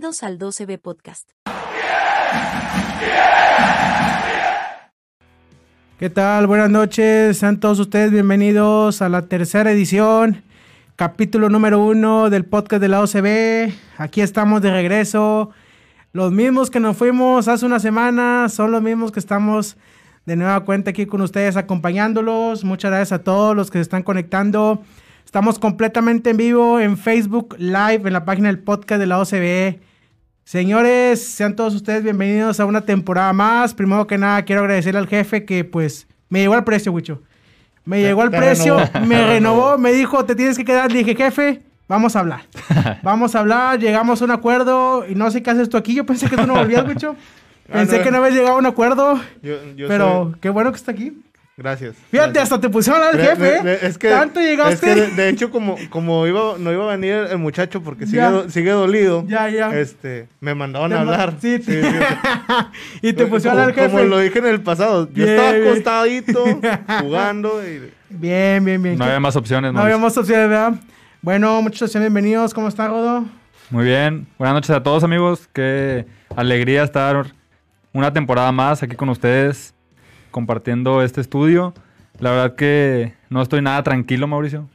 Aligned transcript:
Bienvenidos 0.00 0.22
al 0.22 0.38
12B 0.38 0.80
Podcast. 0.80 1.28
¿Qué 5.98 6.08
tal? 6.08 6.46
Buenas 6.46 6.70
noches. 6.70 7.36
Sean 7.36 7.60
todos 7.60 7.78
ustedes 7.80 8.10
bienvenidos 8.10 9.02
a 9.02 9.10
la 9.10 9.26
tercera 9.26 9.70
edición, 9.70 10.42
capítulo 10.96 11.50
número 11.50 11.84
uno 11.84 12.30
del 12.30 12.46
podcast 12.46 12.80
de 12.80 12.88
la 12.88 13.02
OCB. 13.02 13.74
Aquí 13.98 14.22
estamos 14.22 14.62
de 14.62 14.70
regreso. 14.70 15.50
Los 16.14 16.32
mismos 16.32 16.70
que 16.70 16.80
nos 16.80 16.96
fuimos 16.96 17.46
hace 17.46 17.66
una 17.66 17.78
semana 17.78 18.48
son 18.48 18.70
los 18.70 18.80
mismos 18.80 19.12
que 19.12 19.20
estamos 19.20 19.76
de 20.24 20.34
nueva 20.34 20.60
cuenta 20.60 20.92
aquí 20.92 21.04
con 21.04 21.20
ustedes 21.20 21.58
acompañándolos. 21.58 22.64
Muchas 22.64 22.90
gracias 22.90 23.20
a 23.20 23.22
todos 23.22 23.54
los 23.54 23.70
que 23.70 23.76
se 23.76 23.82
están 23.82 24.02
conectando. 24.02 24.82
Estamos 25.26 25.58
completamente 25.58 26.30
en 26.30 26.38
vivo 26.38 26.80
en 26.80 26.96
Facebook 26.96 27.54
Live, 27.58 28.00
en 28.06 28.14
la 28.14 28.24
página 28.24 28.48
del 28.48 28.60
podcast 28.60 28.98
de 28.98 29.06
la 29.06 29.18
OCB. 29.18 29.89
Señores, 30.54 31.24
sean 31.24 31.54
todos 31.54 31.76
ustedes 31.76 32.02
bienvenidos 32.02 32.58
a 32.58 32.64
una 32.66 32.80
temporada 32.80 33.32
más. 33.32 33.72
Primero 33.72 34.08
que 34.08 34.18
nada, 34.18 34.42
quiero 34.44 34.62
agradecerle 34.62 34.98
al 34.98 35.06
jefe 35.06 35.44
que 35.44 35.62
pues 35.62 36.08
me 36.28 36.40
llegó 36.40 36.54
al 36.54 36.64
precio, 36.64 36.90
Wicho. 36.90 37.22
Me 37.84 38.00
llegó 38.02 38.22
al 38.22 38.32
precio, 38.32 38.76
me 39.06 39.24
renovó, 39.28 39.78
me 39.78 39.92
dijo, 39.92 40.24
te 40.24 40.34
tienes 40.34 40.58
que 40.58 40.64
quedar. 40.64 40.90
Le 40.90 41.04
dije, 41.04 41.14
jefe, 41.14 41.62
vamos 41.86 42.16
a 42.16 42.18
hablar. 42.18 42.40
vamos 43.04 43.36
a 43.36 43.38
hablar, 43.38 43.78
llegamos 43.78 44.20
a 44.22 44.24
un 44.24 44.32
acuerdo 44.32 45.06
y 45.08 45.14
no 45.14 45.30
sé 45.30 45.40
qué 45.40 45.50
haces 45.52 45.68
tú 45.68 45.76
aquí. 45.76 45.94
Yo 45.94 46.04
pensé 46.04 46.28
que 46.28 46.36
tú 46.36 46.44
no 46.48 46.54
volvías, 46.56 46.84
Wicho. 46.84 47.14
Pensé 47.72 47.94
Ah, 47.94 47.98
no. 47.98 48.04
que 48.04 48.10
no 48.10 48.16
habías 48.16 48.34
llegado 48.34 48.56
a 48.56 48.58
un 48.58 48.66
acuerdo, 48.66 49.20
Yo, 49.44 49.54
yo 49.76 49.86
pero 49.86 50.30
soy- 50.32 50.40
qué 50.40 50.50
bueno 50.50 50.72
que 50.72 50.76
está 50.78 50.90
aquí. 50.90 51.12
Gracias. 51.62 51.94
Fíjate, 52.10 52.32
gracias. 52.32 52.44
hasta 52.44 52.58
te 52.62 52.70
pusieron 52.70 53.02
al 53.02 53.20
jefe. 53.20 53.42
de- 53.42 53.62
de- 53.62 53.86
es 53.86 53.98
que, 53.98 54.08
Tanto 54.08 54.40
llegaste. 54.40 54.74
es 54.74 54.80
que 54.94 55.00
de, 55.02 55.10
de 55.10 55.28
hecho, 55.28 55.50
como, 55.50 55.76
como 55.90 56.26
iba, 56.26 56.54
no 56.58 56.72
iba 56.72 56.84
a 56.90 56.96
venir 56.96 57.12
el 57.30 57.36
muchacho 57.36 57.82
porque 57.82 58.06
sigue, 58.06 58.22
do- 58.22 58.48
sigue 58.48 58.70
dolido, 58.70 59.24
Ya, 59.28 59.46
ya. 59.50 59.68
este, 59.78 60.26
me 60.40 60.54
mandaban 60.54 60.88
Te 60.90 60.96
a 60.96 61.00
hablar. 61.00 61.34
Sí, 61.38 61.58
Sí, 61.62 61.78
y 63.02 63.12
te 63.12 63.26
pusieron 63.26 63.58
como, 63.58 63.68
al 63.68 63.74
jefe. 63.74 63.90
como 63.90 64.04
lo 64.04 64.18
dije 64.20 64.38
en 64.38 64.46
el 64.46 64.62
pasado, 64.62 65.06
yo 65.12 65.24
Bien, 65.26 65.28
estaba 65.38 65.50
acostadito, 65.50 66.44
jugando 67.02 67.62
y... 67.62 67.92
Bien, 68.08 68.64
bien, 68.64 68.82
bien. 68.82 68.96
No 68.98 69.04
¿Qué- 69.04 69.10
había 69.10 69.20
más 69.20 69.36
opciones, 69.36 69.70
No 69.72 69.80
Mauricio. 69.80 69.94
habíamos 69.96 70.16
opciones, 70.16 70.48
¿verdad? 70.48 70.72
Bueno, 71.20 71.60
muchachos, 71.60 71.94
bienvenidos. 72.00 72.54
¿Cómo 72.54 72.68
está, 72.68 72.88
Rodo? 72.88 73.26
Muy 73.68 73.84
bien. 73.84 74.26
Buenas 74.38 74.54
noches 74.54 74.70
a 74.70 74.82
todos, 74.82 75.04
amigos. 75.04 75.46
Qué 75.52 76.06
alegría 76.34 76.82
estar 76.84 77.26
una 77.92 78.10
temporada 78.12 78.50
más 78.50 78.82
aquí 78.82 78.96
con 78.96 79.10
ustedes 79.10 79.74
compartiendo 80.30 81.02
este 81.02 81.20
estudio. 81.20 81.74
La 82.18 82.30
verdad 82.30 82.54
que 82.54 83.14
no 83.30 83.40
estoy 83.42 83.62
nada 83.62 83.82
tranquilo, 83.82 84.26
Mauricio. 84.26 84.68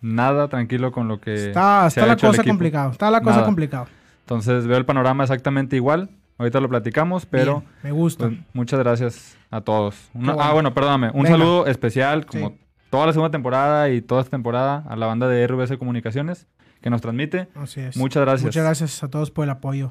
Nada 0.00 0.48
tranquilo 0.48 0.92
con 0.92 1.08
lo 1.08 1.20
que 1.20 1.34
Está, 1.34 1.82
se 1.90 2.00
está 2.00 2.04
ha 2.04 2.06
la 2.06 2.12
hecho 2.14 2.28
cosa 2.28 2.44
complicada. 2.44 2.90
Está 2.92 3.10
la 3.10 3.20
cosa 3.20 3.36
Nada. 3.36 3.46
complicada. 3.46 3.86
Entonces 4.20 4.66
veo 4.66 4.78
el 4.78 4.84
panorama 4.84 5.24
exactamente 5.24 5.76
igual. 5.76 6.10
Ahorita 6.38 6.60
lo 6.60 6.68
platicamos, 6.68 7.26
pero 7.26 7.60
Bien, 7.60 7.70
me 7.82 7.90
gusta. 7.92 8.28
pues, 8.28 8.38
muchas 8.52 8.78
gracias 8.78 9.36
a 9.50 9.60
todos. 9.60 9.96
Una- 10.14 10.34
bueno. 10.34 10.48
Ah, 10.48 10.52
bueno, 10.52 10.72
perdóname. 10.74 11.08
Un 11.08 11.24
Venga. 11.24 11.30
saludo 11.30 11.66
especial, 11.66 12.26
como 12.26 12.50
Sí. 12.50 12.54
toda 12.90 13.06
la 13.06 13.12
segunda 13.12 13.32
temporada 13.32 13.90
y 13.90 14.00
toda 14.00 14.20
esta 14.20 14.30
temporada, 14.30 14.84
a 14.88 14.94
la 14.94 15.06
banda 15.06 15.26
de 15.26 15.42
RBS 15.48 15.76
Comunicaciones 15.78 16.46
que 16.80 16.90
nos 16.90 17.00
transmite. 17.00 17.48
Así 17.56 17.80
es. 17.80 17.96
Muchas 17.96 18.22
gracias. 18.22 18.44
Muchas 18.44 18.62
gracias 18.62 19.02
a 19.02 19.08
todos 19.08 19.32
por 19.32 19.42
el 19.44 19.50
apoyo. 19.50 19.90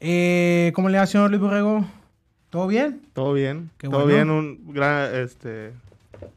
Eh, 0.00 0.72
¿Cómo 0.74 0.88
le 0.88 0.96
va, 0.96 1.04
señor 1.06 1.28
Luis 1.30 1.42
Borrego? 1.42 1.84
¿Todo 2.54 2.68
bien? 2.68 3.00
Todo 3.14 3.32
bien, 3.32 3.68
Qué 3.78 3.88
todo 3.88 4.04
bueno. 4.04 4.14
bien, 4.14 4.30
un 4.30 4.72
gran, 4.72 5.12
este... 5.12 5.72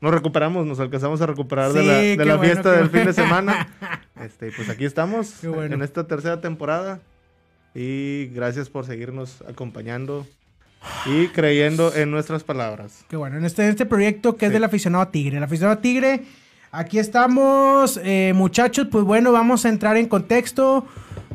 Nos 0.02 0.12
recuperamos, 0.12 0.66
nos 0.66 0.80
alcanzamos 0.80 1.22
a 1.22 1.28
recuperar 1.28 1.72
de 1.74 1.84
la, 1.84 1.94
de 1.94 2.16
la 2.18 2.38
bueno, 2.38 2.42
fiesta 2.42 2.72
del 2.72 2.90
fin 2.90 3.06
de 3.06 3.14
semana. 3.14 3.68
Este, 4.20 4.52
pues 4.52 4.68
aquí 4.68 4.84
estamos 4.84 5.44
en 5.44 5.80
esta 5.84 6.08
tercera 6.08 6.42
temporada. 6.42 7.00
Y 7.76 8.26
gracias 8.34 8.68
por 8.68 8.88
seguirnos 8.88 9.44
acompañando 9.48 10.26
y 11.06 11.28
creyendo 11.28 11.94
en 11.94 12.10
nuestras 12.10 12.44
palabras. 12.44 13.06
Qué 13.10 13.16
bueno. 13.16 13.38
En 13.38 13.46
este, 13.46 13.64
en 13.64 13.70
este 13.70 13.86
proyecto 13.86 14.36
que 14.36 14.48
es 14.48 14.52
del 14.52 14.64
aficionado 14.64 15.08
Tigre. 15.10 15.38
El 15.38 15.44
aficionado 15.44 15.78
Tigre, 15.78 16.24
aquí 16.72 16.98
estamos. 16.98 18.00
eh, 18.04 18.34
muchachos, 18.36 18.88
pues 18.92 19.04
bueno, 19.04 19.32
vamos 19.32 19.66
a 19.68 19.70
entrar 19.70 19.98
en 19.98 20.08
contexto. 20.08 20.88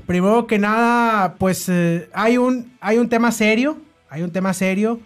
Primero 0.06 0.48
que 0.48 0.58
nada, 0.58 1.36
pues 1.36 1.68
eh, 1.68 2.10
hay, 2.12 2.36
un, 2.36 2.72
hay 2.80 2.98
un 2.98 3.08
tema 3.08 3.30
serio. 3.30 3.76
Hay 4.12 4.20
un 4.20 4.30
tema 4.30 4.52
serio 4.52 5.00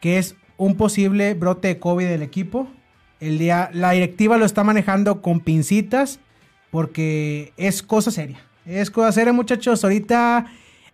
que 0.00 0.18
es 0.18 0.34
un 0.56 0.76
posible 0.76 1.34
brote 1.34 1.68
de 1.68 1.78
COVID 1.78 2.06
del 2.06 2.22
equipo. 2.22 2.66
El 3.20 3.38
día, 3.38 3.70
la 3.72 3.92
directiva 3.92 4.36
lo 4.36 4.44
está 4.44 4.64
manejando 4.64 5.22
con 5.22 5.38
pincitas 5.38 6.18
porque 6.72 7.52
es 7.56 7.84
cosa 7.84 8.10
seria. 8.10 8.40
Es 8.66 8.90
cosa 8.90 9.12
seria, 9.12 9.32
muchachos. 9.32 9.84
Ahorita 9.84 10.46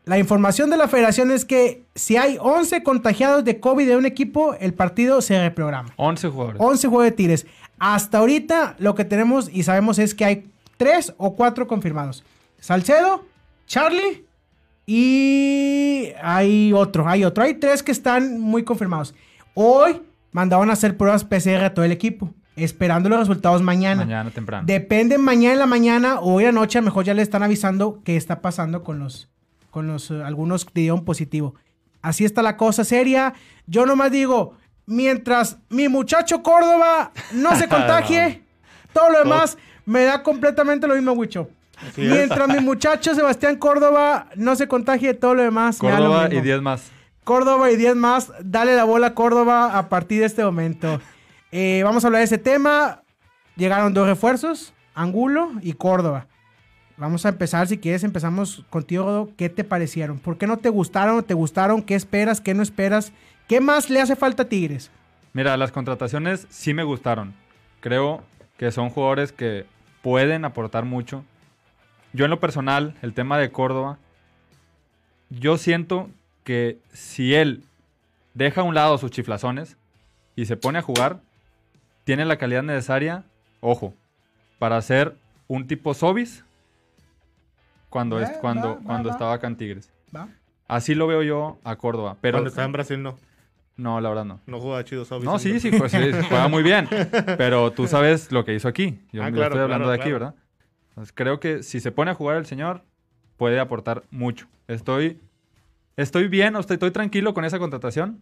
la 0.04 0.19
información 0.19 0.69
de 0.69 0.76
la 0.76 0.88
federación 0.88 1.30
es 1.30 1.47
que 1.47 1.84
si 1.94 2.19
hay 2.19 2.36
11 2.38 2.82
contagiados 2.82 3.44
de 3.44 3.58
COVID 3.60 3.88
de 3.88 3.96
un 3.96 4.04
equipo, 4.04 4.54
el 4.60 4.75
partido 4.75 5.22
se 5.22 5.41
reprograma. 5.41 5.88
11 5.96 6.28
jugadores. 6.28 6.60
11 6.62 6.88
juegos 6.88 7.04
de 7.06 7.12
Tigres. 7.12 7.46
Hasta 7.78 8.19
ahorita 8.19 8.76
lo 8.78 8.94
que 8.94 9.06
tenemos 9.06 9.48
y 9.50 9.62
sabemos 9.62 9.98
es 9.98 10.14
que 10.14 10.26
hay 10.26 10.50
3 10.76 11.14
o 11.16 11.34
4 11.34 11.66
confirmados. 11.66 12.25
Salcedo, 12.60 13.25
Charlie 13.66 14.26
y 14.86 16.12
hay 16.22 16.72
otro, 16.72 17.08
hay 17.08 17.24
otro. 17.24 17.44
Hay 17.44 17.54
tres 17.54 17.82
que 17.82 17.92
están 17.92 18.40
muy 18.40 18.64
confirmados. 18.64 19.14
Hoy 19.54 20.02
mandaron 20.32 20.70
a 20.70 20.74
hacer 20.74 20.96
pruebas 20.96 21.24
PCR 21.24 21.64
a 21.64 21.74
todo 21.74 21.84
el 21.84 21.92
equipo, 21.92 22.30
esperando 22.56 23.08
los 23.08 23.18
resultados 23.18 23.62
mañana. 23.62 24.02
Mañana 24.04 24.30
temprano. 24.30 24.66
Depende 24.66 25.16
mañana 25.16 25.54
en 25.54 25.58
la 25.60 25.66
mañana 25.66 26.20
o 26.20 26.34
hoy 26.34 26.44
en 26.44 26.54
la 26.54 26.60
noche, 26.60 26.78
a 26.78 26.82
lo 26.82 26.86
mejor 26.86 27.04
ya 27.04 27.14
le 27.14 27.22
están 27.22 27.42
avisando 27.42 28.00
qué 28.04 28.16
está 28.16 28.42
pasando 28.42 28.82
con 28.82 28.98
los, 28.98 29.28
con 29.70 29.86
los 29.86 30.10
eh, 30.10 30.22
algunos 30.22 30.64
que 30.64 30.80
dieron 30.80 31.04
positivo. 31.04 31.54
Así 32.02 32.24
está 32.24 32.42
la 32.42 32.56
cosa 32.56 32.84
seria. 32.84 33.32
Yo 33.66 33.86
nomás 33.86 34.10
digo, 34.10 34.56
mientras 34.84 35.58
mi 35.70 35.88
muchacho 35.88 36.42
Córdoba 36.42 37.12
no 37.32 37.56
se 37.56 37.68
contagie, 37.68 38.42
todo 38.92 39.08
lo 39.10 39.20
demás 39.20 39.56
me 39.86 40.04
da 40.04 40.22
completamente 40.22 40.86
lo 40.86 40.94
mismo, 40.94 41.12
Wicho. 41.12 41.48
Así. 41.76 42.02
Mientras 42.02 42.48
mi 42.48 42.60
muchacho 42.60 43.14
Sebastián 43.14 43.56
Córdoba 43.56 44.28
no 44.36 44.56
se 44.56 44.68
contagie, 44.68 45.14
todo 45.14 45.34
lo 45.34 45.42
demás 45.42 45.82
lo 45.82 45.88
Córdoba 45.90 46.26
y 46.26 46.30
mismo. 46.30 46.44
10 46.44 46.62
más. 46.62 46.90
Córdoba 47.24 47.70
y 47.70 47.76
10 47.76 47.96
más. 47.96 48.32
Dale 48.42 48.76
la 48.76 48.84
bola 48.84 49.08
a 49.08 49.14
Córdoba 49.14 49.78
a 49.78 49.88
partir 49.88 50.20
de 50.20 50.26
este 50.26 50.44
momento. 50.44 51.00
Eh, 51.52 51.82
vamos 51.84 52.04
a 52.04 52.08
hablar 52.08 52.20
de 52.20 52.24
ese 52.24 52.38
tema. 52.38 53.02
Llegaron 53.56 53.94
dos 53.94 54.06
refuerzos, 54.06 54.74
Angulo 54.94 55.52
y 55.62 55.74
Córdoba. 55.74 56.26
Vamos 56.96 57.26
a 57.26 57.30
empezar, 57.30 57.66
si 57.66 57.78
quieres, 57.78 58.04
empezamos 58.04 58.64
contigo, 58.70 59.04
Rodo. 59.04 59.30
¿Qué 59.36 59.48
te 59.48 59.64
parecieron? 59.64 60.18
¿Por 60.18 60.38
qué 60.38 60.46
no 60.46 60.58
te 60.58 60.68
gustaron? 60.68 61.22
¿Te 61.24 61.34
gustaron? 61.34 61.82
¿Qué 61.82 61.96
esperas? 61.96 62.40
¿Qué 62.40 62.54
no 62.54 62.62
esperas? 62.62 63.12
¿Qué 63.48 63.60
más 63.60 63.90
le 63.90 64.00
hace 64.00 64.14
falta 64.14 64.44
a 64.44 64.48
Tigres? 64.48 64.90
Mira, 65.32 65.56
las 65.56 65.72
contrataciones 65.72 66.46
sí 66.50 66.72
me 66.72 66.84
gustaron. 66.84 67.34
Creo 67.80 68.22
que 68.56 68.70
son 68.70 68.90
jugadores 68.90 69.32
que 69.32 69.66
pueden 70.02 70.44
aportar 70.44 70.84
mucho. 70.84 71.24
Yo 72.14 72.25
en 72.25 72.30
lo 72.30 72.41
personal, 72.41 72.94
el 73.02 73.12
tema 73.12 73.36
de 73.38 73.50
Córdoba, 73.50 73.98
yo 75.30 75.58
siento 75.58 76.08
que 76.44 76.78
si 76.92 77.34
él 77.34 77.64
deja 78.34 78.60
a 78.62 78.64
un 78.64 78.75
lado 78.75 78.97
sus 78.98 79.10
chiflazones 79.10 79.76
y 80.36 80.47
se 80.47 80.56
pone 80.56 80.78
a 80.78 80.82
jugar, 80.82 81.20
tiene 82.04 82.25
la 82.25 82.36
calidad 82.36 82.62
necesaria, 82.62 83.25
ojo, 83.60 83.94
para 84.58 84.80
ser 84.80 85.16
un 85.49 85.66
tipo 85.66 85.93
Sobis 85.93 86.44
cuando, 87.90 88.20
es, 88.20 88.31
cuando, 88.40 88.69
va, 88.69 88.75
va, 88.76 88.81
cuando 88.82 89.08
va. 89.08 89.12
estaba 89.14 89.32
acá 89.34 89.46
en 89.49 89.56
Tigres. 89.56 89.90
¿Va? 90.14 90.28
Así 90.69 90.94
lo 90.94 91.06
veo 91.06 91.22
yo 91.22 91.58
a 91.64 91.76
Córdoba. 91.76 92.16
Pero 92.20 92.37
Cuando 92.37 92.49
estaba 92.49 92.66
en 92.66 92.72
Brasil 92.72 93.02
no, 93.02 93.19
no, 93.76 94.00
la 94.00 94.08
verdad 94.08 94.25
no. 94.25 94.40
no 94.46 94.61
jugaba 94.61 94.84
chido 94.84 95.05
Sobis 95.05 95.25
No, 95.25 95.38
sí, 95.38 95.58
sí, 95.61 95.70
pues, 95.70 95.90
sí, 95.93 95.99
juega 96.28 96.49
muy 96.49 96.62
bien. 96.62 96.88
Pero 97.37 97.72
tú 97.72 97.87
sabes 97.87 98.31
lo 98.32 98.44
que 98.44 98.55
hizo 98.55 98.69
aquí. 98.69 99.00
Yo 99.12 99.22
Ah, 99.22 99.31
claro, 99.31 99.46
estoy 99.55 99.61
hablando 99.62 99.87
claro, 99.87 99.90
de 99.90 99.94
aquí, 99.96 100.11
claro. 100.11 100.26
¿verdad? 100.26 100.44
Entonces, 100.94 101.12
creo 101.14 101.41
que 101.41 101.62
si 101.62 101.81
se 101.81 101.91
pone 101.91 102.12
a 102.12 102.14
jugar 102.14 102.37
el 102.37 102.46
señor, 102.46 102.82
puede 103.37 103.58
aportar 103.58 104.05
mucho. 104.11 104.46
Estoy, 104.69 105.20
estoy 105.96 106.29
bien, 106.29 106.55
estoy, 106.56 106.75
estoy 106.75 106.93
tranquilo 106.93 107.35
con 107.35 107.44
esa 107.44 107.58
contratación. 107.58 108.20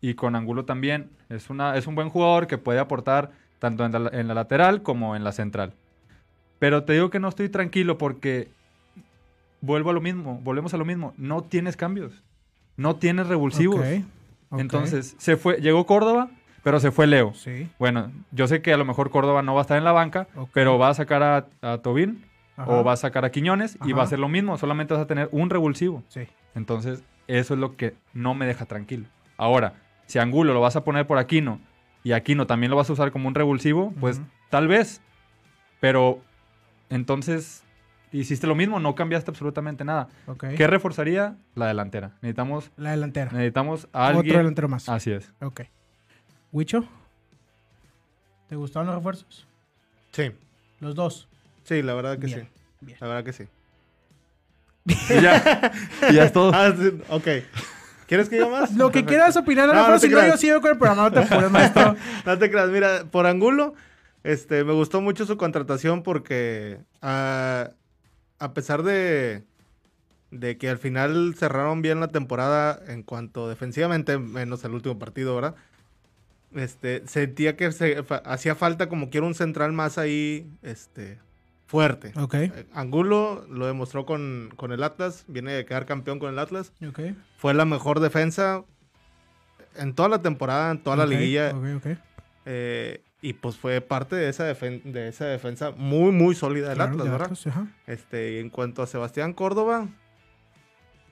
Y 0.00 0.14
con 0.14 0.36
Angulo 0.36 0.64
también. 0.64 1.10
Es, 1.28 1.48
una, 1.48 1.76
es 1.76 1.86
un 1.86 1.94
buen 1.94 2.10
jugador 2.10 2.46
que 2.46 2.58
puede 2.58 2.80
aportar 2.80 3.30
tanto 3.58 3.86
en 3.86 3.92
la, 3.92 4.10
en 4.12 4.28
la 4.28 4.34
lateral 4.34 4.82
como 4.82 5.16
en 5.16 5.24
la 5.24 5.32
central. 5.32 5.72
Pero 6.58 6.84
te 6.84 6.92
digo 6.92 7.08
que 7.08 7.20
no 7.20 7.28
estoy 7.28 7.48
tranquilo 7.48 7.98
porque 7.98 8.48
vuelvo 9.60 9.90
a 9.90 9.92
lo 9.92 10.00
mismo, 10.00 10.40
volvemos 10.42 10.74
a 10.74 10.76
lo 10.76 10.84
mismo. 10.84 11.14
No 11.16 11.42
tienes 11.42 11.76
cambios. 11.76 12.12
No 12.76 12.96
tienes 12.96 13.28
revulsivos. 13.28 13.86
Entonces, 14.50 15.14
se 15.18 15.36
fue, 15.36 15.60
llegó 15.60 15.86
Córdoba, 15.86 16.30
pero 16.62 16.80
se 16.80 16.90
fue 16.90 17.06
Leo. 17.06 17.34
Sí. 17.34 17.68
Bueno, 17.78 18.10
yo 18.30 18.46
sé 18.46 18.62
que 18.62 18.72
a 18.72 18.76
lo 18.76 18.84
mejor 18.84 19.10
Córdoba 19.10 19.42
no 19.42 19.54
va 19.54 19.60
a 19.60 19.62
estar 19.62 19.78
en 19.78 19.84
la 19.84 19.92
banca, 19.92 20.28
pero 20.52 20.78
va 20.78 20.88
a 20.90 20.94
sacar 20.94 21.22
a, 21.22 21.46
Ajá. 21.62 22.70
o 22.70 22.84
va 22.84 22.92
a 22.92 22.96
sacar 22.96 23.24
a 23.24 23.30
Quiñones 23.30 23.78
y 23.84 23.92
va 23.92 24.02
a 24.02 24.06
ser 24.06 24.18
lo 24.18 24.28
mismo, 24.28 24.56
solamente 24.58 24.94
vas 24.94 25.02
a 25.02 25.06
tener 25.06 25.28
un 25.32 25.50
revulsivo. 25.50 26.02
Sí. 26.08 26.22
Entonces, 26.54 27.02
eso 27.26 27.54
es 27.54 27.60
lo 27.60 27.76
que 27.76 27.94
no 28.12 28.34
me 28.34 28.46
deja 28.46 28.66
tranquilo. 28.66 29.06
Ahora, 29.36 29.74
si 30.06 30.18
Angulo 30.18 30.52
lo 30.52 30.60
vas 30.60 30.76
a 30.76 30.84
poner 30.84 31.06
por 31.06 31.18
Aquino 31.18 31.60
y 32.04 32.12
Aquino 32.12 32.46
también 32.46 32.70
lo 32.70 32.76
vas 32.76 32.90
a 32.90 32.92
usar 32.92 33.10
como 33.12 33.28
un 33.28 33.34
revulsivo, 33.34 33.92
pues 34.00 34.20
tal 34.50 34.68
vez. 34.68 35.00
Pero 35.80 36.20
entonces, 36.90 37.64
hiciste 38.12 38.46
lo 38.46 38.54
mismo, 38.54 38.78
no 38.80 38.94
cambiaste 38.94 39.30
absolutamente 39.30 39.84
nada. 39.84 40.08
¿Qué 40.56 40.66
reforzaría? 40.66 41.36
La 41.54 41.66
delantera. 41.66 42.12
Necesitamos, 42.20 42.70
La 42.76 42.90
delantera. 42.90 43.30
necesitamos 43.32 43.88
a 43.92 44.08
Otro 44.08 44.18
alguien. 44.20 44.36
delantero 44.36 44.68
más. 44.68 44.88
Así 44.88 45.10
es. 45.10 45.32
Ok. 45.40 45.62
¿Huicho? 46.52 46.84
¿Te 48.48 48.56
gustaron 48.56 48.86
los 48.86 48.96
refuerzos? 48.96 49.46
Sí, 50.12 50.30
Los 50.80 50.94
dos. 50.94 51.28
sí, 51.64 51.82
la 51.82 51.94
verdad 51.94 52.18
que 52.18 52.26
Bien, 52.26 52.40
sí. 52.42 52.48
bien. 52.82 52.98
La 53.00 53.06
verdad 53.08 53.24
que 53.24 53.32
sí. 53.32 53.44
Y 54.84 55.22
ya, 55.22 55.72
y 56.10 56.14
ya 56.14 56.24
es 56.24 56.32
todo. 56.32 56.52
Ah, 56.54 56.72
sí, 56.76 57.00
ok. 57.08 57.28
¿Quieres 58.06 58.28
que 58.28 58.36
diga 58.36 58.48
más? 58.48 58.74
Lo 58.74 58.90
que 58.90 59.04
quieras 59.06 59.36
opinar, 59.36 59.68
No, 59.68 59.88
no, 59.88 59.98
si 59.98 60.08
no, 60.08 60.26
yo 60.26 60.36
sigo 60.36 60.60
con 60.60 60.72
el 60.72 60.76
programa, 60.78 61.04
no 61.08 61.12
te 61.12 61.20
apures, 61.20 61.50
maestro. 61.50 61.96
No 62.26 62.38
te 62.38 62.50
creas, 62.50 62.68
mira, 62.68 63.04
por 63.10 63.26
Angulo, 63.26 63.74
este, 64.22 64.64
me 64.64 64.72
gustó 64.74 65.00
mucho 65.00 65.24
su 65.24 65.38
contratación 65.38 66.02
porque 66.02 66.78
ah, 67.00 67.70
a 68.38 68.52
pesar 68.52 68.82
de, 68.82 69.44
de 70.30 70.58
que 70.58 70.68
al 70.68 70.76
final 70.78 71.34
cerraron 71.38 71.80
bien 71.80 72.00
la 72.00 72.08
temporada 72.08 72.78
en 72.88 73.02
cuanto 73.02 73.48
defensivamente, 73.48 74.18
menos 74.18 74.62
el 74.64 74.72
último 74.72 74.98
partido, 74.98 75.34
¿verdad? 75.34 75.54
Este, 76.54 77.02
sentía 77.06 77.56
que 77.56 77.72
se, 77.72 78.02
fa- 78.02 78.22
hacía 78.24 78.54
falta 78.54 78.88
como 78.88 79.08
quiera 79.10 79.26
un 79.26 79.34
central 79.34 79.72
más 79.72 79.96
ahí, 79.98 80.50
este, 80.62 81.18
fuerte. 81.66 82.12
Eh, 82.54 82.66
Angulo 82.74 83.46
lo 83.48 83.66
demostró 83.66 84.04
con, 84.04 84.52
con 84.56 84.70
el 84.72 84.82
Atlas, 84.82 85.24
viene 85.28 85.52
de 85.52 85.64
quedar 85.64 85.86
campeón 85.86 86.18
con 86.18 86.30
el 86.32 86.38
Atlas. 86.38 86.72
Fue 87.38 87.54
la 87.54 87.64
mejor 87.64 88.00
defensa 88.00 88.64
en 89.76 89.94
toda 89.94 90.08
la 90.10 90.20
temporada, 90.20 90.70
en 90.70 90.82
toda 90.82 90.96
la 90.96 91.06
liguilla. 91.06 91.52
Eh, 92.44 93.02
y 93.22 93.34
pues 93.34 93.56
fue 93.56 93.80
parte 93.80 94.16
de 94.16 94.28
esa, 94.28 94.52
defen- 94.52 94.82
de 94.82 95.08
esa 95.08 95.24
defensa 95.26 95.70
muy, 95.70 96.10
muy 96.12 96.34
sólida 96.34 96.68
del 96.68 96.76
Claro, 96.76 96.90
Atlas, 96.92 97.04
de 97.06 97.10
¿verdad? 97.12 97.38
Ajá. 97.46 97.66
Este, 97.86 98.32
y 98.32 98.38
en 98.40 98.50
cuanto 98.50 98.82
a 98.82 98.86
Sebastián 98.86 99.32
Córdoba, 99.32 99.88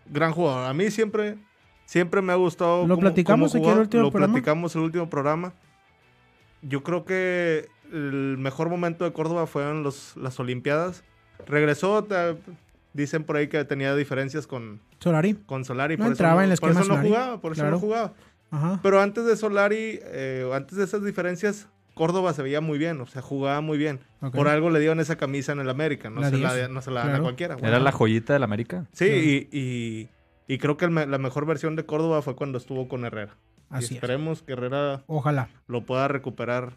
gran 0.06 0.32
jugador. 0.32 0.66
A 0.68 0.74
mí 0.74 0.90
siempre, 0.90 1.38
siempre 1.90 2.22
me 2.22 2.32
ha 2.32 2.36
gustado. 2.36 2.82
Lo 2.86 2.94
cómo- 2.94 3.00
platicamos 3.00 3.50
cómo 3.52 3.64
aquí 3.64 3.68
en 3.70 3.74
el 3.76 3.80
último 3.82 4.02
Lo 4.04 4.10
programa. 4.12 4.34
platicamos 4.34 4.74
en 4.76 4.80
el 4.80 4.84
último 4.86 5.10
programa. 5.10 5.52
Yo 6.62 6.82
creo 6.84 7.04
que 7.04 7.68
el 7.92 8.36
mejor 8.38 8.68
momento 8.68 9.04
de 9.04 9.12
Córdoba 9.12 9.46
fueron 9.48 9.82
los, 9.82 10.16
las 10.16 10.38
Olimpiadas. 10.38 11.02
Regresó, 11.46 12.04
ta- 12.04 12.36
dicen 12.92 13.24
por 13.24 13.36
ahí 13.36 13.48
que 13.48 13.64
tenía 13.64 13.94
diferencias 13.96 14.46
con, 14.46 14.80
Solari. 15.00 15.34
con 15.34 15.64
Solari. 15.64 15.96
No 15.96 16.04
por 16.04 16.12
entraba 16.12 16.42
eso 16.42 16.46
en 16.46 16.52
el 16.52 16.58
por 16.58 16.70
eso 16.70 16.78
no 16.80 16.84
Solari, 16.84 17.08
jugaba, 17.08 17.40
por 17.40 17.52
eso 17.52 17.60
claro. 17.62 17.76
no 17.76 17.80
jugaba. 17.80 18.12
Ajá. 18.52 18.80
Pero 18.82 19.00
antes 19.00 19.24
de 19.24 19.36
Solari, 19.36 19.98
eh, 20.02 20.48
antes 20.54 20.76
de 20.78 20.84
esas 20.84 21.02
diferencias, 21.04 21.66
Córdoba 21.94 22.32
se 22.34 22.42
veía 22.42 22.60
muy 22.60 22.78
bien, 22.78 23.00
o 23.00 23.06
sea, 23.06 23.20
jugaba 23.22 23.60
muy 23.60 23.78
bien. 23.78 24.00
Ok. 24.22 24.34
Por 24.34 24.46
algo 24.48 24.70
le 24.70 24.78
dieron 24.80 25.00
esa 25.00 25.16
camisa 25.16 25.52
en 25.52 25.60
el 25.60 25.68
América, 25.70 26.08
no, 26.10 26.20
La 26.20 26.30
se, 26.30 26.36
la, 26.38 26.54
10, 26.54 26.70
no 26.70 26.82
se 26.82 26.90
la 26.90 27.00
dan 27.00 27.08
claro. 27.08 27.22
a 27.22 27.26
cualquiera. 27.26 27.56
Era 27.62 27.78
la 27.80 27.92
joyita 27.92 28.32
del 28.34 28.42
América. 28.42 28.86
Sí, 28.92 29.48
y, 29.50 29.58
y- 29.58 30.08
y 30.52 30.58
creo 30.58 30.76
que 30.76 30.88
me- 30.88 31.06
la 31.06 31.18
mejor 31.18 31.46
versión 31.46 31.76
de 31.76 31.84
Córdoba 31.86 32.22
fue 32.22 32.34
cuando 32.36 32.58
estuvo 32.58 32.88
con 32.88 33.04
Herrera. 33.04 33.36
Así 33.68 33.84
y 33.84 33.86
es. 33.86 33.92
esperemos 33.92 34.42
que 34.42 34.52
Herrera 34.54 35.02
Ojalá, 35.06 35.48
lo 35.68 35.84
pueda 35.86 36.08
recuperar 36.08 36.72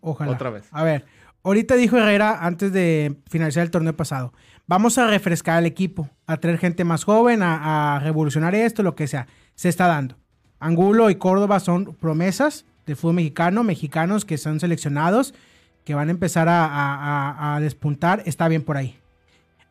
ojalá. 0.00 0.32
otra 0.32 0.50
vez. 0.50 0.66
A 0.72 0.82
ver, 0.84 1.04
ahorita 1.44 1.74
dijo 1.76 1.96
Herrera 1.96 2.44
antes 2.44 2.72
de 2.72 3.16
finalizar 3.28 3.62
el 3.62 3.70
torneo 3.70 3.96
pasado, 3.96 4.32
vamos 4.66 4.98
a 4.98 5.06
refrescar 5.06 5.58
al 5.58 5.66
equipo, 5.66 6.08
a 6.26 6.36
traer 6.38 6.58
gente 6.58 6.84
más 6.84 7.04
joven, 7.04 7.42
a, 7.42 7.96
a 7.96 8.00
revolucionar 8.00 8.54
esto, 8.54 8.82
lo 8.82 8.94
que 8.94 9.06
sea. 9.06 9.26
Se 9.54 9.68
está 9.68 9.86
dando. 9.86 10.16
Angulo 10.58 11.10
y 11.10 11.16
Córdoba 11.16 11.60
son 11.60 11.94
promesas 11.94 12.64
del 12.86 12.96
fútbol 12.96 13.16
mexicano, 13.16 13.62
mexicanos 13.62 14.24
que 14.24 14.38
son 14.38 14.58
seleccionados, 14.60 15.34
que 15.84 15.94
van 15.94 16.08
a 16.08 16.10
empezar 16.12 16.48
a, 16.48 16.64
a- 16.64 17.30
a- 17.30 17.56
a 17.56 17.60
despuntar. 17.60 18.22
Está 18.26 18.48
bien 18.48 18.62
por 18.64 18.76
ahí. 18.76 18.98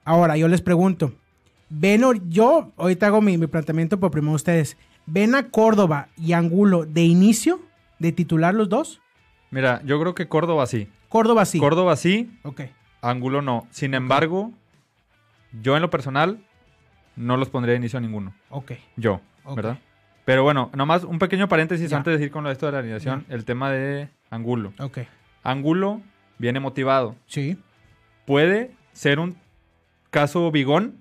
Ahora, 0.05 0.37
yo 0.37 0.47
les 0.47 0.61
pregunto, 0.61 1.13
ven, 1.69 2.03
yo 2.29 2.71
ahorita 2.77 3.07
hago 3.07 3.21
mi, 3.21 3.37
mi 3.37 3.47
planteamiento 3.47 3.99
por 3.99 4.11
primero 4.11 4.33
ustedes, 4.33 4.77
¿ven 5.05 5.35
a 5.35 5.49
Córdoba 5.49 6.09
y 6.17 6.33
Angulo 6.33 6.85
de 6.85 7.03
inicio, 7.03 7.59
de 7.99 8.11
titular 8.11 8.53
los 8.53 8.69
dos? 8.69 9.01
Mira, 9.51 9.81
yo 9.85 9.99
creo 9.99 10.15
que 10.15 10.27
Córdoba 10.27 10.65
sí. 10.67 10.87
Córdoba 11.09 11.45
sí. 11.45 11.59
Córdoba 11.59 11.95
sí, 11.95 12.37
ok. 12.43 12.61
Ángulo 13.01 13.41
no. 13.41 13.67
Sin 13.71 13.93
embargo, 13.93 14.51
yo 15.61 15.75
en 15.75 15.81
lo 15.81 15.89
personal 15.89 16.39
no 17.15 17.37
los 17.37 17.49
pondría 17.49 17.73
de 17.73 17.77
inicio 17.79 17.97
a 17.97 18.01
ninguno. 18.01 18.33
Ok. 18.49 18.73
Yo. 18.97 19.21
¿verdad? 19.55 19.77
Pero 20.25 20.41
bueno, 20.43 20.71
nomás 20.73 21.03
un 21.03 21.19
pequeño 21.19 21.47
paréntesis 21.47 21.89
Ya. 21.91 21.97
antes 21.97 22.11
de 22.13 22.17
decir 22.17 22.31
con 22.31 22.43
lo 22.43 22.49
de 22.49 22.53
esto 22.53 22.65
de 22.65 22.71
la 22.71 22.79
alineación, 22.79 23.25
el 23.29 23.45
tema 23.45 23.69
de 23.71 24.09
Angulo. 24.31 24.73
Ok. 24.79 24.99
Angulo 25.43 26.01
viene 26.39 26.59
motivado. 26.59 27.15
Sí. 27.27 27.57
Puede 28.25 28.71
ser 28.91 29.19
un 29.19 29.37
caso 30.09 30.49
bigón, 30.51 30.97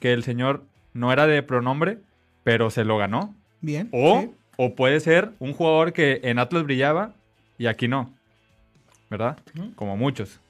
que 0.00 0.12
el 0.12 0.22
señor 0.22 0.64
no 0.92 1.12
era 1.12 1.26
de 1.26 1.42
pronombre, 1.42 1.98
pero 2.44 2.70
se 2.70 2.84
lo 2.84 2.98
ganó. 2.98 3.34
Bien. 3.60 3.88
O, 3.92 4.20
sí. 4.20 4.30
o 4.56 4.74
puede 4.74 5.00
ser 5.00 5.32
un 5.38 5.52
jugador 5.52 5.92
que 5.92 6.20
en 6.24 6.38
Atlas 6.38 6.64
brillaba 6.64 7.14
y 7.58 7.66
aquí 7.66 7.88
no. 7.88 8.14
¿Verdad? 9.10 9.38
Como 9.76 9.96
muchos. 9.96 10.40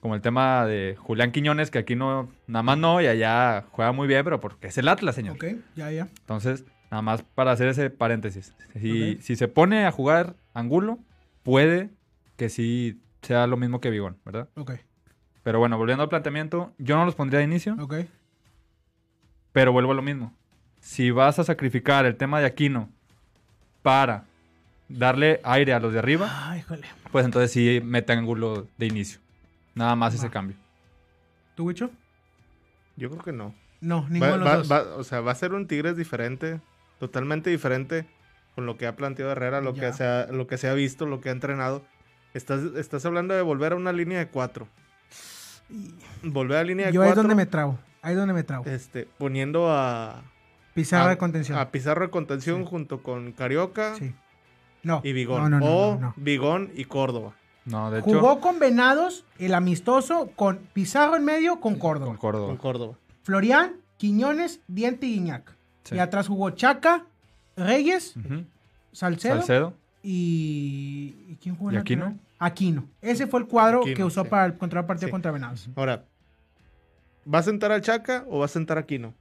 Como 0.00 0.14
el 0.14 0.20
tema 0.20 0.66
de 0.66 0.96
Julián 0.98 1.32
Quiñones, 1.32 1.70
que 1.70 1.78
aquí 1.78 1.96
no, 1.96 2.28
nada 2.46 2.62
más 2.62 2.76
no, 2.76 3.00
y 3.00 3.06
allá 3.06 3.64
juega 3.70 3.92
muy 3.92 4.06
bien, 4.06 4.22
pero 4.22 4.40
porque 4.40 4.66
es 4.66 4.76
el 4.76 4.88
Atlas, 4.88 5.14
señor. 5.14 5.36
Ok, 5.36 5.44
ya, 5.74 5.90
ya. 5.90 6.08
Entonces, 6.20 6.64
nada 6.90 7.00
más 7.00 7.22
para 7.22 7.52
hacer 7.52 7.68
ese 7.68 7.88
paréntesis. 7.88 8.54
Si, 8.78 9.16
si 9.22 9.36
se 9.36 9.48
pone 9.48 9.86
a 9.86 9.92
jugar 9.92 10.36
Angulo, 10.52 10.98
puede 11.42 11.90
que 12.36 12.50
sí 12.50 13.00
sea 13.22 13.46
lo 13.46 13.56
mismo 13.56 13.80
que 13.80 13.90
Vigón, 13.90 14.18
¿verdad? 14.24 14.48
Ok, 14.56 14.72
Pero 15.42 15.58
bueno, 15.58 15.78
volviendo 15.78 16.02
al 16.02 16.08
planteamiento, 16.08 16.72
yo 16.78 16.96
no 16.96 17.04
los 17.04 17.14
pondría 17.14 17.38
de 17.38 17.46
inicio, 17.46 17.76
ok. 17.80 17.94
Pero 19.54 19.72
vuelvo 19.72 19.92
a 19.92 19.94
lo 19.94 20.02
mismo. 20.02 20.34
Si 20.80 21.10
vas 21.10 21.38
a 21.38 21.44
sacrificar 21.44 22.04
el 22.04 22.16
tema 22.16 22.40
de 22.40 22.44
Aquino 22.46 22.90
para 23.82 24.24
darle 24.90 25.40
aire 25.44 25.72
a 25.72 25.80
los 25.80 25.94
de 25.94 25.98
arriba, 26.00 26.28
Ay, 26.50 26.58
híjole. 26.60 26.86
pues 27.10 27.24
entonces 27.24 27.50
sí 27.52 27.80
mete 27.82 28.12
Angulo 28.12 28.66
de 28.76 28.86
inicio. 28.86 29.18
Nada 29.74 29.96
más 29.96 30.12
ese 30.14 30.28
cambio. 30.28 30.56
¿Tú, 31.54 31.64
Wicho? 31.64 31.90
Yo 32.96 33.08
creo 33.10 33.22
que 33.22 33.32
no. 33.32 33.54
No, 33.80 34.06
ninguno 34.10 34.32
Va- 34.32 34.32
de 34.32 34.38
los 34.38 34.48
va- 34.50 34.56
dos. 34.56 34.70
va- 34.92 34.96
o 34.96 35.04
sea, 35.04 35.20
va 35.20 35.32
a 35.32 35.36
ser 35.36 35.52
un 35.54 35.66
Tigres 35.66 35.96
diferente, 35.96 36.60
totalmente 36.98 37.48
diferente 37.50 38.06
con 38.54 38.66
lo 38.66 38.76
que 38.76 38.86
ha 38.86 38.94
planteado 38.96 39.32
Herrera, 39.32 39.60
lo, 39.60 39.74
Ya. 39.74 39.80
que 39.90 39.92
se 39.96 40.04
ha, 40.04 40.26
lo 40.26 40.46
que 40.46 40.58
se 40.58 40.68
ha 40.68 40.74
visto, 40.74 41.06
lo 41.06 41.20
que 41.20 41.28
ha 41.30 41.32
entrenado. 41.32 41.82
Estás, 42.34 42.62
estás 42.76 43.04
hablando 43.06 43.34
de 43.34 43.42
volver 43.42 43.72
a 43.72 43.76
una 43.76 43.92
línea 43.92 44.18
de 44.18 44.28
cuatro. 44.28 44.68
Volver 46.22 46.58
a 46.58 46.60
la 46.60 46.64
línea 46.66 46.86
de 46.86 46.92
Yo 46.92 47.02
ahí 47.02 47.08
es 47.08 47.14
cuatro. 47.14 47.22
donde 47.22 47.34
me 47.36 47.46
trago. 47.46 47.78
Ahí 48.04 48.12
es 48.12 48.18
donde 48.18 48.34
me 48.34 48.44
trago. 48.44 48.64
este, 48.66 49.08
poniendo 49.18 49.70
a, 49.70 50.22
Pizarra 50.74 51.06
a- 51.06 51.10
de 51.10 51.18
contención. 51.18 51.58
a 51.58 51.70
Pizarro 51.70 52.02
de 52.06 52.10
contención 52.10 52.62
Sí. 52.62 52.66
junto 52.68 53.02
con 53.02 53.32
Carioca 53.32 53.94
sí. 53.96 54.14
No. 54.82 55.00
y 55.02 55.12
Vigón. 55.12 55.42
No, 55.42 55.48
no, 55.48 55.58
no, 55.60 55.66
o 55.66 55.94
no, 55.94 56.00
no. 56.00 56.14
Vigón 56.16 56.70
y 56.74 56.84
Córdoba. 56.84 57.32
No, 57.64 57.90
de 57.90 58.00
hecho, 58.00 58.10
Jugó 58.10 58.40
con 58.40 58.58
Venados, 58.58 59.24
el 59.38 59.54
amistoso, 59.54 60.30
con 60.36 60.58
Pizarro 60.74 61.16
en 61.16 61.24
medio, 61.24 61.60
con 61.60 61.76
Córdoba. 61.76 62.08
con 62.08 62.16
Córdoba. 62.18 62.46
Con 62.48 62.56
Córdoba. 62.58 62.94
Florian, 63.22 63.76
Quiñones, 63.96 64.60
Diente 64.68 65.06
y 65.06 65.14
Guiñac. 65.14 65.56
Sí. 65.84 65.94
Y 65.94 65.98
atrás 65.98 66.28
jugó 66.28 66.50
Chaca, 66.50 67.06
Reyes. 67.56 68.14
Salcedo, 68.92 69.36
Salcedo. 69.36 69.74
y... 70.02 71.14
¿y 71.28 71.36
quién 71.42 71.56
jugó 71.56 71.70
en 71.70 71.76
¿Y 71.76 71.78
Aquino? 71.78 72.18
Aquino. 72.38 72.84
Ese 73.00 73.26
fue 73.26 73.40
el 73.40 73.46
cuadro 73.46 73.80
Aquino, 73.80 73.96
que 73.96 74.04
usó 74.04 74.24
sí. 74.24 74.28
para 74.28 74.44
el 74.46 74.58
contra 74.58 74.80
el 74.80 74.86
partido 74.86 75.08
Sí. 75.08 75.12
contra 75.12 75.30
Venados. 75.32 75.68
Ahora, 75.76 76.04
¿va 77.32 77.38
a 77.38 77.42
sentar 77.42 77.72
al 77.72 77.80
Chaca 77.82 78.24
o 78.28 78.38
va 78.40 78.44
a 78.46 78.48
sentar 78.48 78.76
a 78.76 78.80
Aquino? 78.82 79.14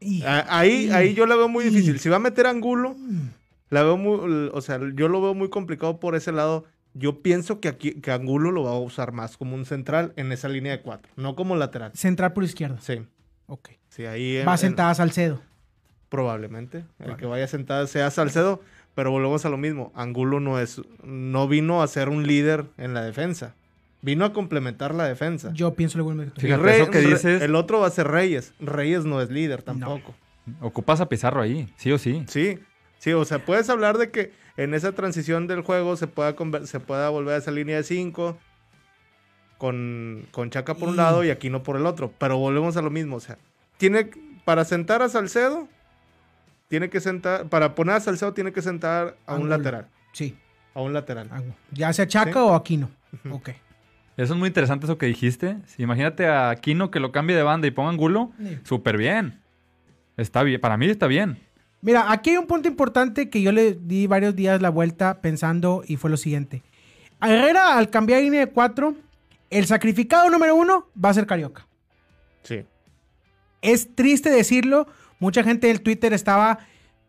Y- 0.00 0.22
Ah, 0.22 0.46
Ahí, 0.48 0.90
ahí 0.90 1.14
yo 1.14 1.26
la 1.26 1.36
veo 1.36 1.48
muy 1.48 1.64
difícil. 1.64 1.98
Si 2.00 2.08
va 2.08 2.16
a 2.16 2.20
meter 2.20 2.46
Angulo, 2.46 2.96
la 3.68 3.82
veo 3.82 3.96
muy, 3.96 4.50
o 4.52 4.60
sea, 4.60 4.78
yo 4.94 5.08
lo 5.08 5.20
veo 5.20 5.34
muy 5.34 5.50
complicado 5.50 6.00
por 6.00 6.14
ese 6.14 6.32
lado. 6.32 6.64
Yo 6.94 7.20
pienso 7.22 7.60
que 7.60 7.68
aquí, 7.68 7.92
que 8.00 8.10
Angulo 8.10 8.50
lo 8.50 8.64
va 8.64 8.70
a 8.72 8.78
usar 8.78 9.12
más 9.12 9.36
como 9.36 9.54
un 9.54 9.64
central 9.64 10.12
en 10.16 10.32
esa 10.32 10.48
línea 10.48 10.72
de 10.72 10.80
cuatro, 10.82 11.12
no 11.16 11.36
como 11.36 11.54
lateral. 11.54 11.92
Central 11.94 12.32
por 12.32 12.42
izquierda. 12.44 12.78
Sí, 12.80 13.02
Ok. 13.46 13.70
sí, 13.90 14.06
ahí 14.06 14.38
en- 14.38 14.48
Va 14.48 14.52
en- 14.52 14.58
sentada 14.58 14.94
Salcedo. 14.94 15.40
probablemente. 16.08 16.84
El 16.98 17.16
que 17.16 17.26
vaya 17.26 17.46
sentado 17.46 17.86
sea 17.86 18.10
Salcedo, 18.10 18.60
pero 18.96 19.12
volvemos 19.12 19.44
a 19.44 19.48
lo 19.50 19.56
mismo. 19.56 19.92
Angulo 19.94 20.40
no 20.40 20.58
es, 20.58 20.80
no 21.04 21.46
vino 21.46 21.82
a 21.82 21.86
ser 21.86 22.08
un 22.08 22.26
líder 22.26 22.64
en 22.78 22.94
la 22.94 23.02
defensa. 23.04 23.54
Vino 24.02 24.24
a 24.24 24.32
complementar 24.32 24.94
la 24.94 25.04
defensa. 25.04 25.50
Yo 25.52 25.74
pienso 25.74 25.98
lo 25.98 26.04
mismo 26.04 26.22
que 26.24 26.30
tú. 26.30 26.40
Fíjate, 26.40 26.62
Rey- 26.62 26.80
eso 26.80 26.90
que 26.90 27.00
dices- 27.00 27.42
El 27.42 27.54
otro 27.54 27.80
va 27.80 27.86
a 27.86 27.90
ser 27.90 28.08
Reyes. 28.08 28.54
Reyes 28.58 29.04
no 29.04 29.20
es 29.20 29.30
líder 29.30 29.62
tampoco. 29.62 30.14
Ocupas 30.60 31.00
a 31.00 31.08
Pizarro 31.08 31.40
ahí, 31.42 31.68
sí 31.76 31.92
o 31.92 31.98
sí. 31.98 32.24
Sí, 32.28 32.58
sí, 32.98 33.12
o 33.12 33.24
sea, 33.24 33.44
puedes 33.44 33.68
hablar 33.68 33.98
de 33.98 34.10
que 34.10 34.32
en 34.56 34.72
esa 34.74 34.92
transición 34.92 35.46
del 35.46 35.60
juego 35.62 35.96
se 35.96 36.06
pueda, 36.06 36.34
se 36.66 36.80
pueda 36.80 37.08
volver 37.10 37.34
a 37.34 37.38
esa 37.38 37.50
línea 37.50 37.76
de 37.76 37.82
5 37.82 38.38
con, 39.58 40.26
con 40.30 40.50
Chaca 40.50 40.74
por 40.74 40.88
un 40.88 40.96
lado 40.96 41.22
y 41.24 41.30
Aquino 41.30 41.62
por 41.62 41.76
el 41.76 41.86
otro, 41.86 42.12
pero 42.18 42.38
volvemos 42.38 42.76
a 42.76 42.82
lo 42.82 42.90
mismo, 42.90 43.16
o 43.16 43.20
sea, 43.20 43.36
tiene 43.76 44.10
para 44.44 44.64
sentar 44.64 45.02
a 45.02 45.08
Salcedo, 45.08 45.68
tiene 46.68 46.88
que 46.88 47.00
sentar, 47.00 47.48
para 47.48 47.74
poner 47.74 47.96
a 47.96 48.00
Salcedo 48.00 48.32
tiene 48.32 48.52
que 48.52 48.62
sentar 48.62 49.16
a 49.26 49.34
un 49.34 49.48
lateral, 49.50 49.86
Sí. 50.12 50.36
a 50.74 50.80
un 50.80 50.92
lateral. 50.94 51.28
Ya 51.72 51.92
sea 51.92 52.06
Chaca 52.08 52.32
Sí. 52.32 52.38
o 52.38 52.54
Aquino. 52.54 52.90
Ujú. 53.24 53.34
Ok. 53.36 53.50
Eso 54.16 54.34
es 54.34 54.38
muy 54.38 54.48
interesante 54.48 54.86
eso 54.86 54.98
que 54.98 55.06
dijiste. 55.06 55.56
Si 55.66 55.82
imagínate 55.82 56.26
a 56.26 56.50
Aquino 56.50 56.90
que 56.90 57.00
lo 57.00 57.10
cambie 57.12 57.34
de 57.36 57.42
banda 57.42 57.66
y 57.66 57.70
ponga 57.70 57.90
Angulo, 57.90 58.32
Sí. 58.38 58.58
súper 58.64 58.96
bien. 58.98 59.40
Está 60.16 60.42
bien, 60.42 60.60
para 60.60 60.76
mí 60.76 60.86
está 60.86 61.06
bien. 61.06 61.38
Mira, 61.82 62.12
aquí 62.12 62.30
hay 62.30 62.36
un 62.36 62.46
punto 62.46 62.68
importante 62.68 63.30
que 63.30 63.40
yo 63.40 63.52
le 63.52 63.72
di 63.74 64.06
varios 64.06 64.36
días 64.36 64.60
la 64.60 64.68
vuelta 64.68 65.22
pensando 65.22 65.82
y 65.86 65.96
fue 65.96 66.10
lo 66.10 66.18
siguiente. 66.18 66.62
A 67.20 67.32
Herrera, 67.32 67.78
al 67.78 67.88
cambiar 67.88 68.20
línea 68.22 68.40
de 68.40 68.48
4, 68.52 68.94
el 69.48 69.66
sacrificado 69.66 70.28
número 70.28 70.54
uno 70.54 70.88
va 71.02 71.08
a 71.08 71.14
ser 71.14 71.26
Carioca. 71.26 71.66
Sí. 72.42 72.64
Es 73.62 73.94
triste 73.94 74.28
decirlo, 74.30 74.86
mucha 75.18 75.42
gente 75.42 75.68
del 75.68 75.80
Twitter 75.80 76.12
estaba 76.12 76.58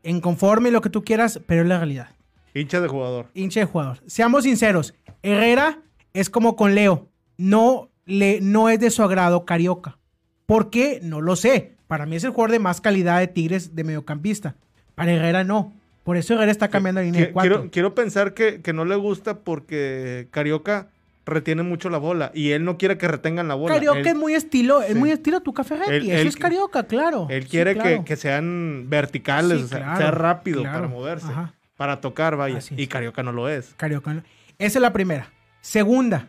en 0.03 0.21
conforme 0.21 0.69
y 0.69 0.71
lo 0.71 0.81
que 0.81 0.89
tú 0.89 1.03
quieras, 1.03 1.39
pero 1.45 1.61
es 1.63 1.67
la 1.67 1.77
realidad. 1.77 2.09
Hincha 2.53 2.79
de 2.81 2.87
jugador. 2.87 3.27
hincha 3.33 3.59
de 3.61 3.65
jugador. 3.65 3.99
Seamos 4.07 4.43
sinceros, 4.43 4.93
Herrera 5.21 5.79
es 6.13 6.29
como 6.29 6.55
con 6.55 6.75
Leo, 6.75 7.07
no, 7.37 7.89
le, 8.05 8.39
no 8.41 8.69
es 8.69 8.79
de 8.79 8.89
su 8.91 9.03
agrado 9.03 9.45
Carioca. 9.45 9.97
¿Por 10.45 10.69
qué? 10.69 10.99
No 11.03 11.21
lo 11.21 11.35
sé. 11.35 11.75
Para 11.87 12.05
mí 12.05 12.15
es 12.15 12.23
el 12.23 12.31
jugador 12.31 12.51
de 12.51 12.59
más 12.59 12.81
calidad 12.81 13.19
de 13.19 13.27
Tigres 13.27 13.75
de 13.75 13.83
mediocampista. 13.83 14.55
Para 14.95 15.11
Herrera 15.13 15.43
no. 15.43 15.73
Por 16.03 16.17
eso 16.17 16.33
Herrera 16.33 16.51
está 16.51 16.69
cambiando 16.69 16.99
de 16.99 17.05
línea 17.05 17.21
de 17.21 17.31
cuatro. 17.31 17.55
Quiero, 17.57 17.71
quiero 17.71 17.95
pensar 17.95 18.33
que, 18.33 18.61
que 18.61 18.73
no 18.73 18.85
le 18.85 18.95
gusta 18.95 19.39
porque 19.39 20.27
Carioca 20.31 20.87
retiene 21.25 21.61
mucho 21.63 21.89
la 21.89 21.99
bola 21.99 22.31
y 22.33 22.51
él 22.51 22.65
no 22.65 22.77
quiere 22.77 22.97
que 22.97 23.07
retengan 23.07 23.47
la 23.47 23.53
bola. 23.55 23.75
Carioca 23.75 23.99
él, 23.99 24.07
es 24.07 24.15
muy 24.15 24.33
estilo, 24.33 24.81
es 24.81 24.95
muy 24.95 25.11
estilo 25.11 25.41
tu 25.41 25.53
café 25.53 25.75
Él- 25.87 26.09
Eso 26.09 26.21
él- 26.21 26.27
es 26.27 26.35
Carioca, 26.35 26.83
claro. 26.87 27.27
él 27.29 27.43
Sí, 27.43 27.49
quiere 27.49 27.75
claro. 27.75 27.89
que, 27.99 28.03
que 28.05 28.15
sean 28.17 28.85
verticales, 28.89 29.59
Sí, 29.59 29.63
o 29.65 29.67
sea, 29.67 29.77
claro, 29.79 29.97
sea 29.97 30.11
rápido 30.11 30.61
claro. 30.61 30.77
para 30.79 30.87
moverse, 30.87 31.27
Ajá. 31.27 31.53
para 31.77 32.01
tocar, 32.01 32.35
vaya. 32.35 32.59
Y. 32.75 32.87
Carioca 32.87 33.21
no 33.21 33.31
lo 33.31 33.47
es. 33.47 33.73
Carioca. 33.77 34.13
¿no? 34.15 34.23
Esa 34.57 34.79
es 34.79 34.81
la 34.81 34.91
primera. 34.91 35.29
Segunda, 35.61 36.27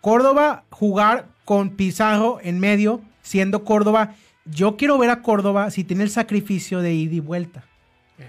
Córdoba 0.00 0.64
jugar 0.70 1.26
con 1.44 1.70
Pizarro 1.70 2.38
en 2.42 2.58
medio, 2.60 3.00
siendo 3.22 3.64
Córdoba. 3.64 4.14
Yo 4.44 4.76
quiero 4.76 4.98
ver 4.98 5.10
a 5.10 5.22
Córdoba 5.22 5.70
si 5.70 5.84
tiene 5.84 6.02
el 6.02 6.10
sacrificio 6.10 6.80
de 6.80 6.92
ida 6.94 7.14
y 7.14 7.20
vuelta. 7.20 7.64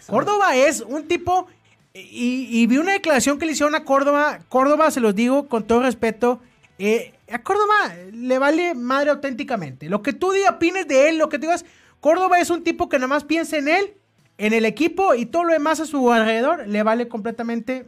Córdoba 0.07 0.55
es 0.55 0.81
un 0.81 1.07
tipo. 1.07 1.47
Y, 1.95 2.47
y 2.49 2.65
vi 2.65 2.77
una 2.77 2.93
declaración 2.93 3.37
que 3.37 3.45
le 3.45 3.51
hicieron 3.51 3.75
a 3.75 3.83
Córdoba. 3.83 4.39
Córdoba, 4.49 4.89
se 4.91 4.99
los 4.99 5.13
digo 5.13 5.47
con 5.47 5.63
todo 5.65 5.81
respeto. 5.81 6.41
eh, 6.79 7.13
a 7.31 7.39
Córdoba 7.39 7.73
le 8.11 8.37
vale 8.39 8.73
madre 8.75 9.11
auténticamente. 9.11 9.89
Lo 9.89 10.01
que 10.01 10.13
tú 10.13 10.31
digas, 10.31 10.53
opines 10.53 10.87
de 10.87 11.09
él, 11.09 11.17
lo 11.17 11.29
que 11.29 11.37
digas. 11.37 11.65
Córdoba 11.99 12.39
es 12.39 12.49
un 12.49 12.63
tipo 12.63 12.89
que 12.89 12.97
nada 12.97 13.07
más 13.07 13.23
piensa 13.23 13.57
en 13.57 13.67
él, 13.67 13.93
en 14.37 14.53
el 14.53 14.65
equipo 14.65 15.15
y 15.15 15.25
todo 15.25 15.45
lo 15.45 15.53
demás 15.53 15.79
a 15.79 15.85
su 15.85 16.11
alrededor 16.11 16.67
le 16.67 16.83
vale 16.83 17.07
completamente. 17.07 17.85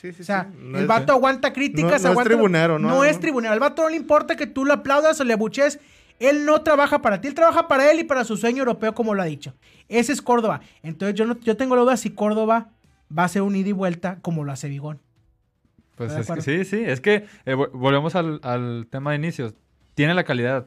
Sí, 0.00 0.12
sí, 0.12 0.22
O 0.22 0.24
sea, 0.24 0.44
sí. 0.50 0.58
No 0.60 0.76
el 0.78 0.82
es- 0.84 0.88
vato 0.88 1.12
aguanta 1.12 1.52
críticas. 1.52 2.02
no- 2.04 2.14
no 2.14 2.20
es 2.20 2.26
tribunero, 2.26 2.78
¿no? 2.78 2.88
No 2.88 3.04
es 3.04 3.18
tribunero. 3.18 3.52
Al 3.52 3.60
vato 3.60 3.82
no 3.82 3.88
le 3.88 3.96
importa 3.96 4.36
que 4.36 4.46
tú 4.46 4.64
lo 4.64 4.72
aplaudas 4.74 5.20
o 5.20 5.24
le 5.24 5.32
abuches. 5.32 5.80
Él 6.20 6.44
no 6.46 6.62
trabaja 6.62 7.00
para 7.00 7.20
ti, 7.20 7.28
él 7.28 7.34
trabaja 7.34 7.68
para 7.68 7.90
él 7.90 8.00
y 8.00 8.04
para 8.04 8.24
su 8.24 8.36
sueño 8.36 8.58
europeo, 8.58 8.94
como 8.94 9.14
lo 9.14 9.22
ha 9.22 9.26
dicho. 9.26 9.54
Ese 9.88 10.12
es 10.12 10.20
Córdoba. 10.22 10.60
Entonces 10.82 11.14
yo, 11.16 11.24
no, 11.26 11.38
yo 11.40 11.56
tengo 11.56 11.76
la 11.76 11.82
duda 11.82 11.96
si 11.96 12.10
Córdoba 12.10 12.70
va 13.16 13.24
a 13.24 13.28
ser 13.28 13.42
un 13.42 13.54
ida 13.56 13.68
y 13.68 13.72
vuelta 13.72 14.18
como 14.20 14.42
lo 14.44 14.50
hace 14.52 14.68
Vigón. 14.68 15.00
Pues 15.94 16.12
es 16.12 16.30
que 16.30 16.40
sí, 16.42 16.64
sí. 16.64 16.82
Es 16.84 17.00
que 17.00 17.26
eh, 17.44 17.54
vo- 17.54 17.70
volvemos 17.72 18.14
al, 18.14 18.40
al 18.42 18.86
tema 18.90 19.10
de 19.10 19.16
inicios. 19.16 19.54
Tiene 19.94 20.14
la 20.14 20.24
calidad, 20.24 20.66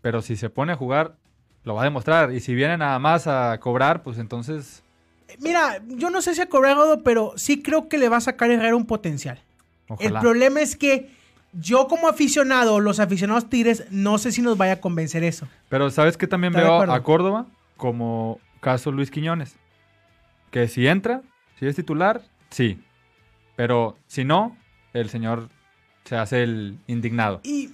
pero 0.00 0.20
si 0.22 0.34
se 0.36 0.50
pone 0.50 0.72
a 0.72 0.76
jugar, 0.76 1.16
lo 1.64 1.74
va 1.74 1.82
a 1.82 1.84
demostrar. 1.84 2.32
Y 2.32 2.40
si 2.40 2.54
viene 2.54 2.76
nada 2.76 2.98
más 2.98 3.26
a 3.28 3.58
cobrar, 3.60 4.02
pues 4.02 4.18
entonces 4.18 4.82
Mira, 5.40 5.82
yo 5.86 6.10
no 6.10 6.22
sé 6.22 6.34
si 6.34 6.40
ha 6.40 6.48
cobrado, 6.48 7.02
pero 7.02 7.32
sí 7.36 7.62
creo 7.62 7.88
que 7.88 7.98
le 7.98 8.08
va 8.08 8.16
a 8.16 8.20
sacar 8.20 8.50
Herrera 8.50 8.76
un 8.76 8.86
potencial. 8.86 9.40
El 9.98 10.12
problema 10.14 10.60
es 10.60 10.76
que 10.76 11.10
yo 11.52 11.88
como 11.88 12.08
aficionado, 12.08 12.80
los 12.80 13.00
aficionados 13.00 13.48
Tigres, 13.48 13.84
no 13.90 14.18
sé 14.18 14.32
si 14.32 14.42
nos 14.42 14.56
vaya 14.58 14.74
a 14.74 14.80
convencer 14.80 15.24
eso. 15.24 15.48
Pero 15.68 15.90
¿sabes 15.90 16.16
qué 16.16 16.26
también 16.26 16.52
veo 16.52 16.82
a 16.82 17.02
Córdoba? 17.02 17.46
Como 17.76 18.40
caso 18.60 18.92
Luis 18.92 19.10
Quiñones. 19.10 19.56
Que 20.50 20.68
si 20.68 20.86
entra, 20.86 21.22
si 21.58 21.66
es 21.66 21.76
titular, 21.76 22.22
sí. 22.50 22.80
Pero 23.56 23.96
si 24.06 24.24
no, 24.24 24.56
el 24.92 25.10
señor 25.10 25.48
se 26.04 26.16
hace 26.16 26.42
el 26.42 26.78
indignado. 26.86 27.40
Y 27.44 27.70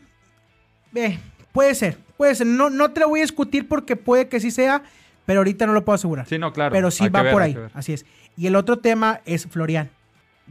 eh, 0.94 1.18
puede 1.52 1.74
ser, 1.74 1.98
puede 2.16 2.34
ser. 2.34 2.46
No, 2.46 2.70
no 2.70 2.90
te 2.90 3.00
lo 3.00 3.08
voy 3.08 3.20
a 3.20 3.22
discutir 3.22 3.68
porque 3.68 3.96
puede 3.96 4.28
que 4.28 4.40
sí 4.40 4.50
sea, 4.50 4.82
pero 5.26 5.40
ahorita 5.40 5.66
no 5.66 5.72
lo 5.72 5.84
puedo 5.84 5.94
asegurar. 5.94 6.26
Sí, 6.28 6.38
no, 6.38 6.52
claro. 6.52 6.72
pero 6.72 6.90
sí 6.90 7.04
hay 7.04 7.10
va 7.10 7.22
ver, 7.22 7.32
por 7.32 7.42
ahí. 7.42 7.56
Así 7.74 7.92
es. 7.92 8.04
Y 8.36 8.46
el 8.46 8.56
otro 8.56 8.78
tema 8.78 9.20
es 9.24 9.46
Florian. 9.46 9.90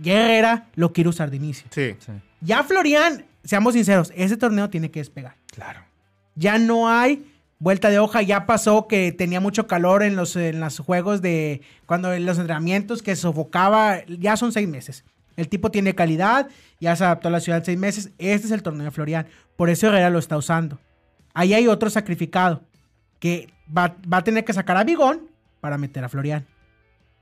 Ya 0.02 0.24
Herrera 0.24 0.68
lo 0.76 0.92
quiere 0.94 1.10
usar 1.10 1.30
de 1.30 1.38
inicio. 1.38 1.68
Sí. 1.72 1.96
Sí, 2.00 2.12
Ya 2.42 2.64
Florian, 2.64 3.26
seamos 3.44 3.74
sinceros, 3.74 4.12
ese 4.16 4.38
torneo 4.38 4.70
tiene 4.70 4.90
que 4.92 5.00
despegar. 5.00 5.36
claro. 5.54 5.82
Ya 6.36 6.58
no 6.58 6.90
hay 6.90 7.28
vuelta 7.60 7.92
de 7.92 8.00
hoja. 8.00 8.24
Ya 8.24 8.48
pasó 8.48 8.88
que 8.88 9.12
tenía 9.12 9.40
mucho 9.40 9.68
calor 9.68 10.02
en 10.02 10.16
los, 10.16 10.36
en 10.36 10.60
los 10.60 10.80
juegos 10.80 11.22
de. 11.22 11.62
Cuando 11.86 12.12
en 12.12 12.26
los 12.26 12.40
entrenamientos 12.40 13.04
que 13.04 13.16
sofocaba. 13.16 14.04
Ya 14.08 14.36
son 14.36 14.52
seis 14.52 14.68
meses. 14.68 15.06
El 15.38 15.48
tipo 15.48 15.70
tiene 15.70 15.94
calidad. 15.94 16.48
Ya 16.80 16.96
se 16.96 17.04
adaptó 17.04 17.28
a 17.28 17.32
la 17.32 17.40
ciudad 17.40 17.60
en 17.60 17.66
seis 17.66 17.78
meses. 17.78 18.10
Este 18.18 18.48
es 18.48 18.52
el 18.52 18.64
torneo 18.64 18.86
de 18.86 18.90
Florian. 18.90 19.28
Por 19.56 19.70
eso 19.70 19.86
Herrera 19.90 20.10
lo 20.10 20.18
está 20.18 20.38
usando. 20.38 20.80
Ahí 21.36 21.54
hay 21.54 21.68
otro 21.68 21.92
sacrificado. 21.92 22.64
Que 23.24 23.48
va, 23.76 23.96
va 24.12 24.18
a 24.18 24.24
tener 24.26 24.44
que 24.44 24.52
sacar 24.52 24.76
a 24.76 24.84
Bigón 24.84 25.30
para 25.62 25.78
meter 25.78 26.04
a 26.04 26.10
Florian. 26.10 26.46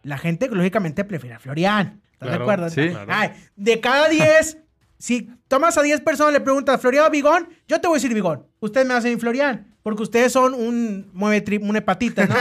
La 0.01 0.17
gente, 0.17 0.49
lógicamente, 0.49 1.03
prefiere 1.03 1.35
a 1.35 1.39
Florian. 1.39 2.01
¿Estás 2.13 2.29
de 2.29 2.35
acuerdo? 2.37 2.69
sí. 2.71 2.89
Claro. 2.89 3.11
Ay, 3.13 3.29
de 3.55 3.79
cada 3.79 4.09
10, 4.09 4.57
si 4.97 5.29
tomas 5.47 5.77
a 5.77 5.83
10 5.83 6.01
personas 6.01 6.31
y 6.31 6.33
le 6.33 6.41
preguntas 6.41 6.81
Florian 6.81 7.05
o 7.05 7.09
Bigón, 7.11 7.47
yo 7.67 7.79
te 7.79 7.87
voy 7.87 7.97
a 7.97 7.99
decir 7.99 8.15
Bigón. 8.15 8.47
Ustedes 8.61 8.87
me 8.87 8.95
hacen 8.95 9.19
Florian. 9.19 9.67
Porque 9.83 10.01
ustedes 10.03 10.31
son 10.31 10.53
un 10.55 11.09
mueve 11.13 11.43
tri- 11.43 11.59
un 11.61 11.75
hepatita, 11.75 12.25
¿no? 12.27 12.35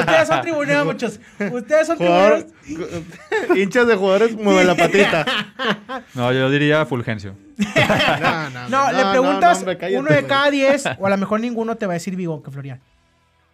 ustedes 0.00 0.26
son 0.28 0.40
tribuneros, 0.42 0.84
muchos. 0.92 1.20
Ustedes 1.52 1.86
son 1.88 1.98
Jugador, 1.98 2.46
tribuneros. 2.64 3.02
hinchas 3.56 3.86
de 3.88 3.94
jugadores 3.96 4.36
mueve 4.36 4.64
la 4.64 4.76
patita. 4.76 5.24
No, 6.14 6.32
yo 6.32 6.48
diría 6.50 6.86
Fulgencio. 6.86 7.36
No, 7.56 8.50
no, 8.50 8.68
No, 8.68 8.86
no, 8.86 8.92
le 8.92 9.02
no, 9.04 9.10
preguntas 9.10 9.58
hombre, 9.58 9.76
cállate, 9.78 9.98
uno 10.00 10.10
de 10.10 10.24
cada 10.26 10.50
10, 10.50 10.84
o 10.98 11.06
a 11.06 11.10
lo 11.10 11.16
mejor 11.16 11.40
ninguno 11.40 11.76
te 11.76 11.86
va 11.86 11.92
a 11.92 11.94
decir 11.94 12.16
Bigón 12.16 12.42
que 12.42 12.50
Florian. 12.50 12.80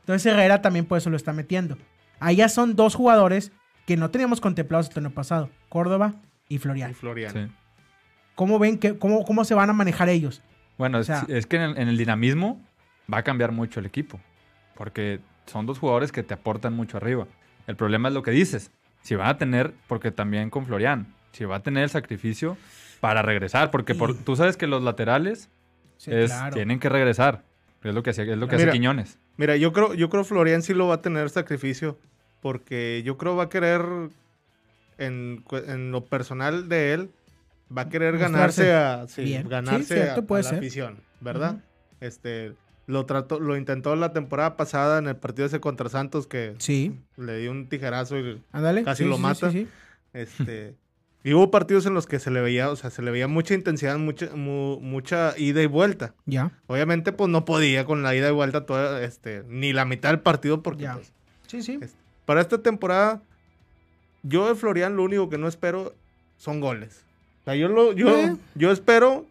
Entonces 0.07 0.33
Herrera 0.33 0.63
también 0.63 0.87
por 0.87 0.99
eso 0.99 1.11
lo 1.11 1.17
está 1.17 1.33
metiendo. 1.33 1.77
Ahí 2.21 2.37
ya 2.37 2.49
son 2.49 2.77
dos 2.77 2.95
jugadores 2.95 3.51
que 3.87 3.97
no 3.97 4.11
teníamos 4.11 4.41
contemplados 4.41 4.87
el 4.87 4.95
torneo 4.95 5.11
pasado. 5.13 5.51
Córdoba 5.69 6.15
y 6.49 6.55
Y 6.55 6.59
Florian. 6.59 6.95
Florian. 6.95 7.33
Sí. 7.33 7.47
¿Cómo 8.37 8.59
ven 8.59 8.79
que, 8.79 8.99
cómo, 8.99 9.25
cómo 9.25 9.45
se 9.45 9.55
van 9.55 9.69
a 9.69 9.73
manejar 9.73 10.09
ellos? 10.09 10.43
Bueno, 10.79 10.99
O 10.99 11.01
es- 11.01 11.07
sea- 11.09 11.25
es, 11.29 11.47
que 11.47 11.57
en 11.57 11.63
el, 11.63 11.79
en 11.79 11.89
el 11.89 11.97
dinamismo 11.97 12.63
va 13.13 13.19
a 13.19 13.23
cambiar 13.25 13.51
mucho 13.51 13.81
el 13.81 13.87
equipo. 13.87 14.21
Porque 14.77 15.21
son 15.47 15.67
dos 15.67 15.79
jugadores 15.79 16.13
que 16.13 16.23
te 16.23 16.35
aportan 16.35 16.73
mucho 16.75 16.97
arriba. 16.99 17.27
El 17.67 17.77
problema 17.77 18.09
es 18.09 18.15
lo 18.15 18.23
que 18.23 18.31
dices. 18.31 18.71
Si 19.03 19.15
van 19.17 19.29
a 19.29 19.39
tener, 19.39 19.75
porque 19.89 20.11
también 20.13 20.51
con 20.51 20.67
Florian, 20.67 21.13
si 21.33 21.45
va 21.45 21.57
a 21.57 21.61
tener 21.63 21.83
el 21.85 21.91
sacrificio 21.91 22.57
para 23.01 23.23
regresar. 23.23 23.71
Porque 23.71 23.95
por- 23.95 24.11
Y- 24.11 24.15
tú 24.15 24.37
sabes 24.37 24.57
que 24.57 24.67
los 24.67 24.83
laterales 24.83 25.49
Sí, 25.97 26.11
es- 26.13 26.31
claro. 26.31 26.55
tienen 26.55 26.79
que 26.79 26.89
regresar. 26.89 27.43
Es 27.83 27.95
lo 27.95 28.03
que 28.03 28.11
hace, 28.11 28.31
es 28.31 28.39
lo 28.39 28.47
que 28.49 28.57
hace 28.57 28.71
Quiñones. 28.71 29.19
Mira, 29.37 29.57
yo 29.57 29.73
creo, 29.73 29.95
yo 29.95 30.09
creo 30.09 30.25
Florian 30.25 30.62
sí 30.62 30.73
lo 30.75 30.88
va 30.88 30.97
a 30.97 31.02
tener 31.02 31.31
sacrificio. 31.31 31.99
Porque 32.40 33.02
yo 33.05 33.16
creo 33.16 33.35
va 33.37 33.45
a 33.45 33.49
querer, 33.49 33.83
en, 34.99 35.45
en 35.66 35.90
lo 35.90 36.05
personal 36.05 36.69
de 36.69 36.93
él, 36.95 37.11
va 37.76 37.83
a 37.83 37.88
querer 37.88 38.14
Mostrarse. 38.14 38.66
ganarse 38.69 39.02
a, 39.02 39.09
sí, 39.09 39.23
Bien. 39.25 39.43
Sí, 39.43 39.49
ganarse 39.49 39.95
cierto, 39.95 40.21
a- 40.21 40.25
la 40.45 40.50
ser. 40.50 40.59
afición, 40.59 41.00
¿verdad? 41.21 41.57
Este, 42.00 42.52
lo 42.87 43.05
trató, 43.07 43.40
lo 43.40 43.57
intentó 43.57 43.97
la 43.97 44.12
temporada 44.12 44.57
pasada 44.57 44.99
en 44.99 45.09
el 45.09 45.16
partido 45.16 45.47
ese 45.47 45.61
contra 45.61 45.88
Santos 45.88 46.26
que 46.26 46.55
Sí, 46.59 46.95
le 47.16 47.38
dio 47.38 47.50
un 47.50 47.69
tijerazo 47.69 48.19
y. 48.19 48.40
Casi 48.85 49.02
Sí, 49.02 49.09
lo 49.09 49.19
mata. 49.19 49.50
Este, 50.12 50.75
y 51.28 51.35
hubo 51.35 51.50
partidos 51.50 51.85
en 51.87 51.95
los 51.95 52.06
que 52.06 52.18
se 52.21 52.30
le 52.30 52.40
veía, 52.40 52.71
o 52.71 52.76
sea, 52.76 52.90
se 52.90 53.02
le 53.02 53.11
veía 53.11 53.26
mucha 53.26 53.52
intensidad, 53.54 53.99
mucha, 53.99 54.30
mu- 54.35 54.78
mucha 54.80 55.35
ida 55.37 55.61
y 55.61 55.66
vuelta. 55.66 56.14
Ya. 56.25 56.52
Obviamente, 56.68 57.11
pues 57.12 57.28
no 57.30 57.45
podía 57.45 57.85
con 57.85 58.02
la 58.04 58.14
ida 58.14 58.28
y 58.28 58.33
vuelta 58.33 58.64
toda, 58.64 59.02
este, 59.02 59.42
ni 59.49 59.73
la 59.73 59.85
mitad 59.85 60.11
del 60.11 60.21
partido 60.21 60.62
porque 60.62 60.85
Ya. 60.85 60.95
pues, 60.95 61.12
Sí, 61.49 61.62
sí. 61.62 61.78
Es- 61.83 61.95
para 62.26 62.40
esta 62.40 62.59
temporada, 62.62 63.23
yo 64.23 64.49
de 64.49 64.54
Florian 64.54 64.97
lo 64.97 65.02
único 65.04 65.28
que 65.28 65.38
no 65.38 65.49
espero 65.49 65.95
son 66.37 66.61
goles. 66.61 67.04
O 67.42 67.45
sea, 67.47 67.54
yo 67.56 67.68
lo, 67.68 67.92
yo, 67.92 68.16
Eh. 68.18 68.37
yo 68.54 68.71
espero 68.73 69.26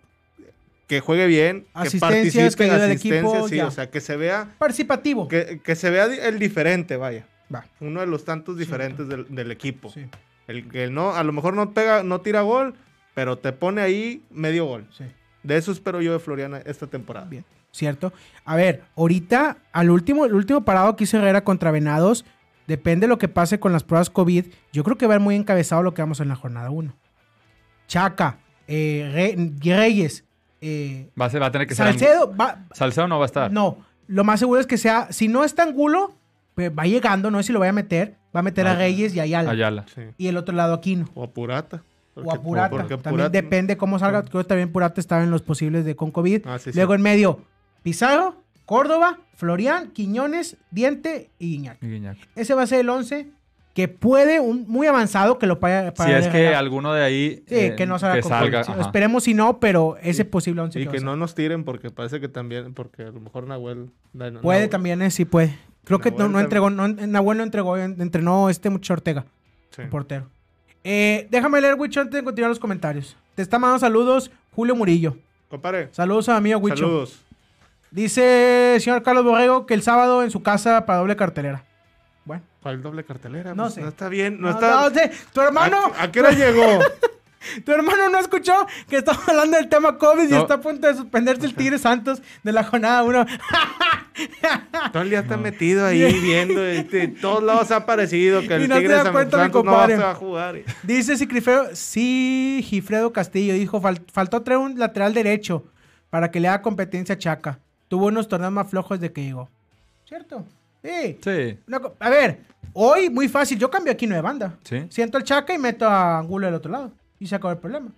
que 0.87 0.99
juegue 0.99 1.27
bien, 1.27 1.61
que 1.83 1.97
participe 1.99 2.55
que 2.55 2.91
equipo, 2.91 3.47
sí, 3.49 3.55
ya. 3.57 3.67
o 3.67 3.71
sea, 3.71 3.89
que 3.89 4.01
se 4.01 4.15
vea, 4.17 4.53
Participativo. 4.59 5.27
que, 5.27 5.59
que 5.63 5.75
se 5.75 5.89
vea 5.89 6.05
el 6.05 6.39
diferente, 6.39 6.95
vaya. 6.97 7.25
Va. 7.53 7.65
Uno 7.79 8.01
de 8.01 8.07
los 8.07 8.23
tantos 8.25 8.57
diferentes 8.57 9.07
del, 9.07 9.33
del 9.33 9.51
equipo. 9.51 9.89
Sí, 9.91 10.05
El 10.47 10.67
que 10.69 10.89
no, 10.89 11.15
a 11.15 11.23
lo 11.23 11.31
mejor 11.33 11.53
no 11.55 11.71
pega, 11.71 12.03
no 12.03 12.21
tira 12.21 12.41
gol, 12.41 12.75
pero 13.13 13.37
te 13.37 13.51
pone 13.51 13.81
ahí 13.81 14.23
medio 14.31 14.65
gol. 14.65 14.87
sí. 14.91 15.05
De 15.43 15.57
eso 15.57 15.71
espero 15.71 16.01
yo 16.01 16.11
de 16.11 16.17
Floriana 16.19 16.57
esta 16.65 16.87
temporada. 16.87 17.27
Bien. 17.27 17.45
¿Cierto? 17.71 18.11
A 18.45 18.55
ver, 18.55 18.81
ahorita, 18.97 19.57
al 19.73 19.91
último, 19.91 20.25
el 20.25 20.33
último 20.33 20.65
parado 20.65 20.95
que 20.95 21.03
hizo 21.03 21.17
Herrera 21.17 21.43
contra 21.43 21.69
Venados, 21.69 22.25
depende 22.65 23.03
de 23.05 23.09
lo 23.09 23.19
que 23.19 23.27
pase 23.27 23.59
con 23.59 23.71
las 23.71 23.83
pruebas 23.83 24.09
COVID, 24.09 24.45
yo 24.73 24.83
creo 24.83 24.97
que 24.97 25.05
va 25.05 25.13
a 25.13 25.17
ir 25.17 25.21
muy 25.21 25.35
encabezado 25.35 25.83
lo 25.83 25.93
que 25.93 26.01
vamos 26.01 26.19
en 26.19 26.29
la 26.29 26.35
jornada 26.35 26.71
1. 26.71 26.95
Chaca, 27.87 28.39
eh, 28.67 29.11
Re- 29.13 29.75
Reyes, 29.75 30.23
eh, 30.61 31.09
Va 31.19 31.25
a, 31.25 31.29
ser- 31.29 31.41
va 31.41 31.47
a 31.47 31.51
tener 31.51 31.67
que 31.67 31.75
ser. 31.75 31.85
Salcedo 31.85 32.35
va, 32.35 32.55
Angu- 32.55 32.73
Salcedo 32.75 33.07
no 33.07 33.19
va 33.19 33.25
a 33.25 33.27
estar. 33.27 33.51
no, 33.51 33.77
lo 34.07 34.23
más 34.23 34.39
seguro 34.39 34.59
es 34.59 34.67
que 34.67 34.77
sea, 34.77 35.11
si 35.11 35.27
no 35.27 35.43
está 35.43 35.63
Angulo, 35.63 36.13
pues 36.55 36.71
va 36.71 36.85
llegando, 36.85 37.29
no 37.29 37.37
sé 37.39 37.47
si 37.47 37.53
lo 37.53 37.59
vaya 37.59 37.69
a 37.69 37.73
meter, 37.73 38.15
va 38.35 38.39
a 38.39 38.43
meter 38.43 38.67
a 38.67 38.75
Reyes 38.75 39.15
y 39.15 39.19
a 39.19 39.23
Ayala. 39.23 39.51
Ayala. 39.51 39.85
Sí. 39.93 40.01
Y 40.17 40.27
el 40.27 40.37
otro 40.37 40.55
lado 40.55 40.73
Aquino. 40.73 41.07
O 41.15 41.23
a 41.23 41.27
Purata. 41.31 41.83
O 42.15 42.31
a 42.31 42.41
Purata. 42.41 42.69
porque 42.69 42.97
también 42.97 43.11
Purata- 43.13 43.29
depende 43.29 43.77
cómo 43.77 43.99
salga. 43.99 44.23
Creo 44.23 44.43
que 44.43 44.47
también 44.47 44.71
Purata 44.71 44.99
estaba 44.99 45.23
en 45.23 45.31
los 45.31 45.41
posibles 45.41 45.85
de 45.85 45.95
con 45.95 46.11
COVID. 46.11 46.41
Ah, 46.45 46.59
sí, 46.59 46.71
sí. 46.71 46.77
Luego 46.77 46.95
en 46.95 47.01
medio, 47.01 47.39
Pizarro, 47.83 48.35
Córdoba, 48.65 49.19
Florian, 49.35 49.91
Quiñones, 49.91 50.57
Diente 50.71 51.29
y 51.39 51.51
Guiñac. 51.51 51.77
Y 51.83 51.87
Guiñac. 51.87 52.17
Ese 52.35 52.53
va 52.53 52.63
a 52.63 52.67
ser 52.67 52.79
el 52.79 52.89
11 52.89 53.27
que 53.75 53.89
puede, 53.89 54.39
un 54.39 54.63
muy 54.69 54.87
avanzado, 54.87 55.37
que 55.37 55.47
lo 55.47 55.57
vaya 55.57 55.93
Si 55.97 56.09
es 56.09 56.29
que 56.29 56.55
alguno 56.55 56.93
de 56.93 57.03
ahí. 57.03 57.43
Sí, 57.45 57.55
eh, 57.55 57.75
que 57.75 57.85
no 57.85 57.99
salga 57.99 58.15
que 58.15 58.23
salga. 58.23 58.61
Esperemos 58.79 59.25
si 59.25 59.33
no, 59.33 59.59
pero 59.59 59.97
ese 60.01 60.23
posible 60.23 60.61
11 60.61 60.79
Y 60.79 60.87
que 60.87 61.01
no 61.01 61.17
nos 61.17 61.35
tiren 61.35 61.65
porque 61.65 61.91
parece 61.91 62.21
que 62.21 62.29
también, 62.29 62.73
porque 62.73 63.03
a 63.03 63.11
lo 63.11 63.19
mejor 63.19 63.45
Nahuel... 63.47 63.91
Puede 64.41 64.69
también, 64.69 65.01
eh, 65.01 65.11
sí 65.11 65.25
puede. 65.25 65.57
Creo 65.85 65.99
que 65.99 66.11
no, 66.11 66.27
no 66.27 66.39
entregó, 66.39 66.69
no, 66.69 66.87
Nahuel 66.87 67.37
no 67.37 67.43
entregó, 67.43 67.77
en- 67.77 68.01
entrenó 68.01 68.49
este 68.49 68.69
mucho 68.69 68.93
Ortega, 68.93 69.25
Sí. 69.69 69.83
el 69.83 69.89
portero. 69.89 70.27
Eh, 70.83 71.27
déjame 71.31 71.61
leer, 71.61 71.75
Wicho, 71.75 72.01
antes 72.01 72.13
de 72.15 72.23
continuar 72.23 72.49
los 72.49 72.59
comentarios. 72.59 73.15
Te 73.35 73.41
está 73.41 73.57
mandando 73.59 73.79
saludos 73.79 74.29
Julio 74.55 74.75
Murillo. 74.75 75.17
Compadre, 75.49 75.89
Saludos 75.91 76.27
a 76.29 76.33
mi 76.33 76.51
amigo 76.51 76.59
Wicho. 76.59 76.77
saludos. 76.77 77.21
Dice 77.91 78.75
el 78.75 78.81
señor 78.81 79.03
Carlos 79.03 79.23
Borrego 79.23 79.65
que 79.65 79.73
el 79.73 79.81
sábado 79.81 80.21
en 80.23 80.31
su 80.31 80.43
casa 80.43 80.85
para 80.85 80.99
doble 80.99 81.15
cartelera. 81.15 81.63
Bueno. 82.25 82.43
¿Cuál 82.61 82.81
doble 82.81 83.03
cartelera? 83.03 83.53
No 83.53 83.63
Pues 83.63 83.75
sé. 83.75 83.81
No 83.81 83.87
está 83.89 84.09
bien, 84.09 84.41
no, 84.41 84.47
No, 84.49 84.53
está... 84.53 84.89
no 84.89 84.93
sé, 84.93 85.11
tu 85.33 85.41
hermano, 85.41 85.77
¿A, 85.97 86.03
a 86.03 86.11
qué 86.11 86.19
hora 86.19 86.31
llegó? 86.31 86.79
tu 87.65 87.71
hermano 87.71 88.09
no 88.09 88.17
escuchó 88.19 88.65
que 88.89 88.97
estamos 88.97 89.27
hablando 89.29 89.57
del 89.57 89.69
tema 89.69 89.97
COVID 89.97 90.29
y 90.29 90.33
está 90.35 90.55
a 90.55 90.61
punto 90.61 90.87
de 90.87 90.95
suspenderse 90.95 91.45
el 91.45 91.53
Tigre 91.55 91.77
Santos 91.77 92.21
de 92.43 92.51
la 92.51 92.63
jornada 92.63 93.03
1. 93.03 93.25
Todo 94.93 95.03
el 95.03 95.09
día 95.09 95.19
está 95.19 95.37
metido 95.37 95.85
ahí 95.85 96.01
viendo, 96.21 96.63
este, 96.65 97.07
todos 97.09 97.43
lados 97.43 97.71
ha 97.71 97.77
aparecido 97.77 98.41
que 98.41 98.47
Y 98.47 98.63
el 98.63 98.69
no 98.69 98.77
Tigre 98.77 98.95
San 98.95 99.13
no 99.51 99.63
va 99.65 100.11
a 100.11 100.15
jugar. 100.15 100.61
Dice 100.83 101.17
Cifredo, 101.17 101.69
sí, 101.75 102.61
Gifredo 102.65 103.11
Castillo 103.11 103.53
dijo, 103.53 103.81
"Fal- 103.81 104.01
faltó 104.11 104.41
traer 104.41 104.59
un 104.59 104.79
lateral 104.79 105.13
derecho 105.13 105.65
para 106.09 106.31
que 106.31 106.39
le 106.39 106.47
haga 106.47 106.61
competencia 106.61 107.15
a 107.15 107.17
Chaca. 107.17 107.59
Tuvo 107.87 108.07
unos 108.07 108.27
torneos 108.27 108.53
más 108.53 108.69
flojos 108.69 108.99
de 108.99 109.11
que 109.11 109.23
llegó. 109.23 109.49
¿Cierto? 110.07 110.45
Sí. 110.83 111.17
Sí, 111.21 111.57
Una 111.67 111.81
a 111.99 112.09
ver, 112.09 112.39
hoy 112.73 113.09
muy 113.09 113.27
fácil, 113.27 113.57
yo 113.59 113.69
cambio 113.69 113.91
aquí 113.91 114.07
no 114.07 114.15
de 114.15 114.21
banda. 114.21 114.57
sí. 114.63 114.85
Siento 114.89 115.17
al 115.17 115.23
Chaca 115.23 115.53
y 115.53 115.57
meto 115.57 115.87
a 115.87 116.19
Angulo 116.19 116.45
del 116.45 116.55
otro 116.55 116.71
lado. 116.71 116.91
Y 117.19 117.27
se 117.27 117.35
acabó 117.35 117.51
el 117.53 117.57
problema. 117.59 117.89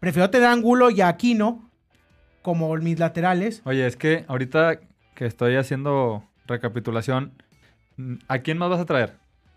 Prefiero 0.00 0.28
tener 0.30 0.48
a 0.48 0.52
Angulo 0.52 0.90
y 0.90 1.00
a 1.00 1.08
Aquino 1.08 1.68
como 2.42 2.74
mis 2.76 2.98
laterales. 2.98 3.62
Oye, 3.64 3.86
es 3.86 3.96
que 3.96 4.24
ahorita 4.26 4.80
que 5.14 5.26
estoy 5.26 5.56
haciendo 5.56 6.24
recapitulación, 6.46 7.32
¿a 8.28 8.38
quién 8.38 8.58
más 8.58 8.70
vas 8.70 8.80
a 8.80 8.86
traer? 8.86 9.14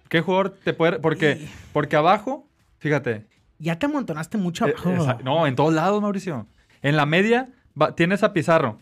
¿Qué 0.09 0.21
jugador 0.21 0.49
te 0.63 0.73
puede...? 0.73 0.99
Porque, 0.99 1.47
porque 1.73 1.95
abajo, 1.95 2.47
fíjate, 2.79 3.25
Ya 3.57 3.79
te 3.79 3.85
amontonaste 3.85 4.37
mucho 4.37 4.67
Eh, 4.67 4.71
abajo. 4.77 4.93
esa- 5.03 5.17
no, 5.23 5.47
en 5.47 5.55
todos 5.55 5.73
lados, 5.73 6.01
Mauricio. 6.01 6.45
En 6.81 6.97
la 6.97 7.05
media 7.05 7.47
va- 7.81 7.95
tienes 7.95 8.21
a 8.21 8.33
Pizarro, 8.33 8.79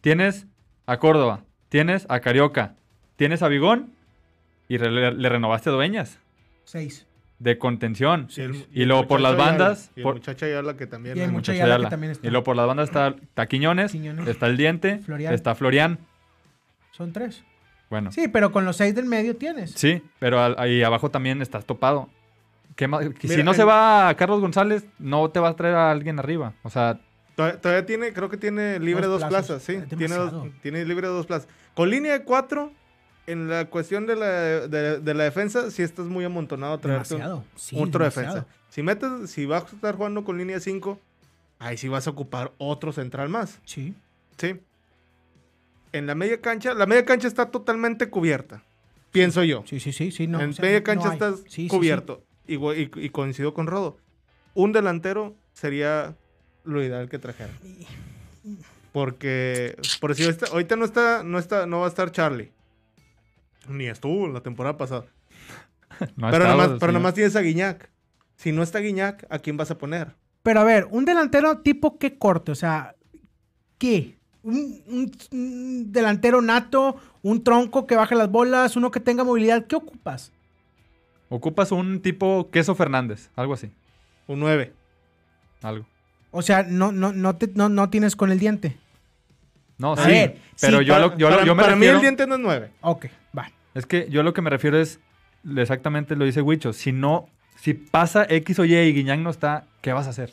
tienes 0.00 0.46
a 0.86 0.98
Córdoba, 0.98 1.44
tienes 1.68 2.04
a 2.08 2.18
Carioca, 2.20 2.74
tienes 3.16 3.42
a 3.42 3.48
Vigón 3.48 3.92
y 4.68 4.76
re- 4.76 4.90
le, 4.90 5.12
le 5.12 5.28
renovaste 5.28 5.70
a 5.70 5.72
Dueñas 5.72 6.18
Seis. 6.64 7.06
de 7.38 7.58
contención. 7.58 8.26
Y, 8.36 8.40
el- 8.40 8.66
Y 8.72 8.84
luego 8.86 9.06
por 9.06 9.20
las 9.20 9.36
bandas, 9.36 9.92
Y 9.94 10.00
el 10.00 10.02
por- 10.02 10.14
muchacho 10.16 10.44
Ayala 10.46 10.76
que 10.76 10.86
también... 10.88 11.16
Y 11.16 11.20
el 11.20 11.30
muchacho 11.32 11.52
Ayala. 11.62 11.84
que 11.86 11.90
también 11.90 12.10
está. 12.12 12.26
Y 12.26 12.30
luego 12.30 12.42
por 12.44 12.56
las 12.56 12.66
bandas 12.66 12.88
está, 12.88 13.08
está 13.22 13.46
Quiñones, 13.46 13.92
Quiñones. 13.92 14.26
está 14.26 14.46
el 14.46 14.56
Diente, 14.56 14.98
Florian. 14.98 15.32
está 15.32 15.54
Florian. 15.54 15.98
Son 16.98 17.12
tres. 17.12 17.42
Bueno, 17.88 18.12
sí, 18.12 18.22
Sí, 18.22 18.28
pero 18.28 18.52
con 18.52 18.66
los 18.66 18.76
seis 18.76 18.94
del 18.94 19.06
medio 19.06 19.34
tienes. 19.36 19.74
pero 20.18 20.40
al- 20.40 20.56
ahí 20.58 20.82
abajo 20.82 21.10
también 21.10 21.40
estás 21.40 21.64
topado. 21.64 22.10
¿Qué 22.76 22.86
más? 22.86 23.02
si 23.20 23.28
Mira, 23.28 23.42
no 23.44 23.54
se 23.54 23.64
va 23.64 24.08
a 24.10 24.14
Carlos 24.16 24.40
González, 24.40 24.84
no 24.98 25.30
te 25.30 25.40
vas 25.40 25.52
a 25.54 25.56
traer 25.56 25.74
a 25.74 25.90
alguien 25.90 26.18
arriba. 26.18 26.52
O 26.62 26.70
sea, 26.70 27.00
Todavía, 27.34 27.60
todavía 27.60 27.86
tiene, 27.86 28.12
creo 28.12 28.28
que 28.28 28.36
tiene 28.36 28.78
libre 28.80 29.06
Dos 29.06 29.20
dos, 29.20 29.28
plazas. 29.28 29.46
plazas, 29.46 29.62
sí. 29.62 29.72
Es 29.74 29.88
Tiene, 29.96 30.14
dos- 30.16 30.48
tiene 30.60 30.84
libre 30.84 31.06
dos 31.06 31.24
plazas. 31.26 31.48
Con 31.74 31.88
línea 31.88 32.12
de 32.12 32.24
cuatro, 32.24 32.72
en 33.28 33.48
la 33.48 33.66
cuestión 33.66 34.06
de 34.06 34.16
la, 34.16 34.26
de, 34.26 34.98
de 35.00 35.14
la 35.14 35.24
defensa, 35.24 35.70
sí 35.70 35.82
estás 35.82 36.06
muy 36.06 36.24
amontonado 36.24 36.74
a 36.74 36.78
traerte 36.78 37.14
un- 37.14 37.20
Demasiado. 37.20 37.44
Sí, 37.54 37.76
otro 37.78 38.00
demasiado. 38.04 38.34
defensa. 38.34 38.54
Si 38.70 38.82
metes, 38.82 39.30
si 39.30 39.46
vas 39.46 39.64
a 39.64 39.74
estar 39.76 39.94
jugando 39.96 40.24
con 40.24 40.36
línea 40.36 40.58
5, 40.60 40.98
ahí 41.60 41.76
sí 41.76 41.86
vas 41.88 42.06
a 42.06 42.10
ocupar 42.10 42.52
otro 42.58 42.92
central 42.92 43.28
más. 43.28 43.60
Sí. 43.64 43.94
Sí. 44.36 44.60
En 45.92 46.06
la 46.06 46.14
media 46.14 46.40
cancha, 46.40 46.74
la 46.74 46.86
media 46.86 47.04
cancha 47.04 47.28
está 47.28 47.50
totalmente 47.50 48.10
cubierta. 48.10 48.62
Pienso 49.12 49.42
yo. 49.44 49.64
Sí, 49.66 49.80
sí, 49.80 49.92
sí, 49.92 50.10
sí. 50.10 50.26
No, 50.26 50.40
en 50.40 50.50
o 50.50 50.52
sea, 50.52 50.64
media 50.64 50.78
no 50.80 50.84
cancha 50.84 51.08
hay. 51.08 51.14
estás 51.14 51.40
Sí, 51.40 51.48
sí, 51.48 51.62
sí. 51.62 51.68
cubierto. 51.68 52.22
Y, 52.46 52.56
y- 52.56 52.90
y 52.94 53.08
coincido 53.10 53.54
con 53.54 53.66
Rodo. 53.66 53.98
Un 54.54 54.72
delantero 54.72 55.34
sería 55.52 56.14
lo 56.64 56.82
ideal 56.82 57.08
que 57.08 57.18
trajera. 57.18 57.50
Porque, 58.92 59.76
por 60.00 60.14
si 60.14 60.24
ahorita, 60.24 60.46
ahorita 60.52 60.76
no 60.76 60.84
está, 60.84 61.22
no 61.22 61.38
está, 61.38 61.66
no 61.66 61.80
va 61.80 61.86
a 61.86 61.88
estar 61.88 62.10
Charlie. 62.10 62.52
Ni 63.68 63.86
estuvo 63.86 64.28
la 64.28 64.40
temporada 64.40 64.76
pasada. 64.76 65.04
no 66.16 66.30
pero 66.30 66.48
nomás, 66.48 66.70
pero 66.80 66.92
nomás 66.92 67.14
tienes 67.14 67.36
a 67.36 67.40
Guiñac. 67.40 67.90
Si 68.36 68.52
no 68.52 68.62
está 68.62 68.78
Guiñac, 68.78 69.26
¿a 69.30 69.38
quién 69.40 69.56
vas 69.56 69.70
a 69.70 69.78
poner? 69.78 70.14
Pero 70.42 70.60
a 70.60 70.64
ver, 70.64 70.86
un 70.90 71.04
delantero 71.04 71.58
tipo 71.58 71.98
qué 71.98 72.16
corte, 72.18 72.52
o 72.52 72.54
sea, 72.54 72.94
¿qué? 73.78 74.16
Un, 74.42 74.80
un- 74.86 75.12
un 75.32 75.92
delantero 75.92 76.40
nato, 76.40 76.96
un 77.22 77.42
tronco 77.42 77.86
que 77.86 77.96
baje 77.96 78.14
las 78.14 78.30
bolas, 78.30 78.76
uno 78.76 78.90
que 78.90 79.00
tenga 79.00 79.24
movilidad, 79.24 79.66
¿qué 79.66 79.76
ocupas? 79.76 80.32
Ocupas 81.28 81.72
un 81.72 82.00
tipo 82.00 82.48
Queso 82.50 82.74
Fernández, 82.74 83.30
algo 83.36 83.54
así. 83.54 83.70
Un 84.26 84.40
9. 84.40 84.72
Algo. 85.62 85.86
O 86.30 86.42
sea, 86.42 86.62
no, 86.62 86.92
no, 86.92 87.12
no, 87.12 87.36
te- 87.36 87.50
no, 87.54 87.68
no 87.68 87.90
tienes 87.90 88.16
con 88.16 88.30
el 88.30 88.38
diente. 88.38 88.76
No, 89.76 89.92
A 89.92 90.04
sí. 90.04 90.10
ver, 90.10 90.38
pero 90.60 90.78
sí, 90.80 90.84
yo, 90.86 90.94
para, 90.94 91.06
lo, 91.06 91.16
yo, 91.18 91.28
lo- 91.30 91.34
para- 91.36 91.46
yo 91.46 91.54
me 91.54 91.62
para 91.62 91.76
mí 91.76 91.86
el 91.86 92.00
diente 92.00 92.26
no 92.26 92.34
es 92.36 92.40
9. 92.40 92.70
Ok, 92.80 93.06
va. 93.36 93.50
Es 93.74 93.86
que 93.86 94.08
yo 94.10 94.22
lo 94.22 94.32
que 94.32 94.42
me 94.42 94.50
refiero 94.50 94.78
es. 94.78 95.00
Exactamente 95.56 96.16
lo 96.16 96.24
dice 96.24 96.42
Huicho. 96.42 96.72
Si 96.72 96.92
no. 96.92 97.28
Si 97.56 97.74
pasa 97.74 98.24
X 98.28 98.58
o 98.58 98.64
Y 98.64 98.74
y 98.76 98.92
Guiñán 98.92 99.22
no 99.22 99.30
está, 99.30 99.66
¿qué 99.80 99.92
vas 99.92 100.06
a 100.06 100.10
hacer? 100.10 100.32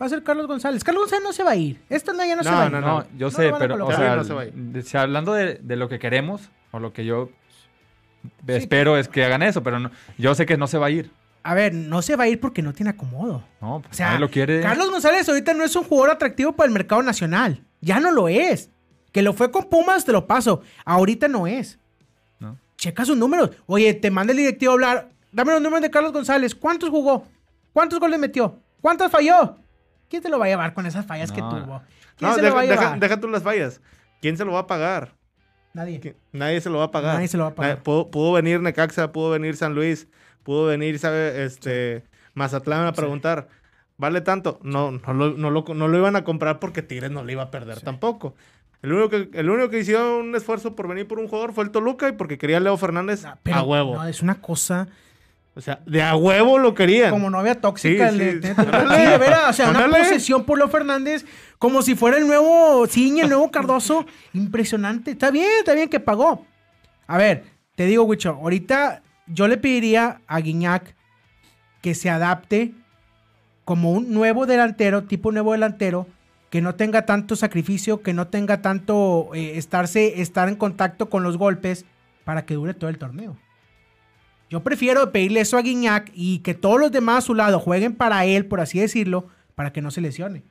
Va 0.00 0.06
a 0.06 0.08
ser 0.08 0.22
Carlos 0.22 0.46
González. 0.48 0.82
Carlos 0.82 1.02
González 1.04 1.24
no 1.24 1.32
se 1.32 1.42
va 1.44 1.52
a 1.52 1.56
ir. 1.56 1.80
Esto 1.88 2.12
no, 2.12 2.24
ya 2.24 2.34
no, 2.36 2.42
se 2.42 2.50
No, 2.50 2.56
va 2.56 2.62
a 2.62 2.66
ir. 2.66 2.72
no, 2.72 2.80
No, 2.80 2.86
no. 3.00 3.06
yo 3.16 3.26
No 3.26 3.30
sé, 3.30 3.52
pero, 3.58 3.86
o 3.86 3.92
sea, 3.92 4.16
No 4.16 4.24
se 4.24 4.34
va 4.34 4.40
a 4.42 4.44
ir. 4.46 4.52
de- 4.52 4.82
si 4.82 4.96
hablando 4.96 5.32
de, 5.34 5.54
de 5.62 5.76
lo 5.76 5.88
que 5.88 5.98
queremos, 5.98 6.50
o 6.72 6.80
lo 6.80 6.92
que 6.92 7.04
yo 7.04 7.30
espero 8.46 8.96
es 8.96 9.08
que 9.08 9.24
hagan 9.24 9.42
eso, 9.42 9.62
pero 9.62 9.78
no- 9.78 9.90
yo 10.18 10.34
sé 10.34 10.46
que 10.46 10.56
no 10.56 10.66
se 10.66 10.78
va 10.78 10.86
a 10.86 10.90
ir. 10.90 11.10
A 11.42 11.54
ver, 11.54 11.74
no 11.74 12.00
se 12.00 12.16
va 12.16 12.24
a 12.24 12.28
ir 12.28 12.40
porque 12.40 12.62
no 12.62 12.72
tiene 12.72 12.90
acomodo. 12.90 13.44
No, 13.60 13.80
pues 13.80 13.92
O 13.92 13.94
sea, 13.96 14.06
nadie 14.08 14.20
lo 14.20 14.30
quiere. 14.30 14.60
Carlos 14.62 14.90
González 14.90 15.28
ahorita 15.28 15.52
no 15.52 15.62
es 15.64 15.76
un 15.76 15.84
jugador 15.84 16.10
atractivo 16.16 16.52
para 16.52 16.66
el 16.66 16.72
mercado 16.72 17.02
nacional. 17.02 17.62
Ya 17.82 18.00
no 18.00 18.10
lo 18.12 18.28
es. 18.28 18.70
Que 19.12 19.20
lo 19.22 19.34
fue 19.34 19.50
con 19.50 19.64
Pumas, 19.68 20.04
te 20.06 20.12
lo 20.12 20.26
paso. 20.26 20.62
Ahorita 20.86 21.28
no 21.28 21.46
es. 21.46 21.78
No. 22.40 22.58
Checa 22.78 23.04
sus 23.04 23.16
números. 23.16 23.50
Oye, 23.66 23.92
te 23.92 24.10
manda 24.10 24.32
el 24.32 24.38
directivo 24.38 24.72
a 24.72 24.74
hablar. 24.74 25.08
Dame 25.32 25.52
los 25.52 25.60
números 25.60 25.82
de 25.82 25.90
Carlos 25.90 26.12
González. 26.12 26.54
¿Cuántos 26.54 26.88
jugó? 26.88 27.26
¿Cuántos 27.74 28.00
goles 28.00 28.18
metió? 28.18 28.58
¿Cuántos 28.80 29.10
falló? 29.12 29.58
¿Quién 30.08 30.22
te 30.22 30.28
lo 30.28 30.38
va 30.38 30.46
a 30.46 30.48
llevar 30.48 30.74
con 30.74 30.86
esas 30.86 31.06
fallas 31.06 31.32
que 31.32 31.40
tuvo? 31.40 31.82
¿Quién 32.16 32.30
No, 32.30 32.34
se 32.34 32.40
lo 32.42 32.44
deja, 32.46 32.54
va 32.54 32.60
a 32.60 32.64
deja- 32.64 32.80
llevar? 32.82 33.00
deja 33.00 33.20
tú 33.20 33.28
las 33.28 33.42
fallas. 33.42 33.80
¿Quién 34.20 34.36
se 34.36 34.44
lo 34.44 34.52
va 34.52 34.60
a 34.60 34.66
pagar? 34.66 35.12
Nadie. 35.72 36.00
¿Qui- 36.00 36.14
Nadie 36.32 36.60
se 36.60 36.70
lo 36.70 36.78
va 36.78 36.84
a 36.84 36.90
pagar. 36.90 37.14
Nadie 37.14 37.28
se 37.28 37.36
lo 37.36 37.44
va 37.44 37.50
a 37.50 37.54
pagar. 37.54 37.72
Nadie- 37.76 37.82
Pudo, 37.82 38.10
pudo 38.10 38.32
venir 38.32 38.60
Necaxa, 38.60 39.12
pudo 39.12 39.30
venir 39.30 39.56
San 39.56 39.74
Luis, 39.74 40.06
pudo 40.44 40.66
venir, 40.66 40.98
¿sabe? 40.98 41.44
Este, 41.44 42.04
Mazatlán 42.34 42.86
a 42.86 42.92
preguntar. 42.92 43.48
¿Vale 43.96 44.20
tanto? 44.20 44.58
No, 44.62 44.90
no 44.92 45.14
lo, 45.14 45.30
no, 45.36 45.50
lo, 45.50 45.64
no 45.74 45.88
lo 45.88 45.98
iban 45.98 46.16
a 46.16 46.24
comprar 46.24 46.58
porque 46.58 46.82
Tigres 46.82 47.10
no 47.10 47.24
le 47.24 47.32
iba 47.32 47.42
a 47.44 47.50
perder 47.50 47.80
tampoco. 47.80 48.34
El 48.82 48.92
único, 48.92 49.08
que, 49.10 49.30
el 49.32 49.48
único 49.48 49.70
que 49.70 49.78
hizo 49.78 50.18
un 50.18 50.34
esfuerzo 50.34 50.74
por 50.76 50.88
venir 50.88 51.06
por 51.08 51.18
un 51.18 51.26
jugador 51.28 51.52
fue 51.54 51.64
el 51.64 51.70
Toluca 51.70 52.08
y 52.08 52.12
porque 52.12 52.36
quería 52.36 52.58
a 52.58 52.60
Leo 52.60 52.76
Fernández 52.76 53.24
Ah, 53.24 53.38
pero 53.42 53.56
a 53.58 53.62
huevo. 53.62 53.94
No, 53.94 54.04
es 54.06 54.20
una 54.20 54.40
cosa. 54.40 54.88
O 55.56 55.60
sea, 55.60 55.80
de 55.86 56.02
a 56.02 56.16
huevo 56.16 56.58
lo 56.58 56.74
querían. 56.74 57.10
Como 57.10 57.30
novia 57.30 57.60
tóxica. 57.60 58.10
Sí, 58.10 58.16
le- 58.18 58.42
sí. 58.42 58.48
Ándale. 58.56 58.96
Sí, 59.04 59.10
de 59.10 59.18
veras, 59.18 59.50
o 59.50 59.52
sea, 59.52 59.70
una 59.70 59.88
posesión 59.88 60.44
por 60.44 60.58
Leo 60.58 60.68
Fernández, 60.68 61.24
como 61.58 61.80
si 61.82 61.94
fuera 61.94 62.16
el 62.18 62.26
nuevo 62.26 62.86
Ciña, 62.88 63.22
el 63.24 63.28
nuevo 63.30 63.50
Cardoso. 63.52 64.04
Impresionante. 64.32 65.12
Está 65.12 65.30
bien, 65.30 65.48
está 65.60 65.74
bien 65.74 65.88
que 65.88 66.00
pagó. 66.00 66.44
A 67.06 67.18
ver, 67.18 67.44
te 67.76 67.86
digo, 67.86 68.02
Wicho, 68.04 68.30
ahorita 68.30 69.02
yo 69.28 69.46
le 69.46 69.56
pediría 69.56 70.20
a 70.26 70.40
Guiñac 70.40 70.94
que 71.80 71.94
se 71.94 72.10
adapte 72.10 72.72
como 73.64 73.92
un 73.92 74.12
nuevo 74.12 74.46
delantero, 74.46 75.04
tipo 75.04 75.30
nuevo 75.32 75.52
delantero, 75.52 76.06
que 76.50 76.60
no 76.60 76.74
tenga 76.74 77.06
tanto 77.06 77.36
sacrificio, 77.36 78.02
que 78.02 78.12
no 78.12 78.26
tenga 78.28 78.60
tanto 78.60 79.30
eh, 79.34 79.56
estarse, 79.56 80.20
estar 80.20 80.48
en 80.48 80.56
contacto 80.56 81.08
con 81.10 81.22
los 81.22 81.36
golpes 81.38 81.84
para 82.24 82.44
que 82.44 82.54
dure 82.54 82.74
todo 82.74 82.90
el 82.90 82.98
torneo. 82.98 83.36
Yo 84.54 84.62
prefiero 84.62 85.10
pedirle 85.10 85.40
eso 85.40 85.58
a 85.58 85.62
Guiñac 85.62 86.12
y 86.14 86.38
que 86.38 86.54
todos 86.54 86.78
los 86.78 86.92
demás 86.92 87.18
a 87.18 87.26
su 87.26 87.34
lado 87.34 87.58
jueguen 87.58 87.96
para 87.96 88.24
él, 88.24 88.46
por 88.46 88.60
así 88.60 88.78
decirlo, 88.78 89.26
para 89.56 89.72
que 89.72 89.82
no 89.82 89.90
se 89.90 90.00
lesione. 90.00 90.44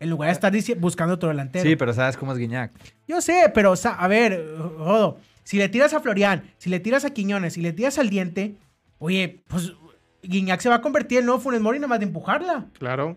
En 0.00 0.10
lugar 0.10 0.30
de 0.30 0.32
estar 0.32 0.80
buscando 0.80 1.14
otro 1.14 1.28
delantero. 1.28 1.64
Sí, 1.64 1.76
pero 1.76 1.92
sabes 1.92 2.16
cómo 2.16 2.32
es 2.32 2.38
Guiñac. 2.38 2.72
Yo 3.06 3.20
sé, 3.20 3.52
pero, 3.54 3.70
o 3.70 3.76
sea, 3.76 3.92
a 3.92 4.08
ver, 4.08 4.44
Rodo, 4.58 5.18
si 5.44 5.58
le 5.58 5.68
tiras 5.68 5.94
a 5.94 6.00
Florian, 6.00 6.42
si 6.58 6.70
le 6.70 6.80
tiras 6.80 7.04
a 7.04 7.10
Quiñones, 7.10 7.52
si 7.52 7.60
le 7.60 7.72
tiras 7.72 8.00
al 8.00 8.10
diente, 8.10 8.56
oye, 8.98 9.44
pues 9.46 9.74
Guiñac 10.24 10.60
se 10.60 10.68
va 10.68 10.74
a 10.74 10.80
convertir 10.80 11.20
en 11.20 11.26
nuevo 11.26 11.40
Funes 11.40 11.60
Mori 11.60 11.78
nada 11.78 11.86
más 11.86 12.00
de 12.00 12.06
empujarla. 12.06 12.66
Claro. 12.80 13.16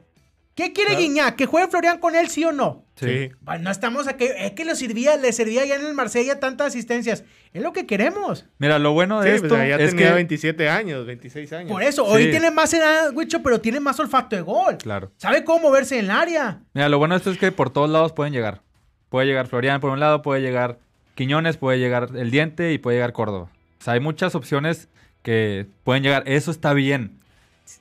¿Qué 0.57 0.73
quiere 0.73 0.89
Claro. 0.95 1.01
Guiñac? 1.03 1.35
¿Que 1.35 1.45
juegue 1.45 1.67
Florian 1.67 1.99
con 1.99 2.15
él, 2.15 2.29
sí 2.29 2.43
o 2.43 2.51
no? 2.51 2.83
Sí. 2.95 3.29
Bueno, 3.41 3.65
no 3.65 3.69
estamos 3.69 4.07
aquí. 4.07 4.25
Es 4.25 4.53
que 4.53 4.65
le 4.65 4.75
servía, 4.75 5.15
le 5.15 5.31
servía 5.31 5.63
ya 5.65 5.75
en 5.75 5.85
el 5.85 5.93
Marsella 5.93 6.39
tantas 6.39 6.69
asistencias. 6.69 7.23
Es 7.53 7.61
lo 7.61 7.73
que 7.73 7.85
queremos. 7.85 8.47
Mira, 8.57 8.79
lo 8.79 8.91
bueno 8.91 9.21
de 9.21 9.29
Sí, 9.29 9.35
esto 9.35 9.49
pues 9.49 9.69
ya 9.69 9.75
es 9.75 9.91
tenía 9.91 10.07
que... 10.07 10.13
27 10.15 10.67
años, 10.67 11.05
26 11.05 11.53
años. 11.53 11.71
Por 11.71 11.83
eso, 11.83 12.03
hoy 12.05 12.31
tiene 12.31 12.49
más 12.49 12.73
edad, 12.73 13.13
Wicho, 13.13 13.43
pero 13.43 13.61
tiene 13.61 13.79
más 13.79 13.99
olfato 13.99 14.35
de 14.35 14.41
gol. 14.41 14.77
Claro. 14.79 15.11
Sabe 15.17 15.43
cómo 15.43 15.69
moverse 15.69 15.99
en 15.99 16.05
el 16.05 16.11
área. 16.11 16.63
Mira, 16.73 16.89
lo 16.89 16.97
bueno 16.97 17.13
de 17.13 17.19
esto 17.19 17.29
es 17.29 17.37
que 17.37 17.51
por 17.51 17.69
todos 17.69 17.91
lados 17.91 18.13
pueden 18.13 18.33
llegar. 18.33 18.63
Puede 19.09 19.27
llegar 19.27 19.45
Florian 19.45 19.79
por 19.79 19.91
un 19.91 19.99
lado, 19.99 20.23
puede 20.23 20.41
llegar 20.41 20.79
Quiñones, 21.13 21.57
puede 21.57 21.77
llegar 21.77 22.09
El 22.15 22.31
Diente 22.31 22.73
y 22.73 22.79
puede 22.79 22.97
llegar 22.97 23.13
Córdoba. 23.13 23.51
O 23.79 23.83
sea, 23.83 23.93
hay 23.93 23.99
muchas 23.99 24.33
opciones 24.33 24.89
que 25.21 25.67
pueden 25.83 26.01
llegar. 26.01 26.23
Eso 26.25 26.49
está 26.49 26.73
bien. 26.73 27.19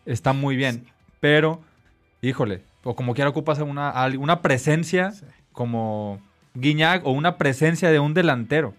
Está 0.04 0.34
muy 0.34 0.56
bien. 0.56 0.84
Pero, 1.20 1.62
híjole, 2.20 2.62
o 2.86 2.94
como 2.96 3.14
quiera 3.14 3.30
ocupas 3.30 3.58
una, 3.58 3.92
una 4.18 4.40
presencia 4.42 5.12
como 5.52 6.20
Guiñac 6.54 7.04
o 7.04 7.10
una 7.10 7.36
presencia 7.36 7.90
de 7.90 7.98
un 7.98 8.14
delantero. 8.14 8.74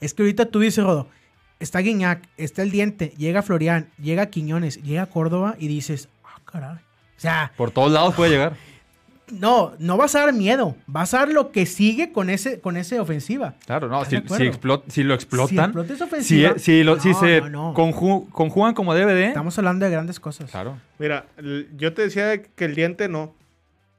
Es 0.00 0.14
que 0.14 0.22
ahorita 0.22 0.46
tú 0.46 0.58
dices, 0.60 0.82
Rodo, 0.82 1.08
está 1.60 1.78
Guiñac, 1.80 2.22
está 2.36 2.62
el 2.62 2.70
diente, 2.70 3.12
llega 3.16 3.42
Florian, 3.42 3.88
llega 4.00 4.26
Quiñones, 4.26 4.82
llega 4.82 5.06
Córdoba 5.06 5.54
y 5.58 5.68
dices, 5.68 6.08
ah, 6.24 6.40
caray. 6.44 6.76
O 6.76 7.20
sea, 7.22 7.52
Por 7.56 7.70
todos 7.70 7.92
lados 7.92 8.14
puede 8.14 8.30
llegar. 8.32 8.54
no, 9.30 9.72
no 9.78 9.96
vas 9.96 10.14
a 10.16 10.20
dar 10.24 10.32
miedo. 10.32 10.74
Vas 10.88 11.14
a 11.14 11.18
dar 11.18 11.28
lo 11.28 11.52
que 11.52 11.66
sigue 11.66 12.10
con 12.10 12.30
ese, 12.30 12.60
con 12.60 12.76
ese 12.76 12.98
ofensiva. 12.98 13.54
Claro, 13.64 13.86
no, 13.88 14.02
¿Estás 14.02 14.22
si, 14.36 14.36
si 14.44 14.50
explot- 14.50 14.82
si 14.88 15.02
lo 15.04 15.14
explotan, 15.14 15.70
esa 15.78 15.96
si, 15.96 16.02
ofensiva, 16.02 16.54
si 16.58 16.82
lo- 16.82 16.98
si 17.00 17.10
no, 17.10 17.20
se 17.20 17.40
no, 17.42 17.48
no. 17.48 17.74
conju- 17.74 18.28
conjugan 18.30 18.74
como 18.74 18.92
debe 18.94 19.14
de... 19.14 19.26
Estamos 19.26 19.56
hablando 19.58 19.84
de 19.84 19.92
grandes 19.92 20.18
cosas. 20.18 20.50
Claro. 20.50 20.76
Mira, 20.98 21.26
yo 21.76 21.92
te 21.94 22.02
decía 22.02 22.42
que 22.42 22.64
el 22.64 22.74
diente 22.74 23.08
no. 23.08 23.34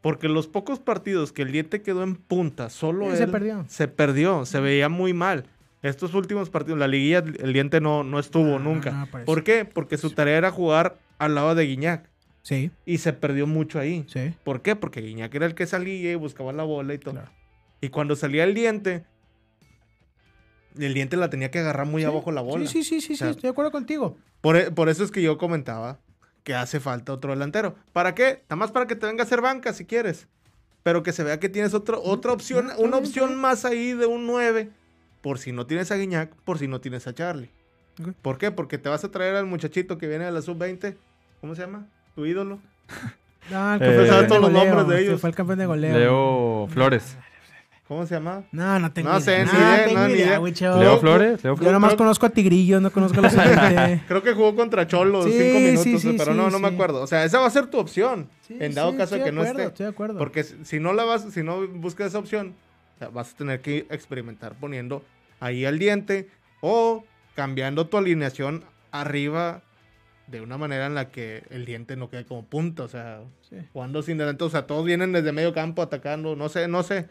Porque 0.03 0.27
los 0.29 0.47
pocos 0.47 0.79
partidos 0.79 1.31
que 1.31 1.41
el 1.41 1.51
diente 1.51 1.81
quedó 1.81 2.03
en 2.03 2.15
punta, 2.17 2.69
solo 2.69 3.09
se 3.15 3.23
él, 3.23 3.31
perdió. 3.31 3.65
Se 3.67 3.87
perdió, 3.87 4.45
se 4.45 4.59
veía 4.59 4.89
muy 4.89 5.13
mal. 5.13 5.45
Estos 5.81 6.13
últimos 6.13 6.49
partidos, 6.51 6.77
la 6.77 6.87
liguilla, 6.87 7.19
el 7.19 7.53
diente 7.53 7.81
no, 7.81 8.03
no 8.03 8.19
estuvo 8.19 8.59
No, 8.59 8.59
nunca. 8.59 8.91
no, 8.91 9.07
por 9.07 9.21
eso. 9.21 9.25
¿Por 9.25 9.43
qué? 9.43 9.65
Porque 9.65 9.97
su 9.97 10.11
tarea 10.11 10.37
era 10.37 10.51
jugar 10.51 10.99
al 11.17 11.33
lado 11.35 11.55
de 11.55 11.65
Guiñac. 11.65 12.09
Sí, 12.41 12.69
Y 12.85 12.97
se 12.99 13.13
perdió 13.13 13.47
mucho 13.47 13.79
ahí. 13.79 14.05
sí. 14.07 14.33
¿Por 14.43 14.61
qué? 14.61 14.75
Porque 14.75 14.99
Guiñac 15.01 15.33
era 15.33 15.45
el 15.45 15.55
que 15.55 15.65
salía 15.65 16.11
y 16.11 16.15
buscaba 16.15 16.51
la 16.53 16.63
bola 16.63 16.93
y 16.93 16.97
todo. 16.99 17.13
Claro. 17.15 17.31
Y 17.81 17.87
cuando 17.89 18.15
salía 18.17 18.43
el 18.43 18.53
diente, 18.53 19.05
el 20.77 20.93
diente 20.93 21.15
la 21.17 21.29
tenía 21.29 21.51
que 21.51 21.59
agarrar 21.59 21.85
muy 21.85 22.01
Sí, 22.01 22.07
abajo 22.07 22.31
la 22.31 22.41
bola. 22.41 22.67
Sí, 22.67 22.83
sí, 22.83 22.99
sí, 22.99 23.01
sí, 23.01 23.13
O 23.13 23.17
sea, 23.17 23.27
sí, 23.27 23.31
estoy 23.31 23.43
de 23.43 23.51
acuerdo 23.51 23.71
contigo. 23.71 24.17
Por, 24.41 24.57
e- 24.57 24.71
por 24.71 24.89
eso 24.89 25.03
es 25.03 25.11
que 25.11 25.21
yo 25.21 25.37
comentaba 25.37 25.99
que 26.43 26.53
hace 26.55 26.79
falta 26.79 27.13
otro 27.13 27.31
delantero. 27.31 27.75
¿Para 27.93 28.13
qué? 28.15 28.43
Nada 28.49 28.55
más 28.57 28.71
para 28.71 28.87
que 28.87 28.95
te 28.95 29.05
venga 29.05 29.23
a 29.23 29.25
hacer 29.25 29.41
banca 29.41 29.73
si 29.73 29.85
quieres. 29.85 30.27
Pero 30.83 31.01
que 31.03 31.13
se 31.13 31.23
vea 31.23 31.39
que 31.39 31.47
tienes 31.49 31.73
otro, 31.73 32.01
otra 32.03 32.33
opción, 32.33 32.69
una 32.77 32.97
opción 32.97 33.35
más 33.39 33.63
ahí 33.65 33.93
de 33.93 34.05
un 34.05 34.27
9. 34.27 34.69
Por 35.21 35.39
si 35.39 35.53
no 35.53 35.65
tienes 35.65 35.91
a 35.91 35.95
Guiñac, 35.95 36.33
por 36.43 36.59
si 36.59 36.67
no 36.67 36.81
tienes 36.81 37.07
a 37.07 37.13
Charlie. 37.13 37.49
¿Por 38.21 38.37
qué? 38.37 38.51
Porque 38.51 38.77
te 38.77 38.89
vas 38.89 39.03
a 39.05 39.11
traer 39.11 39.35
al 39.35 39.45
muchachito 39.45 39.97
que 39.97 40.07
viene 40.07 40.25
de 40.25 40.31
la 40.31 40.41
sub-20. 40.41 40.95
¿Cómo 41.39 41.55
se 41.55 41.61
llama? 41.61 41.87
Tu 42.15 42.25
ídolo. 42.25 42.59
No, 43.49 43.73
el 43.75 43.81
Eh, 43.81 43.85
campeón 43.85 44.07
¿sabes 44.07 44.21
de 44.23 44.27
todos 44.27 44.41
los 44.41 44.51
goleo, 44.51 44.65
nombres 44.65 44.87
de 44.89 44.93
este 44.95 45.07
ellos? 45.09 45.21
Fue 45.21 45.29
el 45.29 45.35
campeón 45.35 45.59
de 45.59 45.65
goleo. 45.65 45.97
Leo 45.97 46.67
Flores. 46.69 47.17
¿Cómo 47.87 48.05
se 48.05 48.15
llama? 48.15 48.43
No, 48.53 48.79
no 48.79 48.91
tengo 48.93 49.09
No 49.09 49.19
idea. 49.19 49.45
sé, 49.45 49.45
ni 49.45 49.51
No, 49.51 49.59
idea, 49.59 49.85
tengo 49.85 49.99
no, 49.99 50.07
ni 50.07 50.13
idea. 50.13 50.39
Leo 50.79 50.99
Flores. 50.99 51.43
Leo 51.43 51.53
Yo 51.53 51.57
Flores. 51.57 51.73
nomás 51.73 51.89
creo- 51.89 51.97
conozco 51.97 52.25
a 52.25 52.29
Tigrillo, 52.29 52.79
no 52.79 52.91
conozco 52.91 53.19
a 53.19 53.23
los 53.23 53.35
20. 53.35 54.03
Creo 54.07 54.23
que 54.23 54.33
jugó 54.33 54.55
contra 54.55 54.87
Cholos 54.87 55.25
Sí, 55.25 55.31
cinco 55.33 55.59
minutos, 55.59 55.83
sí, 55.83 55.99
sí, 55.99 56.15
pero 56.17 56.33
no, 56.33 56.45
sí, 56.47 56.51
no 56.53 56.59
me 56.59 56.69
sí. 56.69 56.73
acuerdo. 56.75 57.01
O 57.01 57.07
sea, 57.07 57.25
esa 57.25 57.39
va 57.39 57.47
a 57.47 57.49
ser 57.49 57.67
tu 57.67 57.77
opción. 57.77 58.29
Sí, 58.47 58.55
en 58.59 58.73
dado 58.73 58.91
sí, 58.91 58.97
caso 58.97 59.15
de 59.15 59.23
que 59.25 59.31
no 59.33 59.41
acuerdo, 59.41 59.59
esté. 59.59 59.71
Estoy 59.71 59.83
de 59.85 59.89
acuerdo. 59.91 60.17
Porque 60.17 60.43
si 60.43 60.79
no 60.79 60.93
la 60.93 61.03
vas, 61.03 61.25
si 61.33 61.43
no 61.43 61.67
buscas 61.67 62.07
esa 62.07 62.19
opción, 62.19 62.55
o 62.95 62.99
sea, 62.99 63.09
vas 63.09 63.33
a 63.33 63.37
tener 63.37 63.59
que 63.59 63.85
experimentar 63.89 64.53
poniendo 64.53 65.03
ahí 65.41 65.65
al 65.65 65.77
diente 65.77 66.29
o 66.61 67.03
cambiando 67.35 67.87
tu 67.87 67.97
alineación 67.97 68.63
arriba 68.91 69.61
de 70.27 70.39
una 70.39 70.57
manera 70.57 70.85
en 70.85 70.95
la 70.95 71.09
que 71.09 71.43
el 71.49 71.65
diente 71.65 71.97
no 71.97 72.09
quede 72.09 72.23
como 72.25 72.45
punta, 72.45 72.83
o 72.83 72.87
sea, 72.87 73.19
Sí. 73.49 73.57
jugando 73.73 74.01
sin 74.03 74.17
delante, 74.17 74.45
o 74.45 74.49
sea, 74.49 74.65
todos 74.67 74.85
vienen 74.85 75.11
desde 75.11 75.33
medio 75.33 75.53
campo 75.53 75.81
atacando, 75.81 76.37
no 76.37 76.47
sé, 76.47 76.69
no 76.69 76.81
sé. 76.81 77.07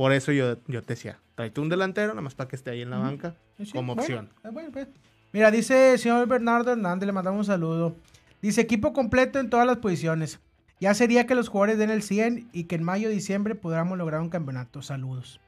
Por 0.00 0.14
eso 0.14 0.32
yo, 0.32 0.56
yo 0.66 0.80
te 0.82 0.94
decía, 0.94 1.20
tráete 1.34 1.60
un 1.60 1.68
delantero, 1.68 2.14
nada 2.14 2.22
más 2.22 2.34
para 2.34 2.48
que 2.48 2.56
esté 2.56 2.70
ahí 2.70 2.80
en 2.80 2.88
la 2.88 2.96
banca 2.96 3.34
Sí, 3.58 3.70
como 3.72 3.94
bueno, 3.94 4.00
opción. 4.00 4.30
eh, 4.44 4.48
bueno, 4.50 4.70
pues. 4.72 4.88
Mira, 5.30 5.50
dice 5.50 5.92
el 5.92 5.98
señor 5.98 6.26
Bernardo 6.26 6.72
Hernández, 6.72 7.06
le 7.06 7.12
mandamos 7.12 7.40
un 7.40 7.44
saludo. 7.44 7.94
Dice 8.40 8.62
equipo 8.62 8.94
completo 8.94 9.38
en 9.38 9.50
todas 9.50 9.66
las 9.66 9.76
posiciones. 9.76 10.40
Ya 10.80 10.94
sería 10.94 11.26
que 11.26 11.34
los 11.34 11.50
jugadores 11.50 11.76
den 11.76 11.90
el 11.90 12.00
100 12.00 12.48
y 12.50 12.64
que 12.64 12.76
en 12.76 12.82
mayo 12.82 13.08
o 13.08 13.12
diciembre 13.12 13.54
podamos 13.54 13.98
lograr 13.98 14.22
un 14.22 14.30
campeonato. 14.30 14.80
Saludos. 14.80 15.38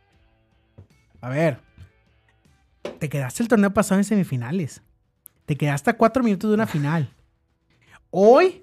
A 1.23 1.31
ver. 1.31 1.59
Te 2.99 3.09
quedaste 3.09 3.43
el 3.43 3.49
torneo 3.49 3.73
pasado 3.73 4.01
en 4.01 4.05
semifinales. 4.05 4.83
Te 5.47 5.57
quedaste 5.57 5.89
a 5.89 5.97
cuatro 5.97 6.23
minutos 6.23 6.51
de 6.51 6.55
una 6.57 6.67
final. 6.67 7.09
Hoy, 8.11 8.63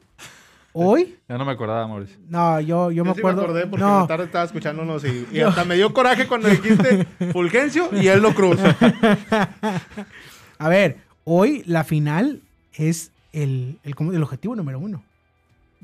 hoy, 0.74 1.18
Ya 1.28 1.38
no 1.38 1.46
me 1.46 1.52
acordaba, 1.52 1.88
Mauricio. 1.88 2.18
no, 2.28 2.60
yo, 2.62 2.92
yo 2.92 3.04
me 3.06 3.14
sí 3.14 3.20
acuerdo. 3.20 3.42
acordé 3.42 3.68
porque 3.68 3.84
en 3.84 3.90
no, 3.90 4.00
la 4.02 4.08
tarde 4.08 4.26
estaba 4.26 4.46
escuchándonos 4.46 5.04
y, 5.06 5.28
y 5.32 5.40
hasta 5.42 5.64
me 5.66 5.76
dio 5.76 5.94
coraje 5.94 6.28
cuando 6.28 6.48
dijiste 6.50 7.06
Fulgencio 7.34 7.90
y 7.92 8.08
él 8.08 8.22
lo 8.22 8.34
Cruz. 8.34 8.60
A 10.58 10.70
ver, 10.70 10.98
hoy 11.24 11.64
la 11.66 11.84
final 11.84 12.42
es 12.74 13.12
el, 13.34 13.80
el, 13.84 13.96
como 13.96 14.12
el 14.12 14.22
objetivo 14.24 14.56
número 14.56 14.80
uno. 14.80 15.04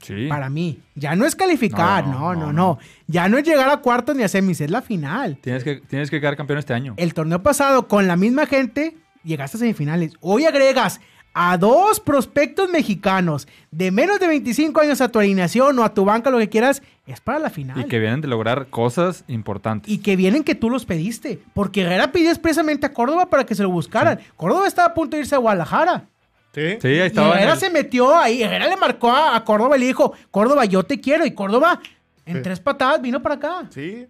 Sí. 0.02 0.28
Para 0.28 0.50
mí. 0.50 0.80
Ya 0.96 1.16
no 1.16 1.26
es 1.26 1.36
calificar, 1.36 2.06
No, 2.06 2.12
no 2.14 2.20
no, 2.20 2.34
no, 2.34 2.46
no, 2.48 2.54
no, 2.54 2.80
Ya 3.08 3.30
no 3.30 3.38
es 3.38 3.46
llegar 3.46 3.70
a 3.70 3.78
cuartos 3.78 4.16
ni 4.16 4.24
a 4.24 4.28
semis, 4.28 4.60
es 4.60 4.70
la 4.70 4.82
final. 4.82 5.38
Tienes 5.42 5.64
que, 5.64 5.78
tienes 5.78 6.10
que 6.10 6.20
quedar 6.20 6.36
campeón 6.36 6.60
este 6.60 6.74
año. 6.74 6.94
El 6.98 7.14
torneo 7.14 7.42
pasado, 7.42 7.88
con 7.88 8.06
la 8.08 8.18
misma 8.18 8.46
gente, 8.46 8.98
llegaste 9.24 9.56
a 9.58 9.60
semifinales. 9.62 10.14
Hoy 10.20 10.44
agregas 10.46 11.00
a 11.38 11.58
dos 11.58 12.00
prospectos 12.00 12.70
mexicanos 12.70 13.46
de 13.70 13.92
menos 13.92 14.22
de 14.22 14.28
25 14.28 14.80
años 14.80 15.02
a 15.02 15.10
tu 15.10 15.20
alineación 15.20 15.78
o 15.78 15.84
a 15.84 15.94
tu 15.94 16.06
banca, 16.06 16.30
lo 16.32 16.38
que 16.38 16.48
quieras, 16.48 16.82
es 17.06 17.20
para 17.20 17.40
la 17.40 17.50
final. 17.50 17.78
Y 17.78 17.84
que 17.90 18.00
vienen 18.00 18.22
de 18.22 18.30
lograr 18.30 18.68
cosas 18.68 19.26
importantes. 19.28 19.92
Y 19.92 19.98
que 19.98 20.16
vienen 20.16 20.46
que 20.46 20.56
tú 20.56 20.70
los 20.70 20.86
pediste. 20.86 21.42
Porque 21.54 21.82
Herrera 21.82 22.14
pidió 22.14 22.30
expresamente 22.30 22.86
a 22.86 22.94
Córdoba 22.94 23.30
para 23.30 23.46
que 23.46 23.54
se 23.54 23.64
lo 23.64 23.70
buscaran. 23.70 24.20
Córdoba 24.38 24.66
estaba 24.66 24.88
a 24.88 24.94
punto 24.94 25.18
de 25.18 25.24
irse 25.24 25.36
a 25.36 25.40
Guadalajara. 25.40 26.06
Sí. 26.54 26.78
Sí, 26.82 26.88
ahí 26.88 26.96
Y 26.96 27.00
estaba. 27.02 27.28
en 27.28 27.34
Herrera 27.34 27.54
el- 27.54 27.60
se 27.60 27.70
metió 27.70 28.16
ahí. 28.18 28.42
Herrera 28.42 28.68
le 28.70 28.78
marcó 28.78 29.12
a, 29.12 29.36
a 29.36 29.44
Córdoba 29.44 29.76
y 29.76 29.82
le 29.82 29.88
dijo, 29.88 30.14
Córdoba, 30.32 30.64
yo 30.64 30.84
te 30.84 31.02
quiero. 31.02 31.26
Y 31.26 31.32
Córdoba, 31.32 31.82
en 32.26 32.38
Sí. 32.38 32.44
tres 32.44 32.62
patadas, 32.62 33.02
vino 33.02 33.22
para 33.22 33.36
acá. 33.36 33.66
Sí. 33.72 34.08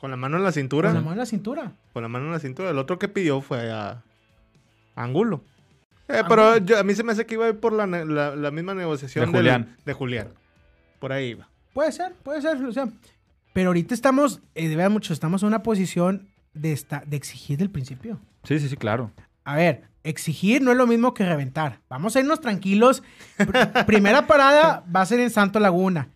Con 0.00 0.10
la 0.10 0.16
mano 0.16 0.36
en 0.36 0.42
la 0.42 0.50
cintura. 0.50 0.88
Con 0.88 0.94
la 0.96 1.00
mano 1.00 1.12
en 1.12 1.18
la 1.18 1.26
cintura. 1.26 1.72
Con 1.92 2.02
la 2.02 2.08
mano 2.08 2.26
en 2.26 2.32
la 2.32 2.40
cintura. 2.40 2.70
El 2.70 2.78
otro 2.78 2.98
que 2.98 3.06
pidió 3.06 3.40
fue 3.40 3.70
a 3.70 4.02
Angulo. 4.96 5.42
Eh, 6.12 6.22
pero 6.28 6.56
yo- 6.58 6.78
a 6.78 6.82
mí 6.82 6.94
se 6.94 7.02
me 7.02 7.12
hace 7.12 7.26
que 7.26 7.34
iba 7.34 7.46
a 7.46 7.48
ir 7.50 7.58
por 7.60 7.72
la, 7.72 7.86
la- 7.86 8.34
la 8.36 8.50
misma 8.50 8.74
negociación 8.74 9.26
De 9.26 9.32
del- 9.32 9.40
Julián. 9.40 9.76
de 9.84 9.92
Julián. 9.92 10.28
Por 10.98 11.12
ahí 11.12 11.28
iba. 11.30 11.48
Puede 11.72 11.92
ser, 11.92 12.12
puede 12.22 12.42
ser. 12.42 12.56
O 12.64 12.72
sea, 12.72 12.88
pero 13.52 13.68
ahorita 13.70 13.94
estamos, 13.94 14.40
eh, 14.54 14.68
de 14.68 14.76
verdad, 14.76 14.90
mucho, 14.90 15.12
estamos 15.12 15.42
en 15.42 15.48
una 15.48 15.62
posición 15.62 16.28
de, 16.54 16.72
esta, 16.72 17.02
de 17.06 17.16
exigir 17.16 17.58
del 17.58 17.70
principio. 17.70 18.18
Sí, 18.44 18.58
sí, 18.58 18.68
sí, 18.68 18.76
claro. 18.76 19.10
A 19.44 19.56
ver, 19.56 19.84
exigir 20.04 20.62
no 20.62 20.70
es 20.72 20.76
lo 20.76 20.86
mismo 20.86 21.14
que 21.14 21.24
reventar. 21.24 21.80
Vamos 21.88 22.16
a 22.16 22.20
irnos 22.20 22.40
tranquilos. 22.40 23.02
Pr- 23.38 23.84
primera 23.86 24.26
parada 24.26 24.84
va 24.94 25.00
a 25.02 25.06
ser 25.06 25.20
en 25.20 25.30
Santo 25.30 25.60
Laguna. 25.60 26.08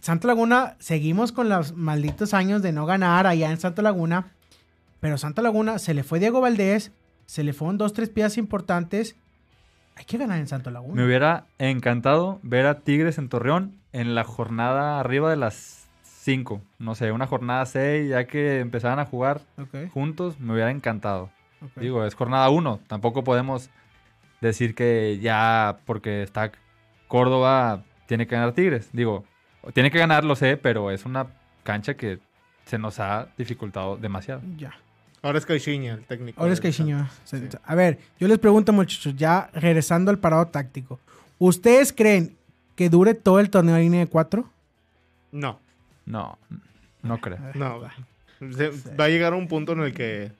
Santo 0.00 0.28
Laguna, 0.28 0.76
seguimos 0.80 1.32
con 1.32 1.48
los 1.48 1.74
malditos 1.74 2.34
años 2.34 2.60
de 2.60 2.72
no 2.72 2.84
ganar 2.86 3.26
allá 3.26 3.50
en 3.50 3.58
Santo 3.58 3.80
Laguna. 3.82 4.32
Pero 5.00 5.16
Santo 5.18 5.40
Laguna 5.42 5.78
se 5.78 5.94
le 5.94 6.02
fue 6.02 6.18
Diego 6.18 6.40
Valdés, 6.40 6.92
se 7.26 7.42
le 7.44 7.52
fueron 7.52 7.78
dos, 7.78 7.92
tres 7.92 8.08
piezas 8.10 8.38
importantes. 8.38 9.16
Hay 9.96 10.04
que 10.04 10.18
ganar 10.18 10.38
en 10.38 10.48
Santo 10.48 10.70
Laguna. 10.70 10.94
Me 10.94 11.06
hubiera 11.06 11.46
encantado 11.58 12.40
ver 12.42 12.66
a 12.66 12.80
Tigres 12.80 13.18
en 13.18 13.28
Torreón 13.28 13.76
en 13.92 14.14
la 14.14 14.24
jornada 14.24 14.98
arriba 15.00 15.30
de 15.30 15.36
las 15.36 15.86
5. 16.02 16.60
No 16.78 16.94
sé, 16.94 17.12
una 17.12 17.26
jornada 17.26 17.64
6, 17.66 18.08
ya 18.10 18.24
que 18.26 18.58
empezaran 18.60 18.98
a 18.98 19.04
jugar 19.06 19.42
Ok, 19.58 19.90
juntos, 19.92 20.40
me 20.40 20.52
hubiera 20.54 20.70
encantado. 20.70 21.30
ok. 21.62 21.80
Digo, 21.80 22.04
es 22.04 22.14
jornada 22.14 22.48
1. 22.50 22.80
Tampoco 22.88 23.22
podemos 23.24 23.70
decir 24.40 24.74
que 24.74 25.18
ya 25.22 25.78
porque 25.86 26.22
está 26.22 26.50
Córdoba 27.08 27.82
tiene 28.06 28.26
que 28.26 28.34
ganar 28.34 28.52
Tigres. 28.52 28.90
Digo, 28.92 29.24
tiene 29.72 29.90
que 29.90 29.98
ganar, 29.98 30.24
lo 30.24 30.34
sé, 30.36 30.56
pero 30.56 30.90
es 30.90 31.04
una 31.04 31.28
cancha 31.62 31.94
que 31.94 32.18
se 32.64 32.78
nos 32.78 32.98
ha 33.00 33.28
dificultado 33.38 33.96
demasiado. 33.96 34.40
ya. 34.56 34.72
Ahora 35.24 35.38
es 35.38 35.46
Caixinha, 35.46 35.94
el 35.94 36.04
técnico. 36.04 36.38
Ahora 36.38 36.52
es 36.52 36.60
Caixinha. 36.60 37.10
Sí. 37.24 37.38
A 37.64 37.74
ver, 37.74 37.98
yo 38.20 38.28
les 38.28 38.38
pregunto, 38.38 38.74
muchachos, 38.74 39.16
ya 39.16 39.48
regresando 39.54 40.10
al 40.10 40.18
parado 40.18 40.46
táctico. 40.48 41.00
¿Ustedes 41.38 41.94
creen 41.94 42.36
que 42.76 42.90
dure 42.90 43.14
todo 43.14 43.40
el 43.40 43.48
torneo 43.48 43.74
de 43.74 43.80
línea 43.80 44.00
de 44.00 44.06
cuatro? 44.06 44.50
No. 45.32 45.58
No, 46.04 46.38
no 47.02 47.18
creo. 47.22 47.38
No, 47.54 47.80
se- 48.54 48.70
va 48.94 49.04
a 49.06 49.08
llegar 49.08 49.32
un 49.32 49.48
punto 49.48 49.72
en 49.72 49.80
el 49.80 49.94
que 49.94 50.30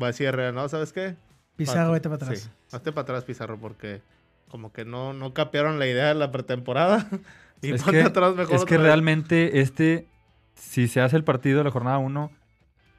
va 0.00 0.08
a 0.08 0.10
decir 0.10 0.26
Herrera, 0.26 0.52
no, 0.52 0.68
¿sabes 0.68 0.92
qué? 0.92 1.16
Pizarro, 1.56 1.92
vete 1.92 2.10
para 2.10 2.26
atrás. 2.26 2.40
Sí, 2.40 2.50
hazte 2.70 2.92
para 2.92 3.02
atrás, 3.04 3.24
Pizarro, 3.24 3.58
porque 3.58 4.02
como 4.50 4.72
que 4.74 4.84
no, 4.84 5.14
no 5.14 5.32
capearon 5.32 5.78
la 5.78 5.86
idea 5.86 6.08
de 6.08 6.16
la 6.16 6.30
pretemporada. 6.30 7.08
y 7.62 7.72
es 7.72 7.82
ponte 7.82 8.00
que, 8.00 8.04
atrás 8.04 8.36
mejor. 8.36 8.56
es 8.56 8.64
que 8.66 8.76
vez. 8.76 8.84
realmente 8.86 9.60
este, 9.60 10.06
si 10.54 10.86
se 10.86 11.00
hace 11.00 11.16
el 11.16 11.24
partido 11.24 11.56
de 11.58 11.64
la 11.64 11.70
jornada 11.70 11.96
1, 11.96 12.30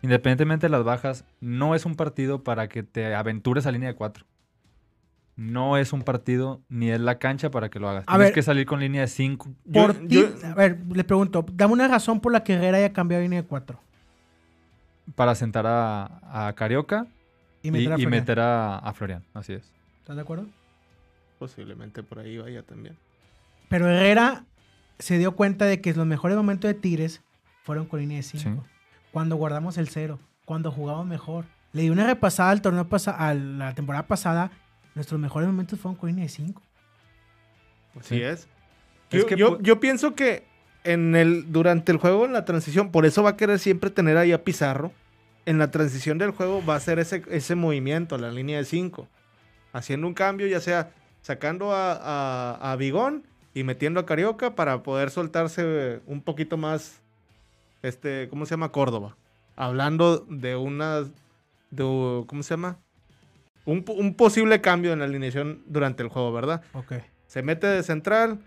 independientemente 0.05 0.65
de 0.67 0.69
las 0.71 0.83
bajas, 0.83 1.25
no 1.41 1.75
es 1.75 1.85
un 1.85 1.95
partido 1.95 2.43
para 2.43 2.67
que 2.69 2.83
te 2.83 3.13
aventures 3.15 3.65
a 3.65 3.71
línea 3.71 3.89
de 3.89 3.95
4. 3.95 4.25
No 5.35 5.75
es 5.77 5.91
un 5.91 6.01
partido 6.03 6.61
ni 6.69 6.89
es 6.91 6.99
la 7.01 7.19
cancha 7.19 7.51
para 7.51 7.69
que 7.69 7.79
lo 7.79 7.89
hagas. 7.89 8.03
A 8.07 8.13
Tienes 8.13 8.27
ver. 8.27 8.33
que 8.33 8.41
salir 8.41 8.65
con 8.65 8.79
línea 8.79 9.01
de 9.01 9.07
5. 9.07 9.49
Yo- 9.65 9.81
Por 9.81 9.93
ti, 10.07 10.15
yo- 10.15 10.29
a 10.47 10.53
ver, 10.53 10.79
le 10.93 11.03
pregunto, 11.03 11.45
dame 11.51 11.73
una 11.73 11.87
razón 11.89 12.21
por 12.21 12.31
la 12.31 12.43
que 12.43 12.53
Herrera 12.53 12.77
haya 12.77 12.93
cambiado 12.93 13.19
de 13.19 13.25
línea 13.25 13.41
de 13.41 13.47
4 13.47 13.79
para 15.15 15.35
sentar 15.35 15.65
a, 15.67 16.47
a 16.47 16.53
Carioca 16.53 17.07
y 17.61 17.67
y, 17.67 17.71
meter 17.71 17.91
a 17.91 17.95
y 17.95 18.01
Florian. 18.03 18.11
meter 18.11 18.39
a, 18.39 18.77
a 18.79 18.93
Florian. 18.93 19.23
Así 19.33 19.53
es. 19.53 19.71
¿Estás 19.99 20.15
de 20.15 20.21
acuerdo? 20.21 20.47
Posiblemente 21.39 22.01
por 22.01 22.19
ahí 22.19 22.37
vaya 22.37 22.63
también. 22.63 22.95
Pero 23.67 23.89
Herrera 23.89 24.45
se 24.99 25.17
dio 25.17 25.35
cuenta 25.35 25.65
de 25.65 25.81
que 25.81 25.93
los 25.93 26.05
mejores 26.05 26.37
momentos 26.37 26.69
de 26.69 26.75
Tigres 26.75 27.21
fueron 27.63 27.85
con 27.87 27.99
línea 27.99 28.17
de 28.17 28.23
5. 28.23 28.63
Sí. 28.65 28.71
Cuando 29.15 29.37
guardamos 29.37 29.77
el 29.77 29.87
cero, 29.87 30.19
cuando 30.43 30.73
jugamos 30.73 31.05
mejor. 31.05 31.45
Le 31.71 31.83
di 31.83 31.89
una 31.89 32.05
repasada 32.05 32.49
al 32.49 32.61
torneo 32.61 32.89
pasado, 32.89 33.15
a 33.17 33.33
la 33.33 33.73
temporada 33.73 34.07
pasada. 34.07 34.51
Nuestros 34.93 35.21
mejores 35.21 35.47
momentos 35.47 35.79
fueron 35.79 35.97
con 35.97 36.09
línea 36.09 36.23
de 36.23 36.29
5. 36.29 36.61
Así 37.97 38.15
Sí. 38.17 38.21
es. 38.21 38.49
Es 39.11 39.21
Yo, 39.21 39.25
que 39.25 39.37
yo- 39.37 39.57
pu- 39.57 39.61
yo 39.61 39.79
pienso 39.79 40.15
que 40.15 40.43
en 40.83 41.15
el, 41.15 41.49
durante 41.53 41.93
el 41.93 41.97
juego, 41.97 42.25
en 42.25 42.33
la 42.33 42.43
transición, 42.43 42.91
por 42.91 43.05
eso 43.05 43.23
va 43.23 43.29
a 43.29 43.37
querer 43.37 43.57
siempre 43.57 43.89
tener 43.89 44.17
ahí 44.17 44.33
a 44.33 44.43
Pizarro. 44.43 44.91
En 45.45 45.59
la 45.59 45.71
transición 45.71 46.17
del 46.17 46.31
juego 46.31 46.61
va 46.65 46.73
a 46.73 46.77
hacer 46.77 46.99
ese, 46.99 47.23
ese 47.29 47.55
movimiento, 47.55 48.17
la 48.17 48.31
línea 48.33 48.57
de 48.57 48.65
5. 48.65 49.07
Haciendo 49.71 50.07
un 50.07 50.13
cambio, 50.13 50.45
ya 50.47 50.59
sea 50.59 50.91
sacando 51.21 51.71
a, 51.73 51.93
a, 52.59 52.71
a 52.73 52.75
Bigón 52.75 53.25
y 53.53 53.63
metiendo 53.63 54.01
a 54.01 54.05
Carioca 54.05 54.55
para 54.55 54.83
poder 54.83 55.09
soltarse 55.09 56.01
un 56.05 56.21
poquito 56.21 56.57
más, 56.57 57.01
este, 57.87 58.27
¿cómo 58.29 58.45
se 58.45 58.51
llama? 58.51 58.71
Córdoba. 58.71 59.15
Hablando 59.55 60.19
de 60.29 60.55
una, 60.55 61.01
de, 61.71 62.23
¿cómo 62.27 62.43
se 62.43 62.49
llama? 62.53 62.79
Un, 63.65 63.83
po- 63.83 63.93
un 63.93 64.13
posible 64.15 64.61
cambio 64.61 64.93
en 64.93 64.99
la 64.99 65.05
alineación 65.05 65.63
durante 65.65 66.03
el 66.03 66.09
juego, 66.09 66.31
¿verdad? 66.33 66.61
Ok. 66.73 66.93
Se 67.27 67.41
mete 67.41 67.67
de 67.67 67.83
central, 67.83 68.39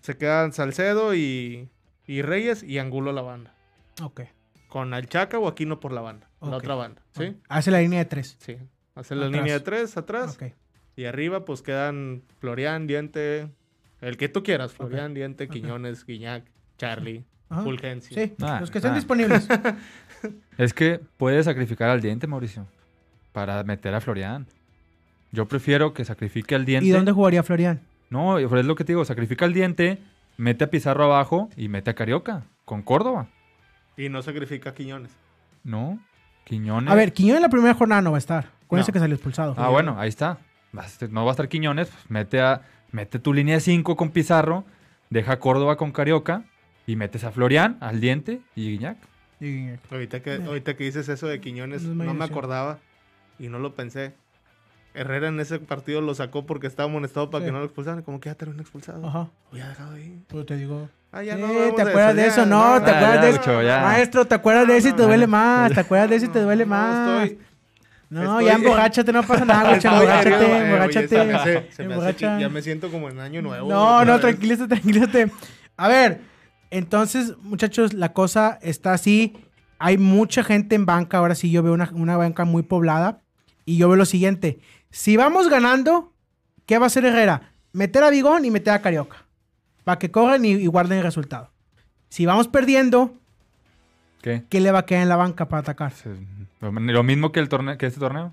se 0.00 0.16
quedan 0.16 0.52
Salcedo 0.52 1.14
y, 1.14 1.68
y 2.06 2.22
Reyes 2.22 2.62
y 2.62 2.78
Angulo 2.78 3.12
la 3.12 3.22
banda. 3.22 3.54
Ok. 4.02 4.22
Con 4.68 4.92
Alchaca 4.94 5.38
o 5.38 5.48
Aquino 5.48 5.80
por 5.80 5.92
la 5.92 6.00
banda, 6.02 6.28
la 6.42 6.56
otra 6.56 6.74
banda, 6.74 7.00
¿sí? 7.12 7.36
Hace 7.48 7.70
la 7.70 7.80
línea 7.80 8.00
de 8.00 8.04
3. 8.04 8.36
Sí. 8.38 8.56
Hace 8.94 9.14
la 9.14 9.28
línea 9.28 9.54
de 9.54 9.60
tres 9.60 9.96
atrás 9.96 10.34
Ok. 10.34 10.52
y 10.96 11.04
arriba 11.04 11.44
pues 11.44 11.62
quedan 11.62 12.22
Florian, 12.40 12.86
Diente, 12.88 13.48
el 14.00 14.16
que 14.16 14.28
tú 14.28 14.42
quieras, 14.42 14.72
Florian, 14.72 15.14
Diente. 15.14 15.48
Quiñones, 15.48 16.04
Guiñac, 16.04 16.44
Charlie, 16.76 17.24
Ajá. 17.50 17.62
Fulgencio. 17.62 18.14
Sí, 18.14 18.34
Ah, 18.42 18.58
los 18.60 18.70
que 18.70 18.78
estén 18.78 18.92
ah. 18.92 18.96
disponibles. 18.96 19.48
Es 20.58 20.74
que 20.74 21.00
puedes 21.16 21.44
sacrificar 21.44 21.90
al 21.90 22.00
diente, 22.00 22.26
Mauricio, 22.26 22.66
para 23.32 23.62
meter 23.62 23.94
a 23.94 24.00
Florian. 24.00 24.46
Yo 25.30 25.46
prefiero 25.46 25.92
que 25.94 26.04
sacrifique 26.04 26.54
al 26.56 26.64
diente. 26.64 26.86
¿Y 26.88 26.90
dónde 26.90 27.12
jugaría 27.12 27.42
Florian? 27.44 27.80
No, 28.10 28.38
es 28.38 28.50
lo 28.66 28.74
que 28.74 28.84
te 28.84 28.92
digo, 28.92 29.04
sacrifica 29.04 29.44
al 29.44 29.52
diente, 29.52 29.98
mete 30.36 30.64
a 30.64 30.70
Pizarro 30.70 31.04
abajo 31.04 31.50
y 31.56 31.68
mete 31.68 31.90
a 31.90 31.94
Carioca 31.94 32.44
con 32.64 32.82
Córdoba. 32.82 33.28
Y 33.96 34.08
no 34.08 34.22
sacrifica 34.22 34.70
a 34.70 34.74
Quiñones. 34.74 35.12
No, 35.62 36.00
Quiñones. 36.44 36.90
A 36.90 36.94
ver, 36.94 37.12
Quiñón 37.12 37.36
en 37.36 37.42
la 37.42 37.48
primera 37.48 37.74
jornada 37.74 38.02
no 38.02 38.10
va 38.12 38.16
a 38.16 38.18
estar. 38.18 38.50
Con 38.66 38.80
No. 38.80 38.86
que 38.86 38.98
salió 38.98 39.14
expulsado. 39.14 39.54
Ah, 39.56 39.68
bueno, 39.68 39.96
ahí 39.98 40.08
está. 40.08 40.38
No 41.10 41.24
va 41.24 41.30
a 41.30 41.32
estar 41.32 41.48
Quiñones, 41.48 41.88
pues 41.88 42.10
mete, 42.10 42.40
a, 42.40 42.62
mete 42.90 43.18
tu 43.18 43.32
línea 43.32 43.54
de 43.56 43.60
5 43.60 43.96
con 43.96 44.10
Pizarro, 44.10 44.64
deja 45.10 45.34
a 45.34 45.38
Córdoba 45.38 45.76
con 45.76 45.92
Carioca 45.92 46.44
y 46.88 46.96
metes 46.96 47.22
a 47.24 47.30
Florian, 47.30 47.76
al 47.80 48.00
diente 48.00 48.40
y 48.56 48.70
Guiñac. 48.72 48.96
Y- 49.40 49.68
Ahorita 49.90 50.20
que, 50.20 50.34
ahorita 50.44 50.74
que 50.74 50.84
dices 50.84 51.08
eso 51.08 51.26
de 51.28 51.38
Quiñones, 51.40 51.82
No 51.82 52.14
me 52.14 52.24
acordaba 52.24 52.78
y 53.38 53.48
no 53.48 53.58
lo 53.58 53.74
pensé. 53.74 54.14
Herrera 54.94 55.28
en 55.28 55.38
ese 55.38 55.58
partido 55.60 56.00
lo 56.00 56.14
sacó 56.14 56.46
porque 56.46 56.66
estaba 56.66 56.88
amonestado 56.88 57.30
para 57.30 57.44
Sí. 57.44 57.48
que 57.48 57.52
no 57.52 57.58
lo 57.58 57.66
expulsaran. 57.66 58.02
Como 58.02 58.18
que 58.20 58.30
ya 58.30 58.34
terminó 58.34 58.62
expulsado. 58.62 59.06
Ajá. 59.06 59.28
Hubiera 59.52 59.68
dejado 59.68 59.92
ahí. 59.94 60.18
Pero 60.28 60.44
te 60.46 60.56
digo. 60.56 60.88
Ah, 61.12 61.22
ya 61.22 61.36
Sí, 61.36 61.42
no 61.42 61.74
¿te 61.74 61.82
acuerdas 61.82 62.16
de 62.16 62.22
ya, 62.22 62.26
eso? 62.28 62.46
No, 62.46 62.82
¿te 62.82 62.90
acuerdas 62.90 63.22
de 63.22 63.30
eso? 63.30 63.82
Maestro, 63.82 64.24
¿te 64.24 64.34
acuerdas 64.34 64.66
de 64.66 64.76
eso 64.78 64.88
y 64.88 64.92
te 64.94 65.02
duele 65.02 65.26
más? 65.26 65.72
¿Te 65.72 65.80
acuerdas 65.80 66.10
de 66.10 66.16
eso 66.16 66.24
y 66.26 66.28
te 66.30 66.40
duele 66.40 66.64
más? 66.66 67.30
No, 68.10 68.22
estoy- 68.22 68.46
ya 68.46 68.54
emborráchate, 68.54 69.12
no 69.12 69.22
pasa 69.22 69.44
nada, 69.44 69.76
güey. 69.76 69.80
Emborráchate, 69.84 71.16
eh, 71.16 71.68
emborráchate. 71.78 72.40
ya 72.40 72.48
me 72.48 72.62
siento 72.62 72.90
como 72.90 73.10
en 73.10 73.20
año 73.20 73.42
nuevo. 73.42 73.68
No, 73.68 74.04
no, 74.06 74.18
tranquilízate, 74.18 74.68
tranquilízate. 74.68 75.30
A 75.76 75.88
ver, 75.88 76.20
entonces, 76.70 77.34
muchachos, 77.42 77.92
la 77.94 78.12
cosa 78.12 78.58
está 78.62 78.92
así. 78.92 79.36
Hay 79.78 79.96
mucha 79.98 80.42
gente 80.44 80.74
en 80.74 80.86
banca. 80.86 81.18
Ahora 81.18 81.34
sí, 81.34 81.50
yo 81.50 81.62
veo 81.62 81.72
una, 81.72 81.90
una 81.94 82.16
banca 82.16 82.44
muy 82.44 82.62
poblada. 82.62 83.20
Y 83.64 83.76
yo 83.76 83.88
veo 83.88 83.96
lo 83.96 84.04
siguiente. 84.06 84.58
Si 84.90 85.16
vamos 85.16 85.48
ganando, 85.48 86.12
¿qué 86.66 86.78
va 86.78 86.84
a 86.84 86.88
hacer 86.88 87.04
Herrera? 87.04 87.52
Meter 87.72 88.02
a 88.04 88.10
Bigón 88.10 88.44
y 88.44 88.50
meter 88.50 88.72
a 88.72 88.80
Carioca. 88.82 89.24
Para 89.84 89.98
que 89.98 90.10
corran 90.10 90.44
y, 90.44 90.52
y 90.52 90.66
guarden 90.66 90.98
el 90.98 91.04
resultado. 91.04 91.50
Si 92.08 92.24
vamos 92.26 92.48
perdiendo, 92.48 93.14
¿Qué? 94.22 94.44
¿qué 94.48 94.60
le 94.60 94.72
va 94.72 94.80
a 94.80 94.86
quedar 94.86 95.02
en 95.02 95.08
la 95.10 95.16
banca 95.16 95.48
para 95.48 95.60
atacar? 95.60 95.92
Lo, 96.60 96.72
lo 96.72 97.02
mismo 97.02 97.30
que, 97.30 97.40
el 97.40 97.48
torneo, 97.48 97.76
que 97.78 97.86
este 97.86 98.00
torneo. 98.00 98.32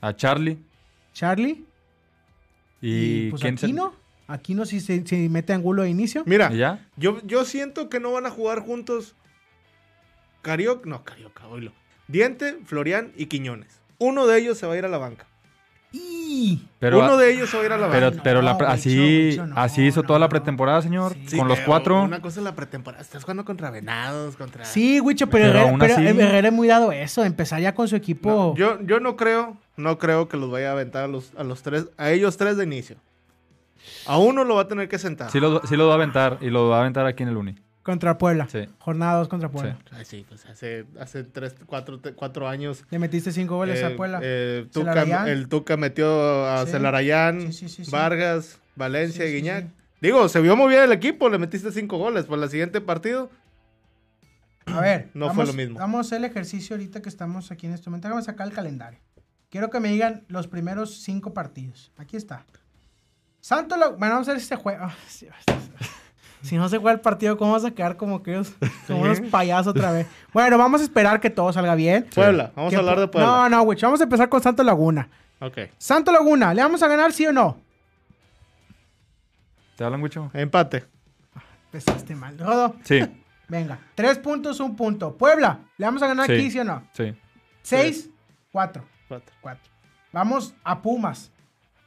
A 0.00 0.14
Charlie. 0.16 0.58
¿Charlie? 1.12 1.64
¿Y, 2.80 3.30
pues 3.30 3.42
quién 3.42 3.56
se- 3.58 3.66
Aquino. 4.28 4.64
Si 4.66 4.80
se 4.80 5.06
si 5.06 5.28
mete 5.28 5.52
ángulo 5.52 5.82
de 5.82 5.90
inicio. 5.90 6.22
Mira, 6.26 6.80
yo, 6.96 7.20
yo 7.24 7.44
siento 7.44 7.88
que 7.88 8.00
no 8.00 8.12
van 8.12 8.26
a 8.26 8.30
jugar 8.30 8.60
juntos 8.60 9.14
Carioca, 10.42 10.88
no, 10.88 11.02
Carioca, 11.04 11.46
oílo. 11.48 11.72
Diente, 12.08 12.58
Florian 12.64 13.12
y 13.16 13.26
Quiñones. 13.26 13.80
Uno 13.98 14.26
de 14.26 14.38
ellos 14.38 14.58
se 14.58 14.66
va 14.66 14.74
a 14.74 14.76
ir 14.78 14.84
a 14.84 14.88
la 14.88 14.98
banca. 14.98 15.26
Y... 15.92 16.62
Pero, 16.78 16.98
Uno 17.00 17.16
de 17.16 17.32
ellos 17.32 17.48
se 17.48 17.56
va 17.56 17.62
a 17.62 17.66
ir 17.66 17.72
a 17.72 17.78
la 17.78 17.90
pero, 17.90 18.10
banca. 18.10 18.22
pero 18.22 18.42
la 18.42 18.54
No, 18.54 18.66
así, 18.66 19.36
no, 19.44 19.56
así 19.56 19.86
hizo 19.86 20.02
no, 20.02 20.06
toda 20.06 20.18
la 20.18 20.28
pretemporada, 20.28 20.82
señor. 20.82 21.16
Sí. 21.26 21.36
con 21.38 21.48
los 21.48 21.58
cuatro. 21.60 22.02
Una 22.02 22.20
cosa 22.20 22.40
es 22.40 22.44
la 22.44 22.54
pretemporada. 22.54 23.02
Estás 23.02 23.22
jugando 23.24 23.44
contra 23.44 23.70
Venados, 23.70 24.36
contra. 24.36 24.64
Sí, 24.64 25.00
Wicho, 25.00 25.28
pero, 25.28 25.46
Pero 25.46 25.58
Herrera, 25.60 25.78
pero 25.80 25.94
así- 25.94 26.06
Herrera 26.06 26.48
es 26.48 26.54
muy 26.54 26.68
dado 26.68 26.92
eso, 26.92 27.24
empezar 27.24 27.60
ya 27.60 27.74
con 27.74 27.88
su 27.88 27.96
equipo. 27.96 28.28
No, 28.30 28.56
yo, 28.56 28.78
yo 28.82 29.00
no 29.00 29.16
creo, 29.16 29.56
no 29.76 29.98
creo 29.98 30.28
que 30.28 30.36
los 30.36 30.50
vaya 30.50 30.68
a 30.68 30.72
aventar 30.72 31.04
a 31.04 31.08
los, 31.08 31.32
a 31.36 31.42
los 31.44 31.62
tres, 31.62 31.86
a 31.96 32.10
ellos 32.12 32.36
tres 32.36 32.56
de 32.56 32.64
inicio. 32.64 32.96
A 34.06 34.18
uno 34.18 34.44
lo 34.44 34.56
va 34.56 34.62
a 34.62 34.68
tener 34.68 34.88
que 34.88 34.98
sentar. 34.98 35.30
Sí 35.30 35.40
lo, 35.40 35.60
sí 35.66 35.76
lo 35.76 35.86
va 35.86 35.92
a 35.92 35.96
aventar 35.96 36.38
y 36.40 36.50
lo 36.50 36.68
va 36.68 36.78
a 36.78 36.80
aventar 36.80 37.06
aquí 37.06 37.22
en 37.22 37.28
el 37.30 37.36
Uni. 37.36 37.54
Contra 37.82 38.18
Puebla. 38.18 38.48
Sí. 38.50 38.66
Jornada 38.80 39.18
2 39.18 39.28
contra 39.28 39.48
Puebla. 39.48 39.78
Ay, 39.92 40.04
sí, 40.04 40.26
pues 40.28 40.44
hace, 40.46 40.86
hace 40.98 41.22
tres, 41.22 41.54
cuatro, 41.66 42.00
te- 42.00 42.14
cuatro 42.14 42.48
años. 42.48 42.84
Le 42.90 42.98
metiste 42.98 43.30
5 43.30 43.54
goles 43.54 43.80
eh, 43.80 43.84
a 43.84 43.96
Puebla. 43.96 44.18
eh, 44.22 44.66
Tuca- 44.72 44.92
Celarayán. 44.92 45.28
el 45.28 45.48
Tuca 45.48 45.76
metió 45.76 46.46
a 46.46 46.64
Sí. 46.66 46.72
Celarayán, 46.72 47.40
Sí, 47.42 47.52
sí, 47.52 47.68
sí, 47.68 47.84
sí. 47.84 47.90
Vargas, 47.92 48.58
Valencia 48.74 49.22
Sí, 49.24 49.28
y 49.28 49.32
sí, 49.34 49.36
Guiñac. 49.36 49.64
sí. 49.66 49.70
Digo, 50.00 50.28
se 50.28 50.40
vio 50.40 50.56
muy 50.56 50.68
bien 50.68 50.82
el 50.82 50.90
equipo, 50.92 51.28
le 51.28 51.38
metiste 51.38 51.70
cinco 51.70 51.96
goles. 51.96 52.24
Por 52.26 52.42
el 52.42 52.50
siguiente 52.50 52.80
partido, 52.80 53.30
A 54.66 54.80
ver, 54.80 55.08
no 55.14 55.26
vamos, 55.26 55.44
fue 55.44 55.46
lo 55.46 55.52
mismo. 55.56 55.78
Vamos 55.78 56.10
el 56.10 56.24
ejercicio 56.24 56.74
ahorita 56.74 57.00
que 57.02 57.08
estamos 57.08 57.52
aquí 57.52 57.66
en 57.66 57.72
este 57.74 57.88
momento. 57.88 58.08
Vamos 58.08 58.24
a 58.24 58.32
sacar 58.32 58.48
el 58.48 58.52
calendario. 58.52 58.98
Quiero 59.48 59.70
que 59.70 59.78
me 59.78 59.88
digan 59.90 60.24
los 60.28 60.48
primeros 60.48 61.02
5 61.02 61.32
partidos. 61.32 61.92
Aquí 61.96 62.16
está. 62.16 62.44
Santo 63.46 63.76
Laguna. 63.76 63.96
Bueno, 63.98 64.14
vamos 64.14 64.28
a 64.28 64.32
ver 64.32 64.40
si 64.40 64.48
se 64.48 64.56
juega. 64.56 64.86
Ah, 64.86 64.94
sí, 65.06 65.28
Si 66.42 66.56
no 66.56 66.68
se 66.68 66.78
juega 66.78 66.94
el 66.94 67.00
partido, 67.00 67.36
¿cómo 67.36 67.52
vamos 67.52 67.64
a 67.64 67.70
quedar 67.70 67.96
como 67.96 68.20
que 68.20 68.32
unos, 68.32 68.52
como 68.88 69.02
unos 69.02 69.20
payasos 69.20 69.68
otra 69.68 69.92
vez? 69.92 70.08
Bueno, 70.32 70.58
vamos 70.58 70.80
a 70.80 70.84
esperar 70.84 71.20
que 71.20 71.30
todo 71.30 71.52
salga 71.52 71.76
bien. 71.76 72.08
Puebla, 72.12 72.50
vamos 72.56 72.74
a 72.74 72.78
hablar 72.78 72.98
de 72.98 73.06
Puebla. 73.06 73.28
No, 73.28 73.48
no, 73.48 73.62
güey. 73.62 73.78
Vamos 73.80 74.00
a 74.00 74.02
empezar 74.02 74.28
con 74.28 74.42
Santo 74.42 74.64
Laguna. 74.64 75.08
Ok. 75.38 75.58
Santo 75.78 76.10
Laguna, 76.10 76.52
¿le 76.54 76.60
vamos 76.60 76.82
a 76.82 76.88
ganar 76.88 77.12
sí 77.12 77.24
o 77.24 77.32
no? 77.32 77.60
¿Te 79.76 79.84
hablan 79.84 80.00
mucho? 80.00 80.28
Empate. 80.34 80.84
Empezaste 81.66 82.16
mal. 82.16 82.36
Rodo, 82.36 82.74
Sí, 82.82 83.00
venga. 83.46 83.78
Tres 83.94 84.18
puntos, 84.18 84.58
un 84.58 84.74
punto. 84.74 85.16
Puebla, 85.16 85.60
¿le 85.78 85.86
vamos 85.86 86.02
a 86.02 86.08
ganar 86.08 86.26
Sí. 86.26 86.32
aquí 86.32 86.50
sí 86.50 86.58
o 86.58 86.64
no? 86.64 86.82
sí. 86.92 87.14
Seis, 87.62 88.10
cuatro. 88.50 88.84
Cuatro. 89.06 89.32
Cuatro. 89.40 89.70
Vamos 90.10 90.52
a 90.64 90.82
Pumas. 90.82 91.30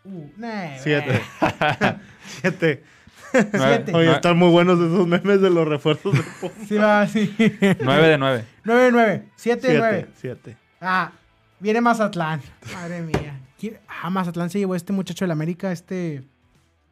Uh, 0.06 0.30
nah, 0.38 0.78
Siete. 0.78 1.22
Siete. 2.42 2.84
Siete. 3.32 3.52
Oye, 3.62 3.90
Nueve, 3.92 4.12
están 4.14 4.38
muy 4.38 4.50
buenos 4.50 4.80
esos 4.80 5.06
memes 5.08 5.42
de 5.42 5.50
los 5.50 5.68
refuerzos 5.68 6.14
de 6.14 6.24
Pumas. 6.42 6.68
Sí, 6.68 6.76
va, 6.78 7.08
sí. 7.08 7.36
nueve 7.82 8.08
de 8.08 8.18
nueve. 8.18 8.46
nueve, 8.64 8.90
nueve. 8.92 9.24
Siete, 9.36 9.62
Siete. 9.68 9.78
nueve. 9.78 10.08
Siete. 10.16 10.58
Ah, 10.82 11.12
viene 11.60 11.82
Mazatlán. 11.82 12.42
Madre 12.74 13.02
mía. 13.02 13.40
¿Quién- 13.60 13.78
Ah, 14.02 14.10
Mazatlán 14.10 14.50
se 14.50 14.58
llevó 14.60 14.74
este 14.76 14.94
muchacho 14.94 15.26
del 15.26 15.32
América, 15.32 15.72
este... 15.72 16.24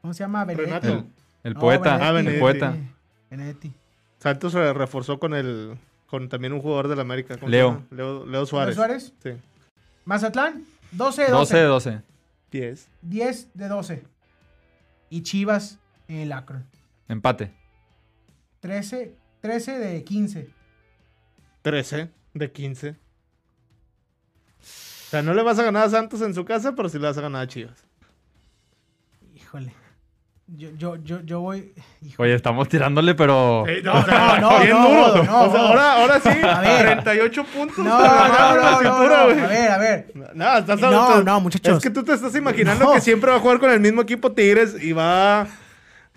¿Cómo 0.01 0.13
se 0.13 0.19
llama? 0.23 0.45
Benedetti. 0.45 0.87
Renato. 0.87 1.05
El 1.43 1.53
No, 1.53 1.59
poeta. 1.59 1.95
Ah, 2.01 2.09
el 2.09 2.15
Benedetti. 2.15 2.39
poeta. 2.41 2.75
Benedetti. 3.31 3.73
Santos 4.19 4.51
se 4.51 4.73
reforzó 4.73 5.19
con 5.19 5.33
el 5.33 5.77
con 6.07 6.29
también 6.29 6.53
un 6.53 6.61
jugador 6.61 6.87
del 6.87 6.99
América. 6.99 7.35
¿cómo 7.35 7.47
se 7.47 7.51
Leo. 7.51 7.83
Leo. 7.91 8.25
Leo 8.25 8.45
Suárez. 8.45 8.75
¿Leo 8.77 8.85
Suárez? 8.85 9.13
Sí. 9.23 9.31
Mazatlán, 10.05 10.63
12 10.91 11.23
de 11.23 11.29
12 11.31 11.31
12. 11.31 11.57
de 11.57 11.63
12. 11.63 12.01
10. 12.51 12.89
10 13.01 13.53
de 13.53 13.67
12. 13.67 14.03
Y 15.09 15.23
Chivas 15.23 15.79
en 16.07 16.17
el 16.17 16.31
Akron. 16.31 16.65
Empate. 17.07 17.53
13, 18.59 19.15
13 19.41 19.79
de 19.79 20.03
15. 20.03 20.49
13 21.61 22.11
de 22.33 22.51
15. 22.51 22.89
O 22.89 22.95
sea, 25.09 25.21
no 25.21 25.33
le 25.33 25.41
vas 25.41 25.57
a 25.59 25.63
ganar 25.63 25.85
a 25.85 25.89
Santos 25.89 26.21
en 26.21 26.33
su 26.33 26.43
casa, 26.43 26.75
pero 26.75 26.89
sí 26.89 26.97
le 26.97 27.07
vas 27.07 27.17
a 27.17 27.21
ganar 27.21 27.43
a 27.43 27.47
Chivas. 27.47 27.85
Híjole. 29.35 29.73
Yo, 30.55 30.69
yo, 30.77 30.95
yo, 31.03 31.19
yo 31.25 31.41
voy. 31.41 31.73
híjole. 32.01 32.29
Oye, 32.29 32.35
estamos 32.35 32.69
tirándole, 32.69 33.15
pero. 33.15 33.65
no, 33.83 33.93
no, 33.93 34.39
no, 34.39 34.59
bien 34.59 34.69
no, 34.71 34.87
duro. 34.89 35.23
no, 35.25 35.41
o 35.43 35.51
sea, 35.51 35.61
no. 35.61 35.67
ahora, 35.67 35.93
ahora 36.01 36.19
sí, 36.21 36.29
A 36.41 36.59
ver. 36.61 36.85
38 37.03 37.43
puntos. 37.53 37.77
No, 37.79 37.97
para 37.97 38.27
no, 38.29 38.55
no, 38.55 38.71
no, 38.71 38.77
cintura, 38.79 39.17
no. 39.35 39.43
A 39.43 39.47
ver, 39.47 39.71
a 39.71 39.77
ver. 39.77 40.11
No, 40.33 40.57
estás 40.57 40.79
No, 40.79 41.21
no, 41.21 41.41
muchachos. 41.41 41.77
Es 41.77 41.83
que 41.83 41.89
tú 41.89 42.01
te 42.03 42.13
estás 42.13 42.33
imaginando 42.35 42.85
No. 42.85 42.93
que 42.93 43.01
siempre 43.01 43.29
va 43.29 43.37
a 43.37 43.39
jugar 43.41 43.59
con 43.59 43.71
el 43.71 43.81
mismo 43.81 44.01
equipo 44.01 44.31
Tigres 44.31 44.81
y 44.81 44.93
va 44.93 45.41
a 45.41 45.47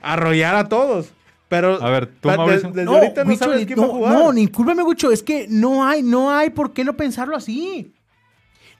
arrollar 0.00 0.54
a 0.54 0.68
todos. 0.68 1.12
Pero 1.48 1.82
A 1.82 1.90
ver, 1.90 2.06
tú, 2.06 2.28
Mauricio. 2.28 2.70
desde 2.70 2.88
ahorita 2.88 3.24
no 3.24 3.30
Wicho, 3.30 3.44
sabes 3.44 3.66
quién 3.66 3.80
va 3.80 3.82
a 3.82 3.86
no, 3.88 3.92
jugar. 3.92 4.12
no, 4.14 4.32
discúlpame, 4.32 4.82
Gucho. 4.84 5.10
Es 5.10 5.24
que 5.24 5.46
no 5.50 5.84
hay, 5.84 6.04
no 6.04 6.30
hay 6.32 6.50
por 6.50 6.72
qué 6.72 6.84
no 6.84 6.92
pensarlo 6.96 7.34
así. 7.36 7.92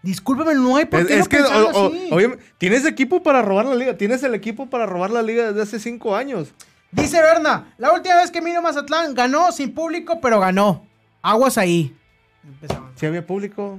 Discúlpame, 0.03 0.55
no 0.55 0.77
hay 0.77 0.87
por 0.87 1.01
Es, 1.01 1.07
qué 1.07 1.15
es 1.19 1.21
no 1.21 1.29
que, 1.29 1.43
o- 1.43 2.39
tienes 2.59 2.85
equipo 2.87 3.23
para 3.23 3.43
robar 3.43 3.67
la 3.67 3.75
liga. 3.75 3.95
Tienes 3.97 4.23
el 4.23 4.35
equipo 4.35 4.67
para 4.71 4.87
robar 4.87 5.11
la 5.11 5.23
liga 5.23 5.49
desde 5.49 5.63
hace 5.63 5.79
cinco 5.79 6.17
años. 6.17 6.53
Dice 6.91 7.21
Berna, 7.21 7.67
la 7.79 7.93
última 7.93 8.17
vez 8.17 8.31
que 8.31 8.41
vino 8.41 8.63
Mazatlán 8.63 9.15
ganó 9.15 9.53
sin 9.53 9.73
público, 9.75 10.21
pero 10.21 10.41
ganó. 10.41 10.85
Aguas 11.23 11.59
ahí. 11.59 11.95
Empezamos. 12.43 12.91
Si 12.97 13.05
había 13.07 13.27
público. 13.27 13.79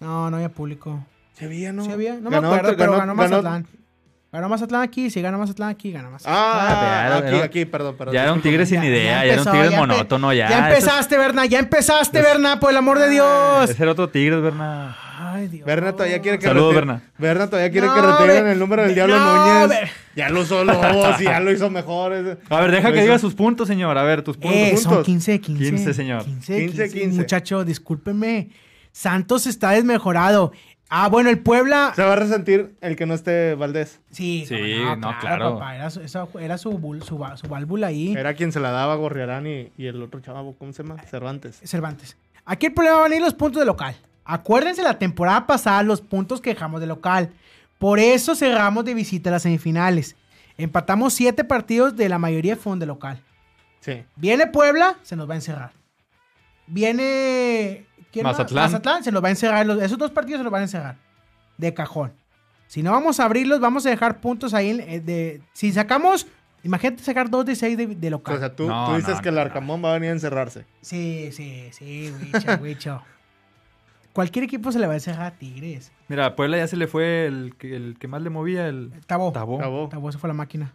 No, 0.00 0.30
no 0.30 0.36
había 0.36 0.48
público. 0.48 1.04
Si 1.34 1.44
había, 1.44 1.72
¿no? 1.72 1.84
Sí 1.84 1.92
había, 1.92 2.14
no 2.14 2.30
Ganó- 2.30 2.50
me 2.50 2.56
acuerdo, 2.56 2.76
pero 2.76 2.92
ganó- 2.92 2.98
ganó, 3.06 3.14
ganó- 3.14 3.30
Mazatlán. 3.42 3.66
Ganó 4.32 4.48
Mazatlán 4.48 4.80
aquí, 4.82 5.10
sí, 5.10 5.20
ganó 5.20 5.38
Mazatlán 5.38 5.68
aquí, 5.68 5.92
ganó 5.92 6.10
Mazatlán. 6.10 6.34
Ah, 6.36 7.08
Ah, 7.12 7.16
aquí, 7.18 7.26
pero- 7.30 7.44
aquí, 7.44 7.64
perdón, 7.66 7.96
perdón. 7.98 8.14
Ya 8.14 8.22
era 8.22 8.32
un 8.32 8.40
tigre 8.40 8.64
sin 8.64 8.80
Ya- 8.80 8.88
idea, 8.88 9.04
ya 9.20 9.26
ya, 9.26 9.32
era 9.34 9.42
un 9.42 9.50
tigre 9.52 9.70
ya 9.70 9.76
monótono, 9.78 10.32
ya. 10.32 10.48
Ya 10.48 10.68
empezaste, 10.70 11.18
Berna, 11.18 11.44
ya 11.44 11.58
empezaste, 11.58 12.22
Berna, 12.22 12.58
por 12.58 12.70
el 12.70 12.78
amor 12.78 12.98
de 12.98 13.10
Dios. 13.10 13.68
Ese 13.70 13.82
era 13.82 13.92
otro 13.92 14.08
tigre, 14.08 14.40
Berna. 14.40 14.96
Ay, 15.14 15.48
Dios. 15.48 15.66
Berna 15.66 15.92
todavía 15.92 16.20
quiere 16.20 16.38
que 16.38 16.46
Saludos, 16.46 16.74
Berna. 16.74 17.02
Berna 17.18 17.46
todavía 17.48 17.70
quiere 17.70 17.86
No, 17.86 17.94
que 17.94 18.00
retiren 18.00 18.44
Ber- 18.44 18.52
el 18.52 18.58
número 18.58 18.82
del 18.82 18.94
Diablo 18.94 19.18
no, 19.18 19.36
Núñez. 19.64 19.68
Ber- 19.68 19.90
Ya 20.16 20.28
lo 20.30 20.40
usó 20.40 20.64
Lobos 20.64 21.20
y 21.20 21.24
ya 21.24 21.40
lo 21.40 21.52
hizo 21.52 21.68
mejor. 21.70 22.12
A 22.48 22.60
ver, 22.60 22.70
deja 22.70 22.88
Lo 22.88 22.94
que 22.94 22.98
hizo- 23.00 23.06
diga 23.06 23.18
sus 23.18 23.34
puntos, 23.34 23.68
señor. 23.68 23.96
A 23.98 24.02
ver, 24.04 24.22
tus 24.22 24.36
puntos. 24.36 24.58
Eh, 24.58 24.70
puntos. 24.74 24.82
son 24.94 25.02
15, 25.04 25.40
15. 25.40 25.64
15, 25.70 25.94
señor. 25.94 26.24
15, 26.24 26.56
15, 26.66 26.90
15. 26.90 27.16
Muchacho, 27.18 27.64
discúlpeme. 27.64 28.50
Santos 28.92 29.46
está 29.46 29.70
desmejorado. 29.70 30.52
Ah, 30.94 31.08
bueno, 31.08 31.30
el 31.30 31.38
Puebla. 31.38 31.92
Se 31.96 32.02
va 32.02 32.12
a 32.12 32.16
resentir 32.16 32.74
el 32.82 32.96
que 32.96 33.06
no 33.06 33.14
esté 33.14 33.54
Valdés. 33.54 34.00
Sí, 34.10 34.44
Sí, 34.46 34.54
no, 34.98 35.18
claro. 35.20 35.54
papá, 35.54 35.74
era, 35.76 35.88
su, 35.88 36.00
esa- 36.02 36.28
era 36.38 36.58
su, 36.58 36.72
bul- 36.78 37.02
su, 37.02 37.18
va- 37.18 37.36
su 37.38 37.46
válvula 37.48 37.86
ahí. 37.86 38.12
Era 38.14 38.34
quien 38.34 38.52
se 38.52 38.60
la 38.60 38.70
daba 38.70 38.92
a 38.92 38.96
Gorriarán 38.96 39.46
y, 39.46 39.72
y 39.78 39.86
el 39.86 40.02
otro 40.02 40.20
chavo, 40.20 40.54
¿cómo 40.58 40.74
se 40.74 40.82
llama? 40.82 41.02
Cervantes. 41.04 41.60
Cervantes. 41.64 42.18
Aquí 42.44 42.66
el 42.66 42.74
problema 42.74 42.98
van 42.98 43.12
a 43.12 43.16
ir 43.16 43.22
los 43.22 43.32
puntos 43.32 43.60
de 43.60 43.64
local. 43.66 43.94
Acuérdense 44.24 44.82
la 44.82 44.98
temporada 44.98 45.46
pasada 45.46 45.82
los 45.82 46.00
puntos 46.00 46.40
que 46.40 46.50
dejamos 46.54 46.80
de 46.80 46.86
local. 46.86 47.32
Por 47.78 47.98
eso 47.98 48.34
cerramos 48.34 48.84
de 48.84 48.94
visita 48.94 49.30
a 49.30 49.32
las 49.32 49.42
semifinales. 49.42 50.16
Empatamos 50.56 51.14
siete 51.14 51.42
partidos 51.44 51.96
de 51.96 52.08
la 52.08 52.18
mayoría 52.18 52.56
fueron 52.56 52.78
de 52.78 52.86
local. 52.86 53.20
Sí. 53.80 54.04
Viene 54.16 54.46
Puebla, 54.46 54.96
se 55.02 55.16
nos 55.16 55.28
va 55.28 55.32
a 55.34 55.36
encerrar. 55.36 55.72
Viene 56.66 57.86
¿quién 58.12 58.24
más? 58.24 58.34
Mazatlán. 58.38 58.64
Mazatlán, 58.64 59.04
se 59.04 59.12
nos 59.12 59.22
va 59.22 59.28
a 59.28 59.30
encerrar. 59.30 59.66
Los- 59.66 59.82
esos 59.82 59.98
dos 59.98 60.10
partidos 60.10 60.38
se 60.40 60.44
nos 60.44 60.52
van 60.52 60.60
a 60.60 60.64
encerrar. 60.64 60.96
De 61.58 61.74
cajón. 61.74 62.12
Si 62.68 62.82
no 62.82 62.92
vamos 62.92 63.20
a 63.20 63.24
abrirlos, 63.24 63.60
vamos 63.60 63.84
a 63.86 63.90
dejar 63.90 64.20
puntos 64.20 64.54
ahí. 64.54 64.70
en- 64.70 64.80
eh, 64.80 65.00
de, 65.00 65.42
si 65.52 65.72
sacamos, 65.72 66.26
imagínate 66.62 67.02
sacar 67.02 67.28
dos 67.28 67.44
de 67.44 67.54
seis 67.56 67.76
de, 67.76 67.86
de 67.86 68.10
local. 68.10 68.36
O 68.36 68.38
sea, 68.38 68.54
tú, 68.54 68.66
No, 68.66 68.86
tú 68.90 68.96
dices 68.96 69.16
no, 69.16 69.20
que 69.22 69.28
el 69.28 69.34
no, 69.34 69.40
Arcamón 69.42 69.84
va 69.84 69.90
a 69.90 69.94
venir 69.94 70.10
a 70.10 70.12
encerrarse. 70.12 70.64
Sí, 70.80 71.30
sí, 71.32 71.68
sí, 71.72 72.12
Wicho, 72.32 72.52
Wicho. 72.62 73.02
Cualquier 74.12 74.44
equipo 74.44 74.70
se 74.72 74.78
le 74.78 74.86
va 74.86 74.92
a 74.92 74.96
encerrar 74.96 75.26
a 75.26 75.38
Tigres. 75.38 75.90
Mira, 76.08 76.26
a 76.26 76.36
Puebla 76.36 76.58
ya 76.58 76.66
se 76.66 76.76
le 76.76 76.86
fue 76.86 77.26
el 77.26 77.54
que, 77.56 77.74
el 77.76 77.96
que 77.98 78.08
más 78.08 78.20
le 78.22 78.30
movía, 78.30 78.68
el 78.68 78.92
Tabó. 79.06 79.32
Tabó. 79.32 79.56
Acabó. 79.58 79.88
Tabó, 79.88 80.10
esa 80.10 80.18
fue 80.18 80.28
la 80.28 80.34
máquina. 80.34 80.74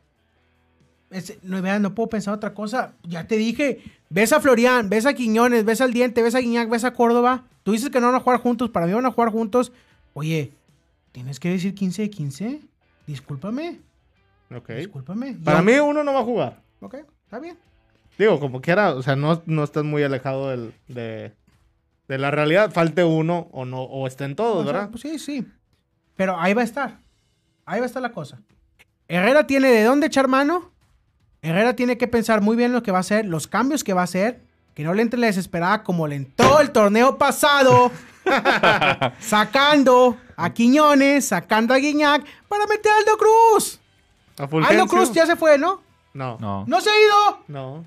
No, 1.41 1.62
vean, 1.62 1.82
no 1.82 1.95
puedo 1.95 2.10
pensar 2.10 2.34
otra 2.34 2.54
cosa. 2.54 2.93
Ya 3.04 3.28
te 3.28 3.38
dije, 3.38 3.80
ves 4.10 4.34
a 4.34 4.41
Florian, 4.41 4.89
ves 4.89 5.06
a 5.06 5.13
Quiñones, 5.13 5.63
ves 5.63 5.80
al 5.80 5.93
Diente, 5.93 6.21
ves 6.21 6.36
a 6.36 6.39
Guiñac, 6.39 6.69
ves 6.69 6.84
a 6.84 6.93
Córdoba. 6.93 7.45
Tú 7.63 7.71
dices 7.71 7.89
que 7.89 8.02
no 8.02 8.08
van 8.08 8.15
a 8.15 8.19
jugar 8.19 8.39
juntos, 8.41 8.69
para 8.69 8.86
mí 8.88 8.93
van 8.93 9.06
a 9.06 9.12
jugar 9.12 9.32
juntos. 9.32 9.71
Oye, 10.13 10.52
¿tienes 11.13 11.39
que 11.39 11.50
decir 11.50 11.73
15 11.76 12.02
de 12.02 12.10
15? 12.10 12.62
Discúlpame, 13.06 13.80
Ok. 14.54 14.69
discúlpame. 14.71 15.38
Para 15.43 15.60
Yo- 15.60 15.63
mí 15.63 15.73
uno 15.80 16.04
no 16.04 16.13
va 16.13 16.19
a 16.19 16.23
jugar. 16.23 16.62
Ok, 16.82 16.95
está 17.23 17.39
bien. 17.39 17.58
Digo, 18.17 18.39
como 18.39 18.60
quiera, 18.62 18.93
o 18.95 19.02
sea, 19.02 19.15
no, 19.15 19.41
no 19.45 19.63
estás 19.63 19.86
muy 19.86 20.04
alejado 20.04 20.50
del- 20.50 20.73
de, 20.89 21.32
de 22.08 22.17
la 22.17 22.32
realidad. 22.32 22.72
Falte 22.72 23.04
uno 23.04 23.48
o 23.52 23.65
no, 23.65 23.82
o 23.84 24.08
estén 24.08 24.36
todos, 24.36 24.58
O 24.58 24.63
sea, 24.63 24.72
¿verdad? 24.74 24.89
pues 24.89 25.02
sí, 25.02 25.20
sí. 25.20 25.46
Pero 26.15 26.39
ahí 26.39 26.54
va 26.54 26.62
a 26.62 26.65
estar. 26.65 27.00
Ahí 27.65 27.80
va 27.80 27.86
a 27.86 27.88
estar 27.88 28.02
la 28.02 28.12
cosa. 28.12 28.39
Herrera 29.08 29.46
tiene 29.48 29.70
de 29.70 29.84
dónde 29.84 30.08
echar 30.08 30.28
mano. 30.28 30.72
Herrera 31.41 31.76
tiene 31.76 31.98
que 31.98 32.08
pensar 32.08 32.41
muy 32.41 32.56
bien 32.58 32.72
lo 32.74 32.82
que 32.84 32.91
va 32.91 32.98
a 32.98 33.02
hacer, 33.02 33.26
los 33.26 33.48
cambios 33.48 33.84
que 33.84 33.93
va 33.93 34.02
a 34.02 34.06
hacer. 34.06 34.41
Que 34.74 34.84
no 34.84 34.93
le 34.93 35.02
entre 35.02 35.20
la 35.20 35.28
desesperada 35.28 35.84
como 35.84 36.08
le 36.08 36.15
entró 36.15 36.60
el 36.60 36.72
torneo 36.72 37.17
pasado. 37.17 37.91
sacando 39.20 40.17
a 40.36 40.54
Quiñones, 40.54 41.28
sacando 41.28 41.74
a 41.74 41.78
Guiñac 41.78 42.26
para 42.48 42.65
meter 42.67 42.91
a 42.91 42.98
Aldo 43.00 43.17
Cruz. 43.17 43.80
A. 44.38 44.70
Aldo 44.70 44.88
Cruz 44.88 45.12
ya 45.13 45.26
se 45.26 45.36
fue, 45.36 45.58
¿no? 45.58 45.82
No. 46.13 46.38
No, 46.39 46.65
No 46.67 46.82
se 46.82 46.89
ha 46.89 46.93
ido. 46.93 47.43
No. 47.48 47.86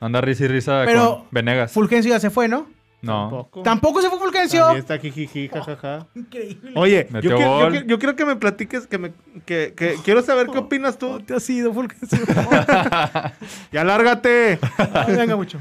anda 0.00 0.20
risa 0.20 0.44
y 0.44 0.48
risa 0.48 0.82
Pero- 0.86 1.18
con 1.20 1.26
Venegas. 1.30 1.72
Fulgencio 1.72 2.10
ya 2.12 2.20
se 2.20 2.30
fue, 2.30 2.48
¿no? 2.48 2.68
No. 3.00 3.20
Tampoco. 3.28 3.62
Tampoco 3.62 4.02
se 4.02 4.10
fue 4.10 4.18
Fulgencio. 4.18 4.60
También 4.60 4.80
está 4.80 4.98
jijiji, 4.98 5.48
jajaja. 5.48 6.06
Increíble. 6.14 6.72
Oye, 6.74 7.06
yo 7.08 7.12
Metió 7.12 7.36
quiero, 7.36 7.40
yo, 7.40 7.58
gol. 7.58 7.70
quiero- 7.72 7.86
yo 7.86 7.98
quiero 7.98 8.16
que 8.16 8.24
me 8.24 8.36
platiques, 8.36 8.86
que 8.86 8.98
me, 8.98 9.12
que, 9.46 9.72
que- 9.76 9.96
quiero 10.04 10.22
saber 10.22 10.48
qué 10.48 10.58
opinas 10.58 10.98
tú. 10.98 11.20
te 11.20 11.34
has 11.34 11.48
ido, 11.50 11.72
Fulgencio? 11.72 12.18
Ya 13.72 13.84
lárgate. 13.84 14.58
Ay, 14.94 15.16
venga 15.16 15.36
mucho. 15.36 15.58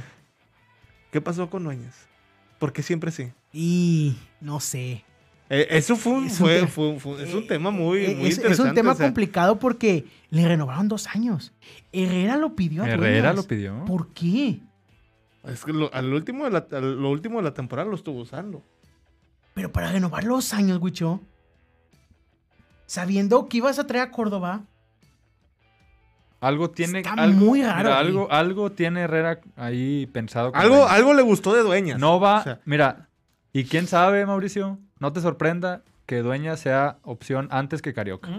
¿Qué 1.12 1.22
pasó 1.22 1.50
con 1.50 1.64
Dueñas? 1.64 2.08
Porque 2.60 2.82
siempre 2.84 3.12
sí. 3.12 3.32
Y 3.54 4.16
no 4.42 4.60
sé. 4.60 5.04
Eh, 5.50 5.68
eso 5.70 5.96
fue 5.96 6.14
un, 6.14 6.26
Es 6.28 6.34
un 6.42 6.48
fue- 6.48 6.60
te- 6.62 6.68
fue 6.68 7.00
fue- 7.00 7.24
es 7.24 7.34
un 7.34 7.48
tema 7.48 7.72
muy, 7.72 8.06
Eh, 8.06 8.16
muy 8.16 8.26
es, 8.28 8.32
es 8.32 8.38
interesante. 8.40 8.70
un 8.72 8.76
tema 8.76 8.92
o 8.92 8.96
sea, 8.96 9.06
complicado 9.06 9.60
porque 9.60 10.06
le 10.30 10.46
renovaron 10.48 10.88
dos 10.90 11.08
años. 11.08 11.54
Herrera 11.94 12.36
lo 12.36 12.56
pidió. 12.56 12.84
a 12.84 12.88
Herrera 12.90 13.30
Dueñas. 13.30 13.36
lo 13.36 13.44
pidió. 13.44 13.86
¿Por 13.86 14.10
qué? 14.14 14.60
Es 15.46 15.64
que 15.64 15.72
lo, 15.74 15.94
al 15.94 16.14
último 16.14 16.44
de 16.46 16.52
la, 16.52 16.68
al- 16.72 17.02
lo 17.02 17.10
último 17.10 17.38
de 17.38 17.44
la 17.44 17.54
temporada 17.54 17.90
lo 17.90 17.96
estuvo 17.96 18.20
usando. 18.20 18.64
Pero 19.54 19.72
para 19.72 19.92
renovar 19.92 20.24
los 20.24 20.54
años, 20.54 20.80
Wicho. 20.82 21.22
Sabiendo 22.86 23.48
que 23.50 23.58
ibas 23.58 23.80
a 23.80 23.88
traer 23.88 24.08
a 24.08 24.12
Córdoba. 24.12 24.62
Algo 26.40 26.70
tiene. 26.70 27.00
Está 27.00 27.14
algo, 27.14 27.40
muy 27.40 27.64
raro 27.64 27.78
mira, 27.90 27.98
algo, 28.00 28.32
algo 28.32 28.72
tiene 28.72 29.02
Herrera 29.02 29.40
ahí 29.56 30.06
pensado. 30.08 30.52
Algo, 30.54 30.76
Dueñas. 30.76 30.92
algo 30.94 31.14
le 31.16 31.22
gustó 31.24 31.54
de 31.56 31.62
Dueñas. 31.64 32.00
No 32.00 32.20
va. 32.20 32.40
O 32.40 32.44
sea, 32.44 32.60
Mira, 32.66 33.08
y 33.54 33.64
quién 33.66 33.88
sabe, 33.88 34.26
Mauricio, 34.26 34.78
no 35.00 35.12
te 35.14 35.22
sorprenda 35.22 35.82
que 36.06 36.18
Dueña 36.22 36.56
sea 36.56 37.00
opción 37.02 37.48
antes 37.52 37.82
que 37.82 37.94
Carioca. 37.94 38.30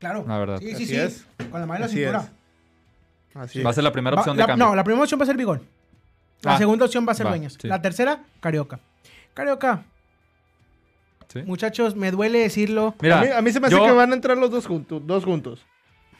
Claro. 0.00 0.24
La 0.26 0.38
verdad. 0.38 0.58
Sí, 0.58 0.66
sí, 0.68 0.74
Así 0.74 0.86
sí. 0.86 0.96
es. 0.96 1.26
Con 1.50 1.60
la 1.60 1.66
mano 1.66 1.76
en 1.76 1.80
la 1.82 1.88
cintura. 1.88 2.20
es. 2.22 2.41
Así 3.34 3.62
Va 3.62 3.70
a 3.70 3.72
ser 3.72 3.84
la 3.84 3.92
primera 3.92 4.16
Va- 4.16 4.22
opción 4.22 4.36
la- 4.36 4.42
de 4.44 4.46
cambio. 4.48 4.66
No, 4.66 4.74
la 4.74 4.84
primera 4.84 5.02
opción 5.02 5.18
va 5.20 5.24
a 5.24 5.26
ser 5.26 5.36
Bigón. 5.36 5.62
La 6.42 6.54
Ah, 6.54 6.58
segunda 6.58 6.84
opción 6.86 7.06
va 7.06 7.12
a 7.12 7.14
ser 7.14 7.26
va, 7.26 7.30
Dueñas. 7.30 7.56
sí. 7.60 7.68
La 7.68 7.80
tercera, 7.80 8.24
Carioca. 8.40 8.80
Carioca, 9.34 9.84
Sí. 11.28 11.42
muchachos, 11.46 11.96
me 11.96 12.10
duele 12.10 12.40
decirlo. 12.40 12.94
Mira, 13.00 13.20
a, 13.20 13.22
mí, 13.22 13.28
a 13.30 13.40
mí 13.42 13.52
se 13.52 13.60
me 13.60 13.68
hace 13.68 13.76
yo- 13.76 13.84
que 13.84 13.92
van 13.92 14.10
a 14.10 14.14
entrar 14.14 14.36
los 14.36 14.50
dos 14.50 14.66
juntos, 14.66 15.02
dos 15.06 15.24
juntos. 15.24 15.64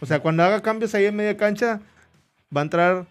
O 0.00 0.06
sea, 0.06 0.20
cuando 0.20 0.42
haga 0.42 0.62
cambios 0.62 0.94
ahí 0.94 1.04
en 1.04 1.16
media 1.16 1.36
cancha, 1.36 1.80
va 2.54 2.60
a 2.62 2.64
entrar. 2.64 3.06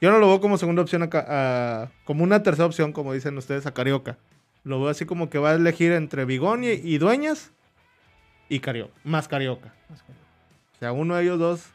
Yo 0.00 0.10
no 0.10 0.18
lo 0.18 0.28
veo 0.28 0.40
como 0.40 0.56
segunda 0.56 0.82
opción, 0.82 1.08
a- 1.12 1.88
como 2.04 2.22
una 2.24 2.42
tercera 2.42 2.66
opción, 2.66 2.92
como 2.92 3.12
dicen 3.12 3.36
ustedes, 3.36 3.66
a 3.66 3.74
Carioca. 3.74 4.16
Lo 4.62 4.78
veo 4.80 4.88
así 4.90 5.04
como 5.04 5.28
que 5.30 5.38
va 5.38 5.50
a 5.50 5.54
elegir 5.54 5.92
entre 5.92 6.24
Bigón 6.26 6.64
y, 6.64 6.68
y 6.68 6.98
Dueñas 6.98 7.50
y 8.48 8.60
Carioca, 8.60 8.92
más 9.04 9.26
Carioca. 9.26 9.72
O 9.90 10.78
sea, 10.78 10.92
uno 10.92 11.16
de 11.16 11.22
ellos 11.24 11.38
dos, 11.38 11.66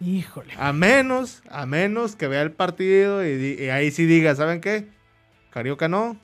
Híjole. 0.00 0.52
a 0.58 0.72
menos, 0.72 1.42
a 1.50 1.64
menos 1.66 2.16
que 2.16 2.28
vea 2.28 2.42
el 2.42 2.52
partido 2.52 3.26
y, 3.26 3.68
ahí 3.70 3.90
sí 3.90 4.04
diga, 4.06 4.34
¿saben 4.34 4.60
qué? 4.60 4.88
Carioca 5.50 5.88
no, 5.88 6.16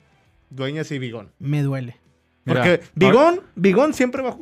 Dueñas 0.49 0.91
y 0.91 0.99
Bigón. 0.99 1.31
Me 1.39 1.63
duele. 1.63 1.97
Mira, 2.45 2.59
Porque 2.61 2.69
ahora- 2.71 2.83
Bigón, 2.95 3.41
Bigón 3.55 3.93
siempre 3.93 4.21
va, 4.21 4.35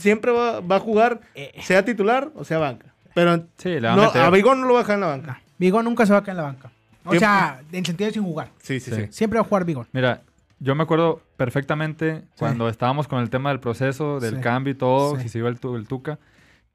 siempre 0.00 0.30
va, 0.32 0.60
va 0.60 0.76
a 0.76 0.80
jugar, 0.80 1.20
Eh. 1.34 1.52
sea 1.62 1.84
titular 1.84 2.30
o 2.34 2.44
sea 2.44 2.58
banca. 2.58 2.94
Pero 3.14 3.44
Sí, 3.58 3.68
le 3.70 3.80
va 3.80 3.92
a 3.92 3.96
no, 3.96 4.02
a 4.04 4.30
Vigo 4.30 4.54
no 4.54 4.66
lo 4.66 4.74
va 4.74 4.80
a 4.80 4.82
dejar 4.84 4.94
en 4.94 5.00
la 5.00 5.06
banca. 5.08 5.42
Vigo 5.58 5.82
nunca 5.82 6.06
se 6.06 6.12
va 6.12 6.20
a 6.20 6.22
quedar 6.22 6.36
en 6.36 6.42
la 6.42 6.42
banca. 6.44 6.70
O 7.04 7.10
Tiempo. 7.10 7.18
sea, 7.18 7.60
en 7.72 7.84
sentido 7.84 8.06
de 8.06 8.12
sin 8.14 8.22
jugar. 8.22 8.50
Sí, 8.62 8.78
sí, 8.80 8.90
Sí. 8.92 8.96
sí. 9.02 9.06
Siempre 9.10 9.38
va 9.40 9.44
a 9.44 9.48
jugar 9.48 9.64
Vigo. 9.64 9.86
Mira, 9.92 10.22
yo 10.60 10.74
me 10.76 10.84
acuerdo 10.84 11.20
perfectamente 11.36 12.22
cuando 12.38 12.68
estábamos 12.68 13.08
con 13.08 13.20
el 13.20 13.28
tema 13.28 13.48
del 13.50 13.58
proceso, 13.60 14.20
del 14.20 14.36
Sí. 14.36 14.40
cambio 14.40 14.72
y 14.72 14.76
todo, 14.76 15.16
Sí. 15.16 15.22
si 15.24 15.28
se 15.30 15.38
iba 15.38 15.48
el 15.48 15.58
Tuca, 15.58 16.18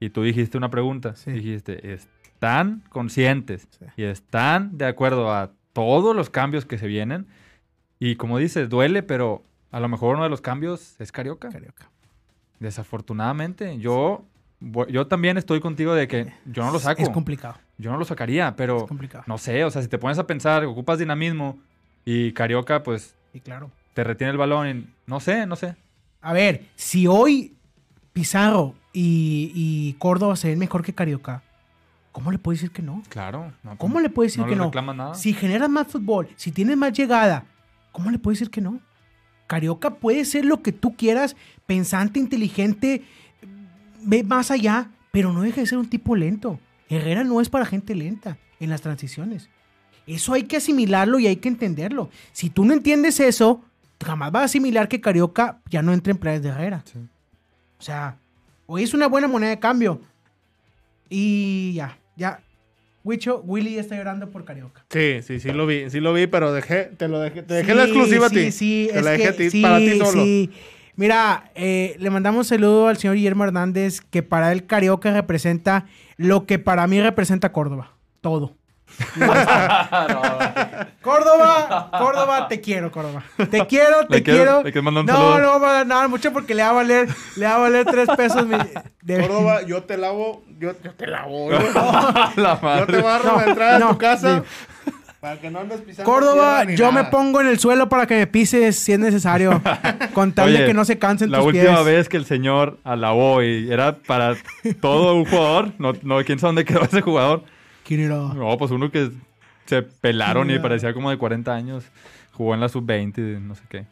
y 0.00 0.10
tú 0.10 0.22
dijiste 0.22 0.56
una 0.58 0.70
pregunta. 0.70 1.14
Sí. 1.16 1.30
Dijiste, 1.32 1.92
¿están 1.94 2.82
conscientes 2.90 3.66
Sí. 3.78 3.86
y 3.96 4.02
están 4.04 4.76
de 4.78 4.86
acuerdo 4.86 5.32
a 5.32 5.50
todos 5.72 6.14
los 6.14 6.30
cambios 6.30 6.64
que 6.66 6.78
se 6.78 6.86
vienen? 6.86 7.26
Y 7.98 8.16
como 8.16 8.38
dices, 8.38 8.68
duele, 8.68 9.02
pero 9.02 9.42
a 9.70 9.80
lo 9.80 9.88
mejor 9.88 10.14
uno 10.16 10.24
de 10.24 10.30
los 10.30 10.40
cambios 10.40 10.94
es 11.00 11.10
Carioca. 11.12 11.48
Carioca. 11.48 11.88
Desafortunadamente, 12.60 13.78
yo, 13.78 14.24
yo 14.88 15.06
también 15.06 15.36
estoy 15.36 15.60
contigo 15.60 15.94
de 15.94 16.08
que 16.08 16.32
yo 16.46 16.64
no 16.64 16.72
lo 16.72 16.78
saco. 16.78 17.02
Es 17.02 17.10
complicado. 17.10 17.56
Yo 17.76 17.90
no 17.90 17.98
lo 17.98 18.04
sacaría, 18.04 18.54
pero 18.56 18.86
no 19.26 19.36
sé, 19.38 19.64
o 19.64 19.70
sea, 19.70 19.82
si 19.82 19.88
te 19.88 19.98
pones 19.98 20.18
a 20.18 20.26
pensar, 20.26 20.64
ocupas 20.64 20.98
dinamismo 20.98 21.58
y 22.04 22.32
Carioca, 22.32 22.82
pues 22.82 23.16
Y 23.32 23.40
claro. 23.40 23.70
te 23.94 24.04
retiene 24.04 24.30
el 24.30 24.38
balón 24.38 24.68
y 24.68 24.86
no 25.06 25.18
sé, 25.20 25.46
no 25.46 25.56
sé. 25.56 25.74
A 26.22 26.32
ver, 26.32 26.66
si 26.76 27.06
hoy 27.06 27.54
Pizarro 28.12 28.74
y, 28.94 29.50
y 29.54 29.92
Córdoba 29.98 30.36
se 30.36 30.48
ven 30.48 30.58
mejor 30.58 30.82
que 30.82 30.94
Carioca, 30.94 31.42
¿cómo 32.12 32.30
le 32.30 32.38
puedes 32.38 32.60
decir 32.60 32.72
que 32.72 32.80
no? 32.80 33.02
Claro. 33.08 33.52
no, 33.62 33.76
¿Cómo 33.76 34.00
le 34.00 34.08
puedes 34.08 34.32
decir 34.32 34.44
no 34.44 34.70
que 34.70 34.80
no? 34.80 34.94
nada. 34.94 35.14
Si 35.14 35.34
generas 35.34 35.68
más 35.68 35.88
fútbol, 35.88 36.28
si 36.36 36.52
tienes 36.52 36.76
más 36.76 36.92
llegada, 36.92 37.44
¿cómo 37.92 38.10
le 38.10 38.18
puedes 38.18 38.38
decir 38.38 38.50
que 38.50 38.60
no? 38.60 38.80
Carioca 39.46 39.96
puede 39.96 40.24
ser 40.24 40.44
lo 40.44 40.62
que 40.62 40.72
tú 40.72 40.96
quieras, 40.96 41.36
pensante, 41.66 42.18
inteligente, 42.18 43.02
ve 44.02 44.22
más 44.22 44.50
allá, 44.50 44.88
pero 45.10 45.32
no 45.32 45.42
deja 45.42 45.60
de 45.60 45.66
ser 45.66 45.78
un 45.78 45.90
tipo 45.90 46.16
lento. 46.16 46.58
Herrera 46.88 47.24
no 47.24 47.40
es 47.40 47.48
para 47.48 47.66
gente 47.66 47.94
lenta 47.94 48.38
en 48.60 48.70
las 48.70 48.80
transiciones. 48.80 49.50
Eso 50.06 50.34
hay 50.34 50.44
que 50.44 50.58
asimilarlo 50.58 51.18
y 51.18 51.26
hay 51.26 51.36
que 51.36 51.48
entenderlo. 51.48 52.10
Si 52.32 52.48
tú 52.48 52.64
no 52.64 52.74
entiendes 52.74 53.20
eso, 53.20 53.62
jamás 54.04 54.30
vas 54.32 54.42
a 54.42 54.44
asimilar 54.44 54.88
que 54.88 55.00
Carioca 55.00 55.60
ya 55.68 55.82
no 55.82 55.92
entre 55.92 56.12
en 56.12 56.18
planes 56.18 56.42
de 56.42 56.50
Herrera. 56.50 56.82
Sí. 56.84 56.98
O 57.78 57.82
sea, 57.82 58.18
hoy 58.66 58.82
es 58.82 58.94
una 58.94 59.06
buena 59.08 59.28
moneda 59.28 59.50
de 59.50 59.58
cambio. 59.58 60.00
Y 61.08 61.72
ya, 61.74 61.98
ya. 62.16 62.40
Wicho, 63.02 63.42
Willy 63.44 63.78
está 63.78 63.96
llorando 63.96 64.30
por 64.30 64.44
Carioca. 64.46 64.84
Sí, 64.88 65.20
sí, 65.22 65.38
sí 65.38 65.52
lo 65.52 65.66
vi, 65.66 65.90
sí 65.90 66.00
lo 66.00 66.14
vi, 66.14 66.26
pero 66.26 66.52
dejé, 66.54 66.84
te 66.84 67.06
lo 67.06 67.20
dejé, 67.20 67.42
te 67.42 67.52
dejé 67.54 67.72
Sí, 67.72 67.76
la 67.76 67.84
exclusiva 67.84 68.26
a 68.26 68.30
ti. 68.30 68.36
Sí, 68.36 68.52
sí, 68.52 68.88
te 68.90 68.98
es 68.98 69.04
la 69.04 69.10
dejé 69.10 69.22
que- 69.22 69.28
a 69.28 69.36
ti, 69.36 69.50
sí, 69.50 69.62
para 69.62 69.78
ti 69.78 69.98
solo. 69.98 70.24
sí. 70.24 70.50
Mira, 70.96 71.50
eh, 71.54 71.96
le 71.98 72.08
mandamos 72.08 72.46
saludo 72.46 72.86
al 72.88 72.96
señor 72.96 73.16
Guillermo 73.16 73.44
Hernández, 73.44 74.00
que 74.00 74.22
para 74.22 74.52
él 74.52 74.64
Carioca 74.64 75.12
representa 75.12 75.86
lo 76.16 76.46
que 76.46 76.58
para 76.58 76.86
mí 76.86 77.00
representa 77.00 77.52
Córdoba. 77.52 77.90
Todo. 78.22 78.54
Córdoba, 81.02 81.90
Córdoba, 81.98 82.48
te 82.48 82.60
quiero, 82.60 82.90
Córdoba. 82.90 83.22
Te 83.50 83.66
quiero, 83.66 84.06
te 84.06 84.16
Le 84.16 84.22
quiero- 84.22 84.38
quiero. 84.44 84.62
le 84.62 84.72
quiero 84.72 84.82
mandar 84.82 85.00
un 85.02 85.06
no, 85.06 85.32
saludo. 85.34 85.52
no 85.54 85.60
va 85.60 85.70
a 85.70 85.72
dar 85.74 85.86
nada 85.86 86.08
mucho 86.08 86.32
porque 86.32 86.54
le 86.54 86.62
va 86.62 86.70
a 86.70 86.72
valer, 86.72 87.08
le 87.36 87.46
va 87.46 87.54
a 87.56 87.58
valer 87.58 87.84
tres 87.86 88.08
pesos. 88.16 88.46
mi- 88.46 88.56
de- 89.02 89.20
Córdoba, 89.20 89.62
yo 89.62 89.82
te 89.82 89.96
lavo, 89.98 90.44
yo, 90.58 90.72
yo 90.82 90.92
te 90.94 91.06
lavo. 91.06 91.50
Yo, 91.50 91.58
la 92.36 92.86
te 92.86 93.00
barro 93.02 93.32
No, 93.32 93.36
la 93.40 93.44
entrada 93.46 93.78
no, 93.78 93.86
de 93.88 93.92
tu 93.92 93.98
casa 93.98 94.42
sí. 94.84 94.90
para 95.20 95.40
que 95.40 95.50
no 95.50 95.60
andes 95.60 95.80
pisando 95.82 96.10
Córdoba, 96.10 96.64
yo 96.64 96.92
me 96.92 97.04
pongo 97.04 97.40
en 97.40 97.48
el 97.48 97.58
suelo 97.58 97.88
para 97.88 98.06
que 98.06 98.16
me 98.16 98.26
pises 98.26 98.78
si 98.78 98.92
es 98.92 98.98
necesario. 98.98 99.60
Con 100.14 100.32
tal 100.32 100.52
de 100.52 100.64
que 100.66 100.74
no 100.74 100.84
se 100.84 100.98
cansen 100.98 101.30
La 101.30 101.38
tus 101.38 101.48
última 101.48 101.74
pies. 101.74 101.84
vez 101.84 102.08
que 102.08 102.16
el 102.16 102.24
señor 102.26 102.78
alabó 102.84 103.42
y 103.42 103.70
era 103.70 103.96
para 103.98 104.34
todo 104.80 105.14
un 105.14 105.24
jugador, 105.26 105.72
no, 105.78 105.92
no 106.02 106.22
quién 106.24 106.38
sabe 106.38 106.48
dónde 106.48 106.64
quedó 106.64 106.82
ese 106.84 107.00
jugador. 107.02 107.44
¿Quién 107.84 108.00
era? 108.00 108.14
No, 108.16 108.56
pues 108.58 108.70
uno 108.70 108.90
que 108.90 109.10
se 109.66 109.82
pelaron 109.82 110.50
y 110.50 110.58
parecía 110.58 110.92
como 110.94 111.10
de 111.10 111.18
40 111.18 111.52
años. 111.54 111.84
Jugó 112.32 112.54
en 112.54 112.60
la 112.60 112.68
sub-20 112.68 113.36
y 113.36 113.40
no 113.40 113.54
sé 113.54 113.62
qué. 113.68 113.84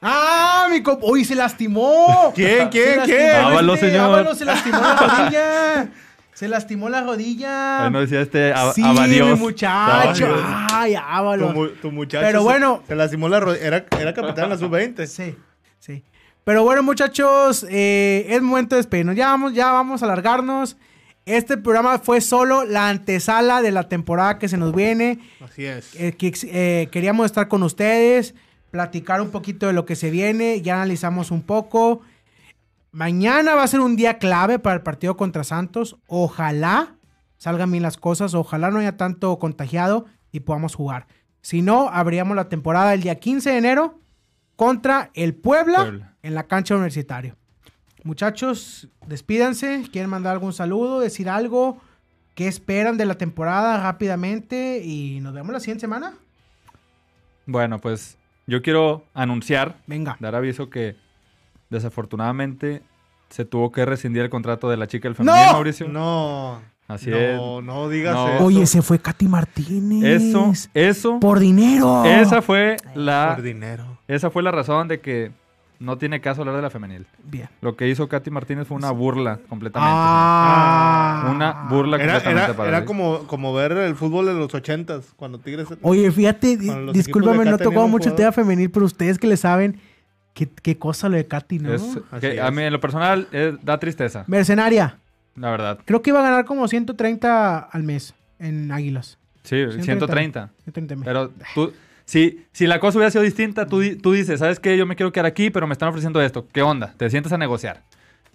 ¡Ah, 0.00 0.68
mi 0.70 0.82
compa! 0.82 1.06
¡Uy, 1.06 1.24
se 1.24 1.34
lastimó! 1.34 2.32
¿Quién, 2.34 2.68
quién, 2.68 2.84
Se 2.84 2.96
lastimó 2.96 3.04
quién? 3.06 3.20
este, 3.26 3.36
Ábalos, 3.36 3.80
señor. 3.80 4.00
Ábalos 4.04 4.38
se 4.38 4.44
lastimó 4.44 4.78
la 4.78 4.96
rodilla. 4.96 5.88
Se 6.34 6.48
lastimó 6.48 6.88
la 6.88 7.00
rodilla. 7.02 7.84
Ahí 7.84 7.90
no 7.90 8.00
decía 8.00 8.20
este 8.20 8.52
a- 8.52 8.72
sí, 8.72 8.82
Abadios. 8.82 9.28
mi 9.38 9.44
muchacho. 9.44 10.26
Abadios. 10.26 11.02
Ay, 11.06 11.38
Tu, 11.38 11.48
mu- 11.50 11.68
tu 11.68 11.92
muchacho 11.92 12.24
Pero 12.26 12.40
se- 12.40 12.44
bueno. 12.44 12.82
se, 12.86 12.94
lastimó 12.96 13.28
la 13.28 13.40
rodilla. 13.40 13.66
Era, 13.66 13.86
era 13.98 14.12
capitán 14.14 14.44
en 14.44 14.50
la 14.50 14.56
sub-20. 14.58 15.06
Sí, 15.06 15.36
sí. 15.78 16.02
Pero 16.44 16.64
bueno, 16.64 16.82
muchachos, 16.82 17.64
eh, 17.70 18.26
es 18.28 18.42
momento 18.42 18.74
de 18.74 18.80
despedirnos. 18.80 19.14
Ya 19.16 19.28
vamos, 19.28 19.54
ya 19.54 19.70
vamos 19.72 20.02
a 20.02 20.06
alargarnos. 20.06 20.76
Este 21.26 21.56
programa 21.56 21.98
fue 21.98 22.20
solo 22.20 22.64
la 22.64 22.90
antesala 22.90 23.62
de 23.62 23.70
la 23.70 23.88
temporada 23.88 24.38
que 24.38 24.48
se 24.48 24.58
nos 24.58 24.74
viene. 24.74 25.20
Así 25.40 25.64
es. 25.64 25.94
Eh, 25.94 26.12
que, 26.12 26.32
eh, 26.44 26.88
queríamos 26.90 27.26
estar 27.26 27.48
con 27.48 27.62
ustedes, 27.62 28.34
platicar 28.70 29.22
un 29.22 29.30
poquito 29.30 29.66
de 29.66 29.72
lo 29.72 29.86
que 29.86 29.96
se 29.96 30.10
viene, 30.10 30.60
ya 30.60 30.74
analizamos 30.74 31.30
un 31.30 31.42
poco. 31.42 32.02
Mañana 32.92 33.54
va 33.54 33.62
a 33.62 33.68
ser 33.68 33.80
un 33.80 33.96
día 33.96 34.18
clave 34.18 34.58
para 34.58 34.76
el 34.76 34.82
partido 34.82 35.16
contra 35.16 35.44
Santos. 35.44 35.96
Ojalá 36.06 36.96
salgan 37.38 37.70
bien 37.70 37.82
las 37.82 37.96
cosas, 37.96 38.34
ojalá 38.34 38.70
no 38.70 38.78
haya 38.78 38.96
tanto 38.96 39.38
contagiado 39.38 40.04
y 40.30 40.40
podamos 40.40 40.74
jugar. 40.74 41.06
Si 41.40 41.62
no, 41.62 41.88
abríamos 41.88 42.36
la 42.36 42.48
temporada 42.48 42.94
el 42.94 43.02
día 43.02 43.16
15 43.16 43.50
de 43.50 43.58
enero 43.58 43.98
contra 44.56 45.10
el 45.14 45.34
Puebla, 45.34 45.78
Puebla. 45.78 46.16
en 46.22 46.34
la 46.34 46.46
cancha 46.46 46.74
universitario. 46.74 47.36
Muchachos, 48.04 48.88
despídanse, 49.06 49.84
quieren 49.90 50.10
mandar 50.10 50.34
algún 50.34 50.52
saludo, 50.52 51.00
decir 51.00 51.28
algo, 51.28 51.78
qué 52.34 52.46
esperan 52.48 52.96
de 52.98 53.06
la 53.06 53.14
temporada 53.16 53.82
rápidamente 53.82 54.82
y 54.84 55.20
nos 55.20 55.32
vemos 55.34 55.52
la 55.52 55.60
siguiente 55.60 55.80
semana. 55.80 56.14
Bueno, 57.46 57.78
pues 57.78 58.18
yo 58.46 58.60
quiero 58.62 59.04
anunciar, 59.14 59.76
Venga. 59.86 60.16
dar 60.20 60.34
aviso 60.34 60.68
que 60.70 60.96
desafortunadamente 61.70 62.82
se 63.30 63.44
tuvo 63.44 63.72
que 63.72 63.84
rescindir 63.84 64.22
el 64.22 64.30
contrato 64.30 64.68
de 64.68 64.76
la 64.76 64.86
chica 64.86 65.08
del 65.08 65.14
femenil, 65.16 65.40
¡No! 65.46 65.52
Mauricio. 65.52 65.88
No. 65.88 66.60
Así 66.86 67.08
no, 67.08 67.62
no 67.62 67.88
digas 67.88 68.14
No. 68.14 68.28
eso. 68.28 68.44
Oye, 68.44 68.66
se 68.66 68.82
fue 68.82 68.98
Katy 68.98 69.26
Martínez. 69.26 70.22
Eso, 70.22 70.52
eso, 70.74 71.18
Por 71.20 71.38
dinero. 71.38 72.04
esa 72.04 72.42
fue 72.42 72.76
la, 72.94 73.32
Por 73.34 73.42
dinero. 73.42 73.98
esa 74.06 74.30
fue 74.30 74.42
la 74.42 74.50
razón 74.50 74.88
de 74.88 75.00
que 75.00 75.32
no 75.80 75.98
tiene 75.98 76.20
caso 76.20 76.42
hablar 76.42 76.56
de 76.56 76.62
la 76.62 76.70
femenil. 76.70 77.06
Bien. 77.24 77.48
Lo 77.60 77.76
que 77.76 77.88
hizo 77.88 78.08
Katy 78.08 78.30
Martínez 78.30 78.66
fue 78.66 78.76
una 78.76 78.90
burla 78.90 79.38
completamente. 79.48 79.94
Ah. 79.94 81.30
Una 81.34 81.66
burla 81.68 81.96
Era, 81.96 82.14
completamente 82.14 82.44
era, 82.44 82.56
para 82.56 82.68
era 82.68 82.78
él. 82.78 82.84
como, 82.84 83.26
como 83.26 83.52
ver 83.52 83.72
el 83.72 83.94
fútbol 83.94 84.26
de 84.26 84.34
los 84.34 84.54
ochentas, 84.54 85.12
cuando 85.16 85.38
Tigres... 85.38 85.66
Oye, 85.82 86.10
fíjate, 86.10 86.56
discúlpame, 86.92 87.44
no 87.44 87.58
tocó 87.58 87.88
mucho 87.88 88.10
el 88.10 88.14
tema 88.14 88.32
femenil, 88.32 88.70
pero 88.70 88.86
ustedes 88.86 89.18
que 89.18 89.26
le 89.26 89.36
saben, 89.36 89.78
qué, 90.32 90.48
qué 90.48 90.78
cosa 90.78 91.08
lo 91.08 91.16
de 91.16 91.26
Katy, 91.26 91.58
¿no? 91.58 91.74
Es- 91.74 91.98
que 92.20 92.34
es. 92.34 92.40
a 92.40 92.50
mí 92.50 92.62
en 92.62 92.72
lo 92.72 92.80
personal 92.80 93.28
eh, 93.32 93.56
da 93.62 93.78
tristeza, 93.78 94.24
Mercenaria. 94.26 94.98
la 95.36 95.50
verdad. 95.50 95.78
Creo 95.84 96.02
que 96.02 96.10
iba 96.10 96.20
a 96.20 96.22
ganar 96.22 96.44
como 96.44 96.66
130 96.68 97.58
al 97.58 97.82
mes 97.82 98.14
en 98.38 98.70
Águilas. 98.72 99.18
Sí, 99.42 99.56
130. 99.80 100.50
130 100.64 100.94
mil. 100.96 101.04
Pero 101.04 101.30
tú, 101.54 101.72
si, 102.04 102.44
si 102.52 102.66
la 102.66 102.80
cosa 102.80 102.98
hubiera 102.98 103.10
sido 103.10 103.22
distinta, 103.24 103.66
tú, 103.66 103.80
tú 104.00 104.12
dices, 104.12 104.40
¿sabes 104.40 104.60
qué? 104.60 104.76
Yo 104.76 104.86
me 104.86 104.96
quiero 104.96 105.12
quedar 105.12 105.26
aquí, 105.26 105.50
pero 105.50 105.66
me 105.66 105.72
están 105.72 105.88
ofreciendo 105.88 106.20
esto. 106.20 106.46
¿Qué 106.52 106.62
onda? 106.62 106.94
Te 106.96 107.08
sientas 107.10 107.32
a 107.32 107.38
negociar. 107.38 107.82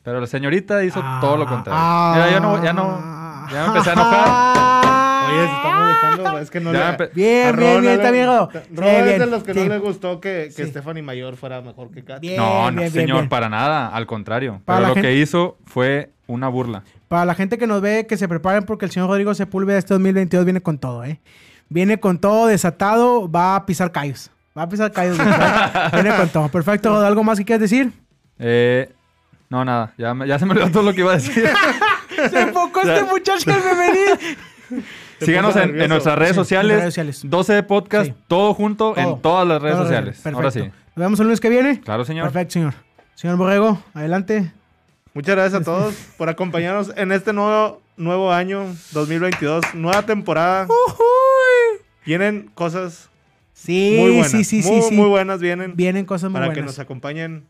Pero 0.04 0.20
la 0.22 0.28
señorita 0.28 0.84
hizo 0.84 1.04
todo 1.22 1.38
lo 1.38 1.46
contrario. 1.46 1.80
Ah. 1.84 2.14
Mira, 2.28 2.40
no, 2.40 2.64
ya 2.64 2.74
no, 2.74 3.48
ya 3.52 3.62
me 3.64 3.68
empecé 3.68 3.90
a 3.90 3.94
enojar. 3.94 5.30
Oye, 5.30 5.48
se 5.48 5.54
está 5.54 5.78
molestando, 5.78 6.40
es 6.40 6.50
que 6.50 6.60
no 6.60 6.74
Ya 6.74 6.98
le... 6.98 7.08
Bien, 7.14 7.56
bien, 7.56 7.82
bien, 7.82 7.94
está 7.94 8.10
bien, 8.10 8.28
Sí, 8.52 8.84
es 8.84 9.20
de 9.20 9.26
los 9.28 9.44
que 9.44 9.54
sí. 9.54 9.60
no 9.60 9.66
le 9.68 9.78
gustó 9.78 10.20
que, 10.20 10.50
que 10.56 10.64
Sí. 10.64 10.70
Stephanie 10.72 11.04
Mayor 11.04 11.36
fuera 11.36 11.62
mejor 11.62 11.92
que 11.92 12.04
Katy. 12.04 12.28
Bien, 12.30 12.38
No, 12.38 12.72
no, 12.72 12.80
bien, 12.80 12.92
señor, 12.92 13.18
bien. 13.18 13.30
para 13.30 13.50
nada. 13.50 13.90
Al 13.90 14.08
contrario. 14.08 14.62
Para 14.66 14.80
Pero 14.80 14.88
lo 14.90 14.94
gente- 14.96 15.10
que 15.10 15.16
hizo 15.18 15.58
fue 15.66 16.10
una 16.26 16.48
burla. 16.48 16.84
Para 17.10 17.26
la 17.26 17.36
gente 17.36 17.60
que 17.60 17.68
nos 17.68 17.82
ve, 17.82 18.08
que 18.08 18.18
se 18.18 18.28
preparen 18.28 18.64
porque 18.64 18.86
el 18.86 18.92
señor 18.92 19.10
Rodrigo 19.10 19.34
Sepúlveda 19.36 19.78
este 19.78 19.94
2022 19.94 20.46
viene 20.46 20.62
con 20.62 20.80
todo, 20.80 21.04
¿eh? 21.04 21.20
Viene 21.70 22.00
con 22.00 22.18
todo 22.18 22.48
desatado, 22.48 23.30
va 23.30 23.56
a 23.56 23.66
pisar 23.66 23.92
callos. 23.92 24.32
Va 24.58 24.64
a 24.64 24.70
pisar 24.70 24.92
callos. 24.92 25.18
viene 25.94 26.16
con 26.16 26.28
todo. 26.30 26.50
Perfecto, 26.50 26.98
¿algo 27.06 27.24
más 27.24 27.38
que 27.38 27.46
quieras 27.46 27.62
decir? 27.62 27.92
Eh, 28.40 28.92
no, 29.50 29.64
nada. 29.64 29.94
Ya, 29.98 30.14
me- 30.14 30.28
ya 30.28 30.40
se 30.40 30.46
me 30.46 30.52
olvidó 30.54 30.72
todo 30.72 30.84
lo 30.84 30.94
que 30.94 31.02
iba 31.02 31.12
a 31.12 31.16
decir. 31.16 31.48
Se 32.30 32.42
enfocó 32.42 32.82
este 32.82 33.04
muchacho 33.12 33.50
en 33.50 33.62
femenil. 33.62 34.38
Síganos 35.22 35.56
en, 35.56 35.76
nuestras 35.90 36.18
redes, 36.18 36.32
Sí, 36.34 36.40
en 36.40 36.44
sociales, 36.46 36.72
las 36.72 36.80
redes 36.82 36.94
sociales. 36.94 37.22
12 37.26 37.54
de 37.54 37.64
podcast, 37.64 38.06
Sí. 38.08 38.14
todo 38.28 38.54
junto 38.54 38.94
Todo. 38.94 39.00
en 39.16 39.22
todas 39.22 39.48
las 39.48 39.62
redes 39.62 39.76
Todo 39.76 39.86
sociales. 39.86 40.16
Perfecto. 40.16 40.38
Ahora 40.38 40.52
sí. 40.52 40.60
Nos 40.62 40.72
vemos 40.96 41.20
el 41.20 41.26
lunes 41.28 41.40
que 41.40 41.50
viene. 41.50 41.82
Claro, 41.82 42.04
señor. 42.06 42.26
Perfecto, 42.26 42.54
señor. 42.54 42.74
Señor 43.16 43.38
Borrego, 43.38 43.82
adelante. 43.94 44.52
Muchas 45.14 45.36
gracias 45.36 45.62
a 45.62 45.64
todos 45.66 45.94
por 46.18 46.30
acompañarnos 46.30 46.92
en 46.96 47.12
este 47.12 47.34
nuevo, 47.34 47.82
nuevo 48.00 48.32
año 48.32 48.66
2022, 48.94 49.76
nueva 49.76 50.02
temporada. 50.04 50.68
Vienen 52.06 52.50
cosas 52.56 53.10
Sí, 53.54 53.98
muy 54.00 54.12
buenas. 54.12 54.32
sí, 54.32 54.44
sí, 54.46 54.62
muy, 54.64 54.82
sí. 54.82 54.96
muy 54.96 55.10
buenas 55.10 55.42
vienen 55.42 55.76
Vienen 55.76 56.06
cosas 56.06 56.32
muy 56.32 56.40
para 56.40 56.54
que 56.54 56.62
buenas. 56.62 56.78
nos 56.78 56.80
acompañen 56.80 57.44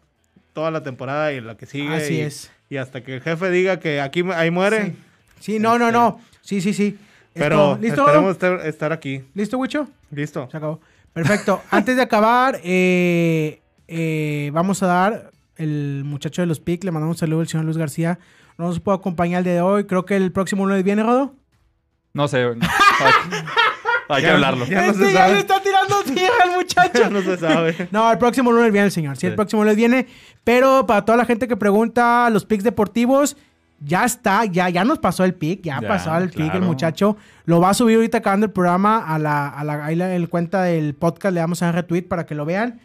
toda 0.53 0.71
la 0.71 0.81
temporada 0.81 1.31
y 1.33 1.39
la 1.39 1.55
que 1.55 1.67
sigue. 1.67 1.93
Así 1.95 2.15
y, 2.15 2.21
es. 2.21 2.51
Y 2.67 2.77
hasta 2.77 3.01
que 3.03 3.15
el 3.15 3.21
jefe 3.21 3.51
diga 3.51 3.79
que 3.79 4.01
aquí 4.01 4.23
ahí 4.33 4.49
muere, 4.51 4.85
Sí. 4.85 5.53
Sí, 5.53 5.59
no, 5.59 5.77
no, 5.79 5.85
Este, 5.87 5.97
no. 5.97 6.19
Sí, 6.41 6.61
sí, 6.61 6.73
sí. 6.73 6.97
Pero 7.33 7.77
¿Listo? 7.79 8.01
esperemos 8.01 8.31
estar, 8.31 8.65
estar 8.65 8.91
aquí. 8.91 9.23
¿Listo, 9.35 9.57
Wicho? 9.59 9.87
Listo. 10.11 10.49
Se 10.51 10.57
acabó. 10.57 10.81
Perfecto. 11.13 11.61
Antes 11.71 11.95
de 11.95 12.01
acabar, 12.01 12.59
eh, 12.63 13.61
eh, 13.87 14.49
vamos 14.51 14.81
a 14.83 14.87
dar 14.87 15.31
el 15.57 16.01
muchacho 16.05 16.41
de 16.41 16.47
los 16.47 16.59
PIC. 16.59 16.83
Le 16.85 16.91
mandamos 16.91 17.15
un 17.15 17.19
saludo 17.19 17.41
al 17.41 17.47
señor 17.47 17.65
Luis 17.65 17.77
García. 17.77 18.17
No 18.59 18.67
nos 18.67 18.79
pudo 18.79 18.93
acompañar 18.95 19.39
el 19.39 19.43
día 19.45 19.53
de 19.53 19.61
hoy. 19.61 19.85
Creo 19.85 20.05
que 20.05 20.15
el 20.17 20.31
próximo 20.31 20.65
lunes 20.67 20.83
viene, 20.83 21.01
Rodo. 21.01 21.33
No 22.13 22.27
sé. 22.27 22.43
Hay, 22.43 22.55
hay 24.09 24.21
que 24.23 24.29
hablarlo. 24.29 24.65
ya 24.65 24.81
no 24.87 24.91
Este 24.91 25.05
se 25.07 25.13
ya 25.13 25.19
sabe. 25.19 25.33
le 25.35 25.39
está 25.39 25.61
tirando 25.61 26.03
tierra 26.03 26.35
al 26.43 26.51
muchacho. 26.51 26.91
Ya 26.99 27.09
no 27.09 27.21
se 27.21 27.37
sabe. 27.37 27.87
No, 27.91 28.11
el 28.11 28.17
próximo 28.17 28.51
lunes 28.51 28.71
viene 28.71 28.85
el 28.87 28.91
señor. 28.91 29.15
Sí, 29.17 29.27
el 29.27 29.35
próximo 29.35 29.63
lunes 29.63 29.77
viene. 29.77 30.07
Pero 30.43 30.85
para 30.85 31.05
toda 31.05 31.17
la 31.17 31.25
gente 31.25 31.47
que 31.47 31.55
pregunta 31.55 32.29
los 32.29 32.45
picks 32.45 32.63
deportivos, 32.65 33.37
ya 33.79 34.03
está, 34.03 34.43
ya, 34.43 34.67
ya 34.67 34.83
nos 34.83 34.99
pasó 34.99 35.23
el 35.23 35.35
pick, 35.35 35.61
ya, 35.61 35.79
Ya, 35.81 35.87
pasó 35.87 36.17
el 36.17 36.29
pick 36.29 36.53
el 36.53 36.61
muchacho. 36.61 37.15
Lo 37.45 37.61
va 37.61 37.69
a 37.69 37.73
subir 37.73 37.95
ahorita 37.95 38.17
acabando 38.17 38.47
el 38.47 38.51
programa 38.51 38.97
a 38.97 39.17
la, 39.19 39.47
a 39.47 39.63
la, 39.63 39.85
ahí 39.85 39.95
la- 39.95 40.13
en 40.15 40.25
cuenta 40.27 40.63
del 40.63 40.95
podcast, 40.95 41.33
le 41.33 41.39
damos 41.39 41.63
a 41.63 41.71
retweet 41.71 42.01
para 42.09 42.25
que 42.25 42.35
lo 42.35 42.43
vean. 42.43 42.81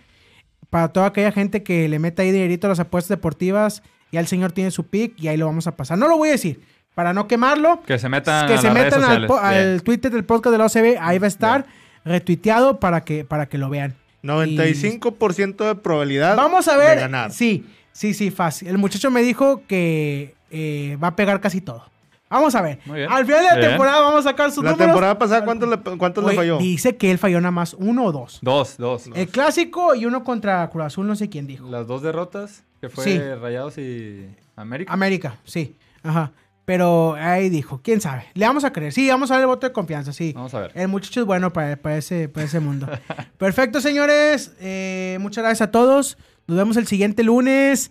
Para 0.70 0.88
toda 0.92 1.06
aquella 1.06 1.32
gente 1.32 1.64
que 1.64 1.88
le 1.88 1.98
meta 1.98 2.22
ahí 2.22 2.30
dinerito 2.30 2.68
a 2.68 2.70
las 2.70 2.78
apuestas 2.80 3.08
deportivas, 3.08 3.82
ya 4.14 4.20
el 4.20 4.26
señor 4.26 4.52
tiene 4.52 4.70
su 4.70 4.86
pick 4.86 5.14
y 5.20 5.28
ahí 5.28 5.36
lo 5.36 5.46
vamos 5.46 5.66
a 5.66 5.76
pasar. 5.76 5.98
No 5.98 6.08
lo 6.08 6.16
voy 6.16 6.30
a 6.30 6.32
decir, 6.32 6.60
para 6.94 7.12
no 7.12 7.28
quemarlo. 7.28 7.82
Que 7.86 7.98
se 7.98 8.08
metan 8.08 8.46
que 8.48 8.54
a 8.54 8.58
se 8.58 8.66
las 8.68 8.74
redes 8.74 8.96
metan 8.98 9.04
al, 9.10 9.28
al. 9.30 9.82
Twitter 9.82 10.10
del 10.10 10.24
podcast 10.24 10.52
de 10.52 10.58
la 10.58 10.66
OCB, 10.66 10.98
ahí 11.00 11.18
va 11.18 11.26
a 11.26 11.28
estar 11.28 11.66
retuiteado 12.04 12.80
para 12.80 13.02
que, 13.04 13.24
para 13.24 13.46
que 13.46 13.58
lo 13.58 13.68
vean. 13.70 13.94
95% 14.22 15.66
de 15.66 15.74
probabilidad 15.76 16.36
Vamos 16.36 16.68
a 16.68 16.76
de 16.76 16.84
ver. 16.86 17.00
ganar. 17.00 17.32
Sí, 17.32 17.66
sí, 17.92 18.14
sí, 18.14 18.30
fácil. 18.30 18.68
El 18.68 18.78
muchacho 18.78 19.10
me 19.10 19.22
dijo 19.22 19.62
que 19.66 20.34
eh, 20.50 20.96
va 21.02 21.08
a 21.08 21.16
pegar 21.16 21.40
casi 21.40 21.60
todo. 21.60 21.84
Vamos 22.30 22.54
a 22.56 22.62
ver. 22.62 22.80
Al 23.08 23.24
final 23.26 23.42
de 23.42 23.48
la 23.48 23.54
Bien. 23.56 23.68
temporada 23.70 24.00
vamos 24.00 24.20
a 24.26 24.30
sacar 24.30 24.50
sus 24.50 24.64
La 24.64 24.70
números. 24.70 24.88
temporada 24.88 25.18
pasada, 25.18 25.44
¿cuántos 25.44 25.68
le, 25.68 25.78
cuántos 25.98 26.24
le 26.24 26.34
falló? 26.34 26.58
Dice 26.58 26.96
que 26.96 27.10
él 27.12 27.18
falló 27.18 27.40
nada 27.40 27.52
más 27.52 27.74
uno 27.74 28.04
o 28.06 28.12
dos. 28.12 28.38
Dos, 28.42 28.76
dos. 28.76 29.08
El 29.14 29.28
clásico 29.28 29.94
y 29.94 30.04
uno 30.06 30.24
contra 30.24 30.68
Cruz 30.70 30.84
Azul, 30.86 31.06
no 31.06 31.14
sé 31.14 31.28
quién 31.28 31.46
dijo. 31.46 31.68
Las 31.70 31.86
dos 31.86 32.02
derrotas, 32.02 32.64
que 32.88 32.94
fue 32.94 33.04
Sí. 33.04 33.18
Rayados 33.18 33.78
y 33.78 34.26
América. 34.56 34.92
América, 34.92 35.36
sí. 35.44 35.76
Ajá. 36.02 36.32
Pero 36.64 37.14
ahí 37.18 37.50
dijo, 37.50 37.80
quién 37.82 38.00
sabe. 38.00 38.24
Le 38.34 38.46
vamos 38.46 38.64
a 38.64 38.72
creer. 38.72 38.92
Sí, 38.92 39.08
vamos 39.08 39.30
a 39.30 39.34
dar 39.34 39.42
el 39.42 39.46
voto 39.46 39.66
de 39.66 39.72
confianza, 39.72 40.12
sí. 40.14 40.32
Vamos 40.34 40.54
a 40.54 40.60
ver. 40.60 40.72
El 40.74 40.88
muchacho 40.88 41.20
es 41.20 41.26
bueno 41.26 41.52
para, 41.52 41.76
para 41.76 41.98
ese, 41.98 42.28
para 42.28 42.46
ese 42.46 42.58
mundo. 42.60 42.88
Perfecto, 43.38 43.80
señores. 43.82 44.52
Eh, 44.60 45.18
muchas 45.20 45.44
gracias 45.44 45.68
a 45.68 45.70
todos. 45.70 46.16
Nos 46.46 46.56
vemos 46.56 46.76
el 46.78 46.86
siguiente 46.86 47.22
lunes. 47.22 47.90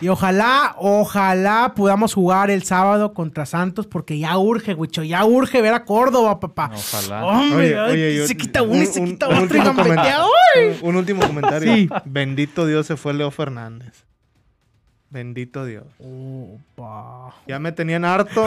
Y 0.00 0.08
ojalá, 0.08 0.74
ojalá 0.78 1.72
podamos 1.74 2.12
jugar 2.14 2.50
el 2.50 2.62
sábado 2.64 3.14
contra 3.14 3.46
Santos 3.46 3.86
porque 3.86 4.18
ya 4.18 4.36
urge, 4.36 4.74
Wicho. 4.74 5.02
Ya 5.02 5.24
urge 5.24 5.62
ver 5.62 5.72
a 5.74 5.84
Córdoba, 5.84 6.38
papá. 6.40 6.70
Ojalá. 6.74 7.24
Hombre, 7.24 7.78
ay, 7.78 7.92
Oye, 7.92 8.16
yo- 8.16 8.26
se 8.26 8.36
quita 8.36 8.62
uno 8.62 8.82
y 8.82 8.86
se 8.86 9.00
un- 9.00 9.06
quita 9.06 9.28
un 9.28 9.34
otro 9.34 9.56
y 9.56 9.60
último 9.60 9.64
gambetea. 9.64 9.84
comentario. 10.18 10.26
¡Ay! 10.56 10.78
Un 10.82 10.96
último 10.96 11.26
comentario. 11.26 11.74
Sí. 11.74 11.88
Bendito 12.04 12.66
Dios 12.66 12.86
se 12.86 12.96
fue 12.96 13.14
Leo 13.14 13.30
Fernández. 13.30 14.04
Bendito 15.08 15.64
Dios. 15.64 15.84
Opa. 15.98 17.34
Ya 17.46 17.58
me 17.58 17.72
tenían 17.72 18.04
harto. 18.04 18.46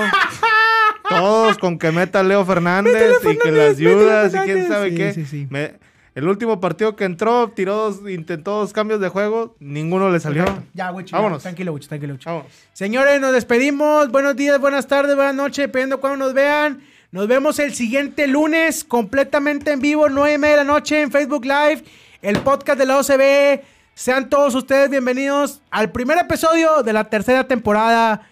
Todos 1.09 1.57
con 1.57 1.79
que 1.79 1.91
meta 1.91 2.21
Leo 2.21 2.45
Fernández 2.45 3.13
y 3.23 3.37
que 3.37 3.51
las 3.51 3.77
ayudas 3.77 4.33
y 4.35 4.37
quién 4.39 4.67
sabe 4.67 4.89
sí, 4.91 4.95
qué. 4.95 5.13
sí, 5.13 5.25
sí. 5.25 5.47
Me- 5.49 5.73
el 6.15 6.27
último 6.27 6.59
partido 6.59 6.95
que 6.95 7.05
entró, 7.05 7.49
tiró 7.49 7.75
dos, 7.75 8.09
intentó 8.09 8.59
dos 8.59 8.73
cambios 8.73 8.99
de 8.99 9.09
juego, 9.09 9.55
ninguno 9.59 10.09
le 10.09 10.19
salió. 10.19 10.45
Ya, 10.73 10.91
ya. 11.05 11.17
Vámonos. 11.17 11.43
Tranquilo, 11.43 11.73
Wicho, 11.73 11.87
tranquilo, 11.87 12.13
Wicho. 12.13 12.29
Vámonos. 12.29 12.51
Señores, 12.73 13.21
nos 13.21 13.33
despedimos. 13.33 14.09
Buenos 14.11 14.35
días, 14.35 14.59
buenas 14.59 14.87
tardes, 14.87 15.15
buenas 15.15 15.35
noches, 15.35 15.67
dependiendo 15.67 15.99
cuando 15.99 16.25
nos 16.25 16.33
vean. 16.33 16.81
Nos 17.11 17.27
vemos 17.27 17.57
el 17.59 17.73
siguiente 17.73 18.27
lunes, 18.27 18.83
completamente 18.83 19.71
en 19.71 19.79
vivo, 19.79 20.09
9 20.09 20.33
y 20.33 20.37
media 20.37 20.57
de 20.57 20.63
la 20.63 20.71
noche 20.71 21.01
en 21.01 21.11
Facebook 21.11 21.43
Live, 21.43 21.83
el 22.21 22.39
podcast 22.39 22.77
de 22.77 22.85
la 22.85 22.99
OCB. 22.99 23.63
Sean 23.95 24.29
todos 24.29 24.55
ustedes 24.55 24.89
bienvenidos 24.89 25.61
al 25.71 25.91
primer 25.91 26.17
episodio 26.17 26.83
de 26.83 26.93
la 26.93 27.05
tercera 27.05 27.47
temporada. 27.47 28.27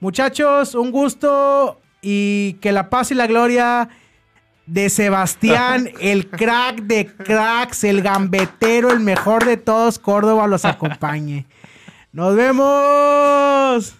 Muchachos, 0.00 0.74
un 0.74 0.90
gusto 0.90 1.80
y 2.02 2.54
que 2.60 2.72
la 2.72 2.90
paz 2.90 3.10
y 3.10 3.14
la 3.14 3.26
gloria 3.26 3.88
de 4.70 4.88
Sebastián, 4.88 5.90
el 6.00 6.28
crack 6.28 6.82
de 6.82 7.06
cracks, 7.06 7.84
el 7.84 8.02
gambetero, 8.02 8.92
el 8.92 9.00
mejor 9.00 9.44
de 9.44 9.56
todos, 9.56 9.98
Córdoba, 9.98 10.46
los 10.46 10.64
acompañe. 10.64 11.46
Nos 12.12 12.34
vemos. 12.36 13.96